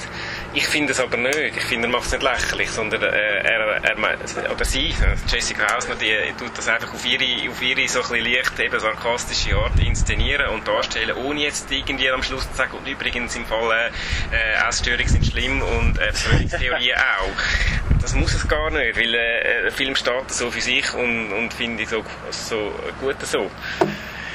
Ich 0.57 0.67
finde 0.67 0.93
es 0.93 1.01
aber 1.01 1.17
nicht. 1.17 1.57
Ich 1.57 1.63
finde, 1.63 1.89
er 1.89 1.91
macht 1.91 2.05
es 2.05 2.13
nicht 2.13 2.23
lächerlich, 2.23 2.71
sondern 2.71 3.01
äh, 3.03 3.07
er, 3.07 3.83
er, 3.83 4.51
oder 4.51 4.63
sie, 4.63 4.95
Jessica 5.27 5.75
Hausner, 5.75 5.95
die 5.95 6.15
tut 6.39 6.57
das 6.57 6.69
einfach 6.69 6.93
auf 6.93 7.05
ihre, 7.05 7.51
auf 7.51 7.61
ihre 7.61 7.85
so 7.89 8.01
ein 8.01 8.07
bisschen 8.07 8.33
leicht, 8.33 8.59
eben 8.61 8.79
sarkastische 8.79 9.53
Art 9.57 9.77
inszenieren 9.77 10.47
und 10.51 10.65
darstellen, 10.65 11.17
ohne 11.17 11.41
jetzt 11.41 11.69
irgendwie 11.69 12.09
am 12.09 12.23
Schluss 12.23 12.49
zu 12.49 12.55
sagen, 12.55 12.77
und 12.77 12.87
übrigens 12.87 13.35
im 13.35 13.45
Fall 13.45 13.91
äh, 14.31 14.67
Essstörungen 14.69 15.09
sind 15.09 15.25
schlimm 15.25 15.61
und 15.61 15.99
äh, 15.99 16.13
Verschwörungstheorien 16.13 16.97
auch. 17.19 17.99
Das 18.01 18.15
muss 18.15 18.33
es 18.33 18.47
gar 18.47 18.71
nicht, 18.71 18.97
weil 18.97 19.13
äh, 19.13 19.63
der 19.63 19.71
Film 19.73 19.93
steht 19.97 20.31
so 20.31 20.49
für 20.51 20.61
sich 20.61 20.93
und, 20.93 21.33
und 21.33 21.53
finde 21.53 21.83
ich 21.83 21.89
so, 21.89 22.01
so 22.29 22.71
gut 23.01 23.17
so. 23.25 23.51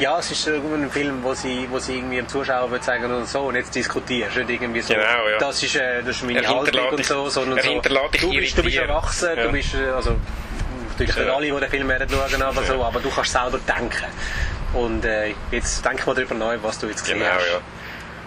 Ja, 0.01 0.19
es 0.19 0.31
ist 0.31 0.49
ein 0.49 0.91
Film, 0.91 1.23
wo 1.23 1.35
sie, 1.35 1.67
wo 1.71 1.79
sie 1.79 1.97
irgendwie 1.97 2.17
dem 2.17 2.29
Zuschauer 2.29 2.71
würde 2.71 2.85
sagen, 2.85 3.13
und 3.13 3.29
so, 3.29 3.41
und 3.41 3.55
jetzt 3.55 3.75
diskutierst 3.75 4.35
du 4.35 4.41
irgendwie 4.41 4.81
so. 4.81 4.95
Genau, 4.95 5.29
ja. 5.31 5.39
Das 5.39 5.63
ist, 5.63 5.77
äh, 5.77 6.03
das 6.03 6.17
ist 6.17 6.25
meine 6.25 6.47
Haltung 6.47 6.89
und 6.89 7.05
so, 7.05 7.29
sondern 7.29 7.61
so. 7.61 7.81
Du 7.81 8.31
bist, 8.31 8.57
du 8.57 8.63
bist 8.63 8.77
erwachsen, 8.77 9.29
ja. 9.37 9.45
du 9.45 9.53
bist, 9.53 9.75
also, 9.75 10.17
natürlich 10.91 11.17
nicht 11.17 11.29
alle, 11.29 11.47
die 11.47 11.61
den 11.61 11.71
Film 11.71 11.89
werden 11.89 12.09
schauen, 12.11 12.43
aber 12.43 12.63
so, 12.63 12.85
aber 12.85 13.01
du 13.01 13.11
kannst 13.11 13.33
selber 13.33 13.59
denken. 13.59 14.07
Und 14.73 15.05
äh, 15.05 15.35
jetzt 15.51 15.85
denk 15.85 16.07
mal 16.07 16.15
darüber 16.15 16.35
neu, 16.35 16.59
was 16.63 16.79
du 16.79 16.87
jetzt 16.87 17.03
gesehen 17.03 17.19
genau, 17.19 17.33
hast. 17.33 17.47
Ja. 17.47 17.61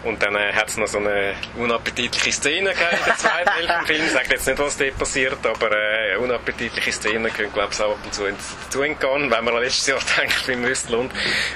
Und 0.04 0.22
dann 0.22 0.36
äh, 0.36 0.52
hat 0.54 0.68
es 0.68 0.78
noch 0.78 0.88
so 0.88 0.98
eine 0.98 1.34
unappetitliche 1.56 2.32
Szene 2.32 2.72
in 2.72 2.76
der 3.06 3.16
zweiten 3.18 3.52
Hälfte 3.52 3.74
im 3.74 3.86
Film. 3.86 4.06
Ich 4.06 4.12
sage 4.12 4.28
jetzt 4.32 4.48
nicht, 4.48 4.60
was 4.60 4.78
dort 4.78 4.98
passiert, 4.98 5.46
aber 5.46 5.72
äh, 5.72 6.18
unappetitliche 6.18 6.92
Szenen 6.92 7.32
können, 7.34 7.54
glaube 7.54 7.70
ich, 7.72 7.82
auch 7.82 7.92
ab 7.92 8.00
und 8.04 8.14
zu 8.14 8.24
dazu 8.66 8.82
entgehen, 8.82 9.32
wenn 9.32 9.44
man 9.46 9.56
an 9.56 9.64
letztes 9.64 9.88
Jahr 9.88 10.00
denkt, 10.18 10.46
beim 10.46 10.66
Östlund. 10.66 11.12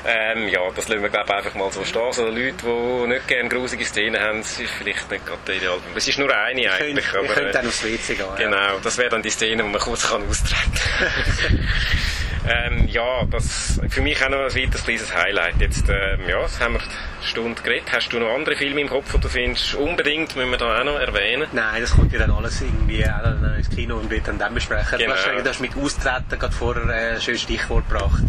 Ähm, 0.06 0.48
ja, 0.48 0.62
das 0.74 0.88
lassen 0.88 1.02
wir, 1.02 1.10
glaube 1.10 1.26
ich, 1.28 1.36
einfach 1.36 1.54
mal 1.56 1.72
so 1.72 1.84
stehen. 1.84 2.14
So 2.14 2.26
Leute, 2.26 2.54
die 2.64 3.08
nicht 3.08 3.28
gerne 3.28 3.50
grusige 3.50 3.84
Szenen 3.84 4.22
haben, 4.22 4.39
ist 4.39 4.62
vielleicht 4.78 5.12
nicht 5.12 5.26
gerade 5.26 5.39
der 5.45 5.56
Ideal. 5.56 5.80
Es 5.95 6.08
ist 6.08 6.18
nur 6.18 6.34
eine 6.34 6.62
ich 6.62 6.72
eigentlich. 6.72 7.06
Könnt, 7.06 7.30
aber, 7.30 7.34
könnt 7.34 7.56
dann 7.56 7.68
aufs 7.68 7.84
WC 7.84 8.16
gehen. 8.16 8.26
Genau, 8.38 8.56
ja. 8.56 8.78
das 8.82 8.98
wäre 8.98 9.10
dann 9.10 9.22
die 9.22 9.30
Szene, 9.30 9.64
wo 9.64 9.68
man 9.68 9.82
kurz 9.82 10.08
kann 10.10 10.28
austreten 10.28 10.74
kann. 10.74 11.68
ähm, 12.48 12.88
ja, 12.88 13.26
das 13.30 13.80
für 13.89 14.02
mich 14.02 14.24
auch 14.24 14.30
noch 14.30 14.39
ein 14.39 14.56
weiteres 14.56 14.84
kleines 14.84 15.14
Highlight. 15.14 15.60
Jetzt, 15.60 15.89
ähm, 15.89 16.28
ja, 16.28 16.48
haben 16.60 16.76
wir 16.76 16.82
Stunde 17.24 17.62
geredet. 17.62 17.91
Hast 17.91 18.12
du 18.14 18.20
noch 18.20 18.34
andere 18.34 18.56
Filme 18.56 18.82
im 18.82 18.89
Kopf, 18.89 19.12
die 19.14 19.20
du 19.20 19.28
findest, 19.28 19.76
unbedingt 19.76 20.36
müssen 20.36 20.52
wir 20.52 20.58
da 20.58 20.80
auch 20.80 20.84
noch 20.84 21.00
erwähnen? 21.00 21.48
Nein, 21.52 21.82
das 21.82 21.91
kommt 21.91 22.12
ja 22.14 22.20
dann 22.20 22.32
alles 22.32 22.62
irgendwie 22.62 23.04
auch 23.06 23.58
ins 23.58 23.70
Kino 23.70 23.98
und 23.98 24.10
wird 24.10 24.28
dann 24.28 24.38
dann 24.38 24.54
besprechen. 24.54 25.00
Genau. 25.00 25.14
Du, 25.14 25.50
hast, 25.50 25.60
mit 25.60 25.76
Austreten 25.76 26.39
gerade 26.39 26.54
vorher 26.54 26.84
ein 26.88 27.22
schönes 27.22 27.41
Stichwort 27.41 27.88
gebracht. 27.89 28.24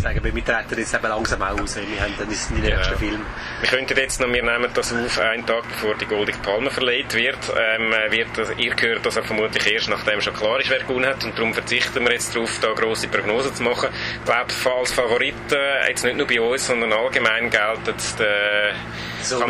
Sagen 0.00 0.24
wir, 0.24 0.34
wir 0.34 0.44
treten 0.44 0.78
jetzt 0.78 0.94
eben 0.94 1.08
langsam 1.08 1.42
auch 1.42 1.58
raus. 1.58 1.76
Wir 1.76 2.00
haben 2.00 2.14
dann 2.18 2.28
die 2.28 2.60
genau. 2.62 2.76
nächsten 2.76 2.98
Filme. 2.98 3.24
Wir 3.60 3.68
könnten 3.68 3.96
jetzt 3.96 4.20
noch, 4.20 4.32
wir 4.32 4.42
nehmen 4.42 4.70
das 4.72 4.92
auf, 4.92 5.18
einen 5.18 5.46
Tag 5.46 5.62
bevor 5.68 5.94
die 5.96 6.06
Goldene 6.06 6.38
Palme 6.38 6.70
verleiht 6.70 7.14
wird. 7.14 7.38
Ähm, 7.56 7.92
wird 8.10 8.28
das, 8.36 8.50
ihr 8.56 8.74
gehört 8.74 9.04
das 9.04 9.14
vermutlich 9.14 9.72
erst, 9.72 9.88
nachdem 9.88 10.20
schon 10.20 10.34
klar 10.34 10.60
ist, 10.60 10.70
wer 10.70 10.80
gewonnen 10.80 11.06
hat. 11.06 11.24
Und 11.24 11.36
darum 11.36 11.52
verzichten 11.52 12.02
wir 12.04 12.12
jetzt 12.12 12.34
darauf, 12.34 12.58
da 12.60 12.72
grosse 12.72 13.08
Prognosen 13.08 13.41
zu 13.50 13.62
machen. 13.62 13.88
Ich 14.18 14.24
glaube, 14.24 14.78
als 14.78 14.92
Favoriten, 14.92 15.56
jetzt 15.88 16.04
nicht 16.04 16.16
nur 16.16 16.26
bei 16.26 16.40
uns, 16.40 16.66
sondern 16.66 16.92
allgemein 16.92 17.50
gelten 17.50 17.94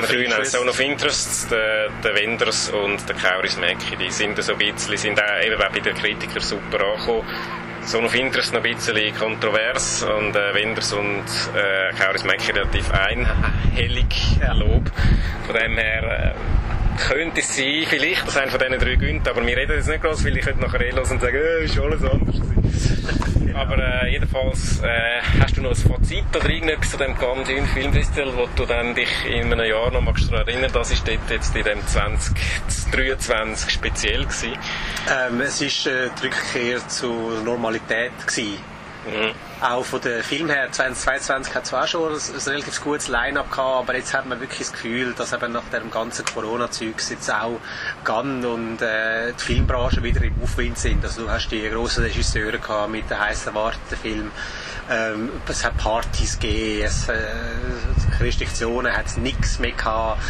of 0.03 0.13
Interest, 0.13 0.53
Zone 0.53 0.71
of 0.71 0.81
Interest 0.81 1.51
der, 1.51 1.89
der 2.05 2.15
Wenders 2.15 2.69
und 2.71 3.09
der 3.09 3.17
Kauris 3.17 3.57
Mäcki. 3.57 3.97
Die 3.97 4.11
sind 4.11 4.43
so 4.43 4.53
ein 4.53 4.59
bisschen, 4.59 4.97
sind 4.97 5.21
auch, 5.21 5.45
eben 5.45 5.61
auch 5.61 5.71
bei 5.71 5.81
den 5.81 5.95
Kritikern 5.95 6.43
super 6.43 6.85
angekommen. 6.85 7.27
Zone 7.85 8.07
of 8.07 8.15
Interest 8.15 8.53
noch 8.53 8.63
ein 8.63 8.75
bisschen 8.75 9.17
kontrovers 9.17 10.05
und 10.05 10.37
äh, 10.37 10.55
Wenders 10.55 10.93
und 10.93 11.25
äh, 11.55 11.93
Kauris 11.99 12.25
Mäcki 12.25 12.53
relativ 12.53 12.91
einhellig. 12.93 14.07
Lob. 14.55 14.91
Von 15.47 15.57
dem 15.57 15.77
her 15.77 16.35
äh, 16.35 16.82
könnte 16.97 17.41
es 17.41 17.57
sein, 17.57 17.85
vielleicht, 17.87 18.27
dass 18.27 18.37
einer 18.37 18.51
von 18.51 18.61
diesen 18.61 18.79
drei 18.79 18.95
gönnt, 18.97 19.29
aber 19.29 19.47
wir 19.47 19.57
reden 19.57 19.77
jetzt 19.77 19.89
nicht 19.89 20.03
groß, 20.03 20.25
weil 20.25 20.37
ich 20.37 20.45
könnte 20.45 20.61
nachher 20.61 20.81
eh 20.81 20.93
und 20.93 21.07
sagen, 21.07 21.37
äh, 21.37 21.65
ist 21.65 21.79
alles 21.79 22.03
anders 22.05 22.41
aber 23.55 23.79
äh, 23.79 24.13
jedenfalls, 24.13 24.81
äh, 24.83 25.21
hast 25.41 25.57
du 25.57 25.63
noch 25.63 25.71
ein 25.71 25.77
Fazit 25.77 26.25
oder 26.35 26.49
irgendetwas 26.49 26.91
zu 26.91 26.97
dem 26.97 27.17
Cannes 27.17 27.49
Filmfestival, 27.73 28.37
wo 28.37 28.49
du 28.57 28.67
dann 28.67 28.95
dich 28.95 29.09
in 29.27 29.53
einem 29.53 29.69
Jahr 29.69 29.91
noch 29.91 30.01
magst 30.01 30.31
daran 30.31 30.47
erinnern, 30.47 30.71
das 30.73 30.91
ist 30.91 31.07
dort 31.07 31.31
jetzt 31.31 31.55
in 31.55 31.65
dem 31.65 31.87
2023 31.87 33.71
speziell 33.71 34.25
gewesen? 34.25 34.57
Ähm, 35.11 35.41
es 35.41 35.61
ist 35.61 35.87
äh, 35.87 36.09
die 36.21 36.27
Rückkehr 36.27 36.89
zur 36.89 37.41
Normalität 37.45 38.13
gewesen. 38.27 38.72
Mhm. 39.05 39.33
auch 39.61 39.85
von 39.85 40.01
den 40.01 40.23
Film 40.23 40.49
her, 40.49 40.71
2022 40.71 41.55
hat 41.55 41.75
auch 41.75 41.87
schon 41.87 42.13
ein, 42.13 42.19
ein 42.19 42.53
relativ 42.53 42.81
gutes 42.81 43.09
Line-Up 43.09 43.51
gehabt, 43.51 43.89
aber 43.89 43.97
jetzt 43.97 44.15
hat 44.15 44.27
man 44.27 44.39
wirklich 44.41 44.61
das 44.61 44.73
Gefühl, 44.73 45.13
dass 45.17 45.33
eben 45.33 45.53
nach 45.53 45.65
dem 45.73 45.91
ganzen 45.91 46.25
Corona-Zeug 46.25 46.95
jetzt 47.11 47.31
auch 47.33 47.59
Gunn 48.05 48.45
und 48.45 48.81
äh, 48.81 49.33
die 49.33 49.43
Filmbranche 49.43 50.03
wieder 50.03 50.23
im 50.23 50.35
Aufwind 50.43 50.79
sind. 50.79 51.05
Also 51.05 51.23
du 51.23 51.31
hast 51.31 51.49
die 51.49 51.69
grossen 51.69 52.05
Regisseure 52.05 52.59
gehabt 52.59 52.91
mit 52.91 53.11
den 53.11 53.19
heiß 53.19 53.47
erwarteten 53.47 53.97
Filmen. 54.01 54.31
Ähm, 54.91 55.31
es 55.49 55.65
hat 55.65 55.77
Partys 55.79 56.39
gegeben, 56.39 56.85
es, 56.85 57.09
äh, 57.09 57.15
Restriktionen 58.21 58.97
hat 58.97 59.07
es 59.07 59.17
nichts 59.17 59.59
mehr 59.59 59.73
gehabt. 59.73 60.21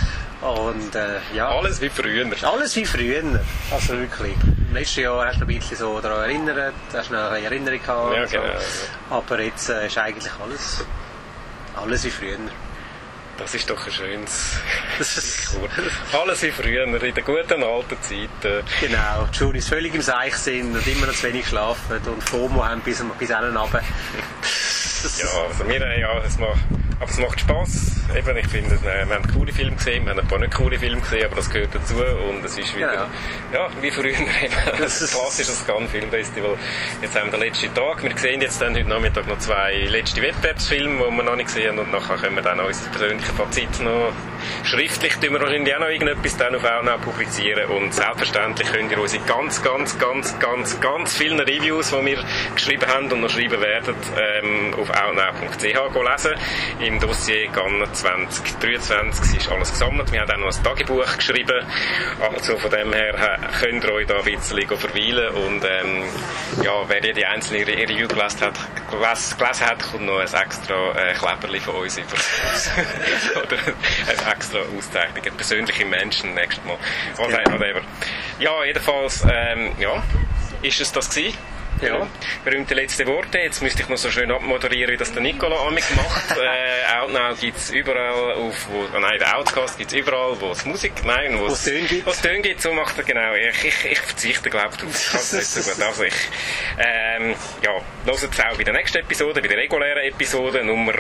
Und, 0.43 0.95
äh, 0.97 1.21
ja. 1.35 1.49
Alles 1.49 1.81
wie 1.81 1.89
früher. 1.89 2.27
Alles 2.43 2.75
wie 2.75 2.85
früher. 2.85 3.23
Also 3.71 3.97
wirklich. 3.97 4.35
Im 4.45 4.75
letzten 4.75 5.03
Jahr 5.03 5.27
hast 5.27 5.41
du 5.41 5.45
ein 5.45 5.47
bisschen 5.47 5.77
so 5.77 6.01
daran 6.01 6.25
erinnert, 6.25 6.75
hast 6.93 7.11
du 7.11 7.15
noch 7.15 7.31
eine 7.31 7.45
Erinnerung 7.45 7.81
gehabt. 7.81 8.17
Ja, 8.17 8.25
genau. 8.25 8.59
So. 8.59 9.15
Aber 9.15 9.41
jetzt 9.41 9.69
äh, 9.69 9.87
ist 9.87 9.99
eigentlich 9.99 10.33
alles, 10.43 10.85
alles 11.77 12.05
wie 12.05 12.11
früher. 12.11 12.39
Das 13.39 13.55
ist 13.55 13.71
doch 13.71 13.87
ein 13.87 13.93
schönes 13.93 14.57
Alles 16.13 16.43
wie 16.43 16.51
früher, 16.51 16.85
in 16.85 17.15
den 17.15 17.25
guten 17.25 17.63
alten 17.63 17.97
Zeiten. 18.03 18.65
Genau, 18.81 19.27
die 19.33 19.37
Schulen 19.37 19.63
völlig 19.63 19.95
im 19.95 20.03
Seich 20.03 20.37
sind 20.37 20.75
und 20.75 20.87
immer 20.87 21.07
noch 21.07 21.15
zu 21.15 21.25
wenig 21.25 21.47
schlafen 21.47 22.01
und 22.07 22.23
FOMO 22.23 22.65
haben 22.65 22.81
bis, 22.83 23.03
bis 23.19 23.29
hinten 23.29 23.57
runter. 23.57 23.81
ja, 23.81 25.27
also 25.49 25.69
wir, 25.69 25.99
ja, 25.99 26.19
es 26.25 26.39
macht, 26.39 26.61
aber 27.03 27.11
es 27.11 27.19
macht 27.19 27.41
Spass. 27.41 27.97
Eben, 28.17 28.37
ich 28.37 28.47
finde, 28.47 28.79
wir 28.81 29.15
haben 29.15 29.25
coole 29.33 29.53
Filme 29.53 29.75
gesehen, 29.77 30.05
wir 30.05 30.13
haben 30.13 30.21
ein 30.21 30.29
paar 30.29 30.39
nicht 30.39 30.55
coole 30.55 30.79
Filme 30.79 31.01
gesehen, 31.01 31.25
aber 31.27 31.37
das 31.37 31.51
gehört 31.51 31.75
dazu 31.75 31.97
und 31.97 32.45
es 32.45 32.57
ist 32.57 32.77
wieder, 32.77 32.91
Genau. 32.93 33.07
ja, 33.53 33.69
wie 33.81 33.91
früher 33.91 34.05
eben, 34.07 34.29
ein 34.73 34.77
klassisches 34.77 35.67
Cannes 35.67 35.91
Filmfestival. 35.91 36.57
Jetzt 37.01 37.19
haben 37.19 37.33
wir 37.33 37.39
den 37.39 37.49
letzten 37.49 37.75
Tag, 37.75 38.03
wir 38.05 38.17
sehen 38.17 38.41
jetzt 38.41 38.61
dann 38.63 38.75
heute 38.77 38.89
Nachmittag 38.89 39.27
noch 39.27 39.39
zwei 39.39 39.85
letzte 39.89 40.23
Wettbewerbsfilme, 40.23 41.05
die 41.05 41.17
wir 41.17 41.23
noch 41.25 41.35
nicht 41.37 41.47
gesehen 41.47 41.71
haben 41.71 41.79
und 41.81 41.91
nachher 41.93 42.17
können 42.17 42.37
wir 42.37 42.43
dann 42.43 42.61
unser 42.61 42.89
persönliches 42.91 43.31
Fazit 43.33 43.81
noch 43.81 44.13
schriftlich, 44.65 45.15
tun 45.15 45.33
wir 45.33 45.41
wahrscheinlich 45.41 45.75
auch 45.75 45.81
noch 45.81 45.89
irgendetwas 45.89 46.37
dann 46.37 46.55
auf 46.55 46.65
Outnow 46.65 47.01
publizieren 47.01 47.69
und 47.71 47.93
selbstverständlich 47.95 48.71
könnt 48.71 48.93
ihr 48.93 49.01
unsere 49.01 49.25
ganz, 49.25 49.61
ganz, 49.63 49.99
ganz, 49.99 50.39
ganz, 50.39 50.81
ganz 50.81 51.17
vielen 51.17 51.41
Reviews, 51.41 51.91
die 51.91 52.07
wir 52.07 52.25
geschrieben 52.55 52.87
haben 52.89 53.11
und 53.11 53.23
noch 53.23 53.31
schreiben 53.31 53.61
werden, 53.61 53.95
ähm, 54.17 54.75
auf 54.75 54.89
outnow.ch 54.91 55.63
lesen. 55.65 56.35
Im 56.93 57.01
Dossier 57.01 57.49
GAN 57.49 57.83
2023 57.91 59.39
ist 59.39 59.51
alles 59.51 59.71
gesammelt. 59.71 60.13
Wir 60.13 60.21
haben 60.21 60.31
auch 60.33 60.37
noch 60.37 60.59
ein 60.59 60.63
Tagebuch 60.63 61.17
geschrieben. 61.17 61.65
Also 62.21 62.59
von 62.59 62.71
dem 62.71 62.93
her 62.93 63.15
äh, 63.15 63.39
könnt 63.59 63.83
ihr 63.83 63.93
euch 63.95 64.07
da 64.07 64.19
ein 64.19 64.25
bisschen 64.25 64.77
verweilen 64.77 65.35
und 65.35 65.65
ähm, 65.65 66.05
ja, 66.63 66.87
wer 66.89 67.03
jede 67.03 67.27
einzelne 67.27 67.67
Review 67.67 68.07
gelesen 68.09 68.43
hat, 68.43 68.59
gelesen, 68.91 69.39
gelesen 69.39 69.67
hat, 69.67 69.83
kommt 69.91 70.05
noch 70.05 70.19
ein 70.19 70.27
extra 70.27 70.93
äh, 70.95 71.15
Kleberli 71.15 71.61
von 71.61 71.77
uns 71.77 71.97
über. 71.97 72.09
Oder 73.43 73.57
eine 73.57 74.33
extra 74.35 74.59
Auszeichnung, 74.77 75.23
eine 75.25 75.33
persönliche 75.33 75.87
Menschen 75.87 76.35
nächstes 76.35 76.63
Mal. 76.67 76.77
Whatever. 77.17 77.59
whatever. 77.59 77.81
Ja, 78.39 78.65
jedenfalls, 78.67 79.25
ähm, 79.33 79.73
ja, 79.79 80.03
ist 80.61 80.79
es 80.79 80.93
das 80.93 81.09
gewesen. 81.09 81.39
Ja, 81.83 82.07
berühmte 82.45 82.75
letzte 82.75 83.07
Worte. 83.07 83.39
Jetzt 83.39 83.61
müsste 83.61 83.83
ich 83.83 83.89
noch 83.89 83.97
so 83.97 84.11
schön 84.11 84.31
abmoderieren, 84.31 84.93
wie 84.93 84.97
das 84.97 85.13
der 85.13 85.21
Nicola 85.21 85.67
amig 85.67 85.85
macht. 85.97 86.31
äh, 86.39 86.97
Outnow 86.97 87.39
gibt 87.41 87.59
es 87.59 87.71
überall, 87.71 88.35
auf, 88.35 88.69
wo, 88.71 88.85
oh 88.95 88.99
nein, 89.01 89.19
der 89.19 89.37
Outcast 89.37 89.79
gibt 89.79 89.93
es 89.93 89.99
überall, 89.99 90.41
wo 90.41 90.53
es 90.53 90.65
Musik, 90.65 90.93
nein, 91.05 91.39
wo 91.39 91.49
Wo's 91.49 91.65
Töne 91.65 91.87
gibt. 91.89 92.07
Wo 92.07 92.11
es 92.11 92.21
Töne 92.21 92.41
gibt, 92.41 92.63
so 92.63 92.73
macht 92.73 92.97
er 92.99 93.05
genau. 93.05 93.35
Ich, 93.35 93.65
ich, 93.65 93.85
ich 93.91 93.99
verzichte, 93.99 94.49
glaube 94.49 94.71
ich. 94.77 94.83
Ich 94.83 95.11
kann 95.11 95.21
es 95.21 95.33
nicht 95.33 95.47
so 95.47 95.61
gut. 95.61 95.83
Also 95.93 96.05
ich, 96.05 96.15
ähm, 96.79 97.35
ja, 97.63 97.73
hört 98.05 98.23
es 98.23 98.41
auch 98.41 98.57
bei 98.57 98.65
der 98.65 98.73
nächsten 98.73 98.99
Episode, 98.99 99.43
bei 99.43 99.49
der 99.49 99.59
regulären 99.59 100.05
Episode, 100.05 100.65
Nummer 100.65 100.95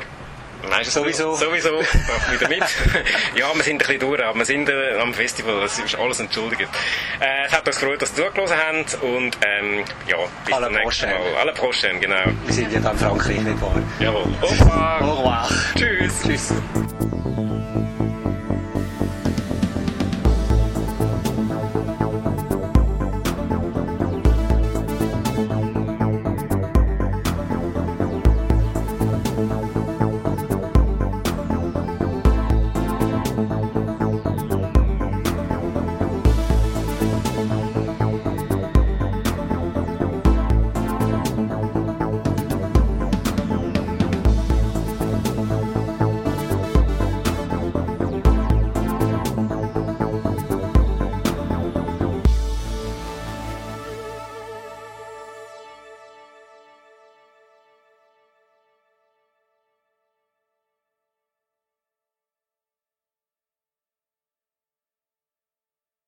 Nein, 0.68 0.84
Sowieso. 0.84 1.34
Sowieso. 1.34 1.80
Mach 1.80 2.32
wieder 2.32 2.48
mit. 2.48 2.62
ja, 3.34 3.54
wir 3.54 3.62
sind 3.62 3.74
ein 3.74 3.78
bisschen 3.78 4.00
durch, 4.00 4.22
aber 4.22 4.38
wir 4.38 4.44
sind 4.44 4.68
äh, 4.68 4.98
am 5.00 5.12
Festival, 5.12 5.60
das 5.60 5.78
ist 5.78 5.94
alles 5.98 6.20
entschuldigt. 6.20 6.70
Äh, 7.20 7.46
es 7.46 7.52
hat 7.52 7.66
uns 7.66 7.78
gefreut, 7.78 8.00
dass 8.02 8.16
ihr 8.16 8.26
zugelassen 8.26 8.56
habt 8.56 9.02
und 9.02 9.36
ähm, 9.44 9.84
ja, 10.06 10.16
bis 10.44 10.54
zum 10.54 10.72
nächsten 10.72 11.10
Mal. 11.10 11.20
Alle 11.40 11.52
Prochaine, 11.52 11.98
genau. 11.98 12.24
Wir 12.44 12.54
sind 12.54 12.72
ja 12.72 12.80
dann 12.80 12.96
Frankreich 12.96 13.38
wahr. 13.60 13.82
Jawohl. 13.98 14.24
Au 14.40 14.46
revoir. 14.46 15.02
Au 15.02 15.14
revoir. 15.14 15.48
Tschüss. 15.76 16.22
Tschüss. 16.22 16.52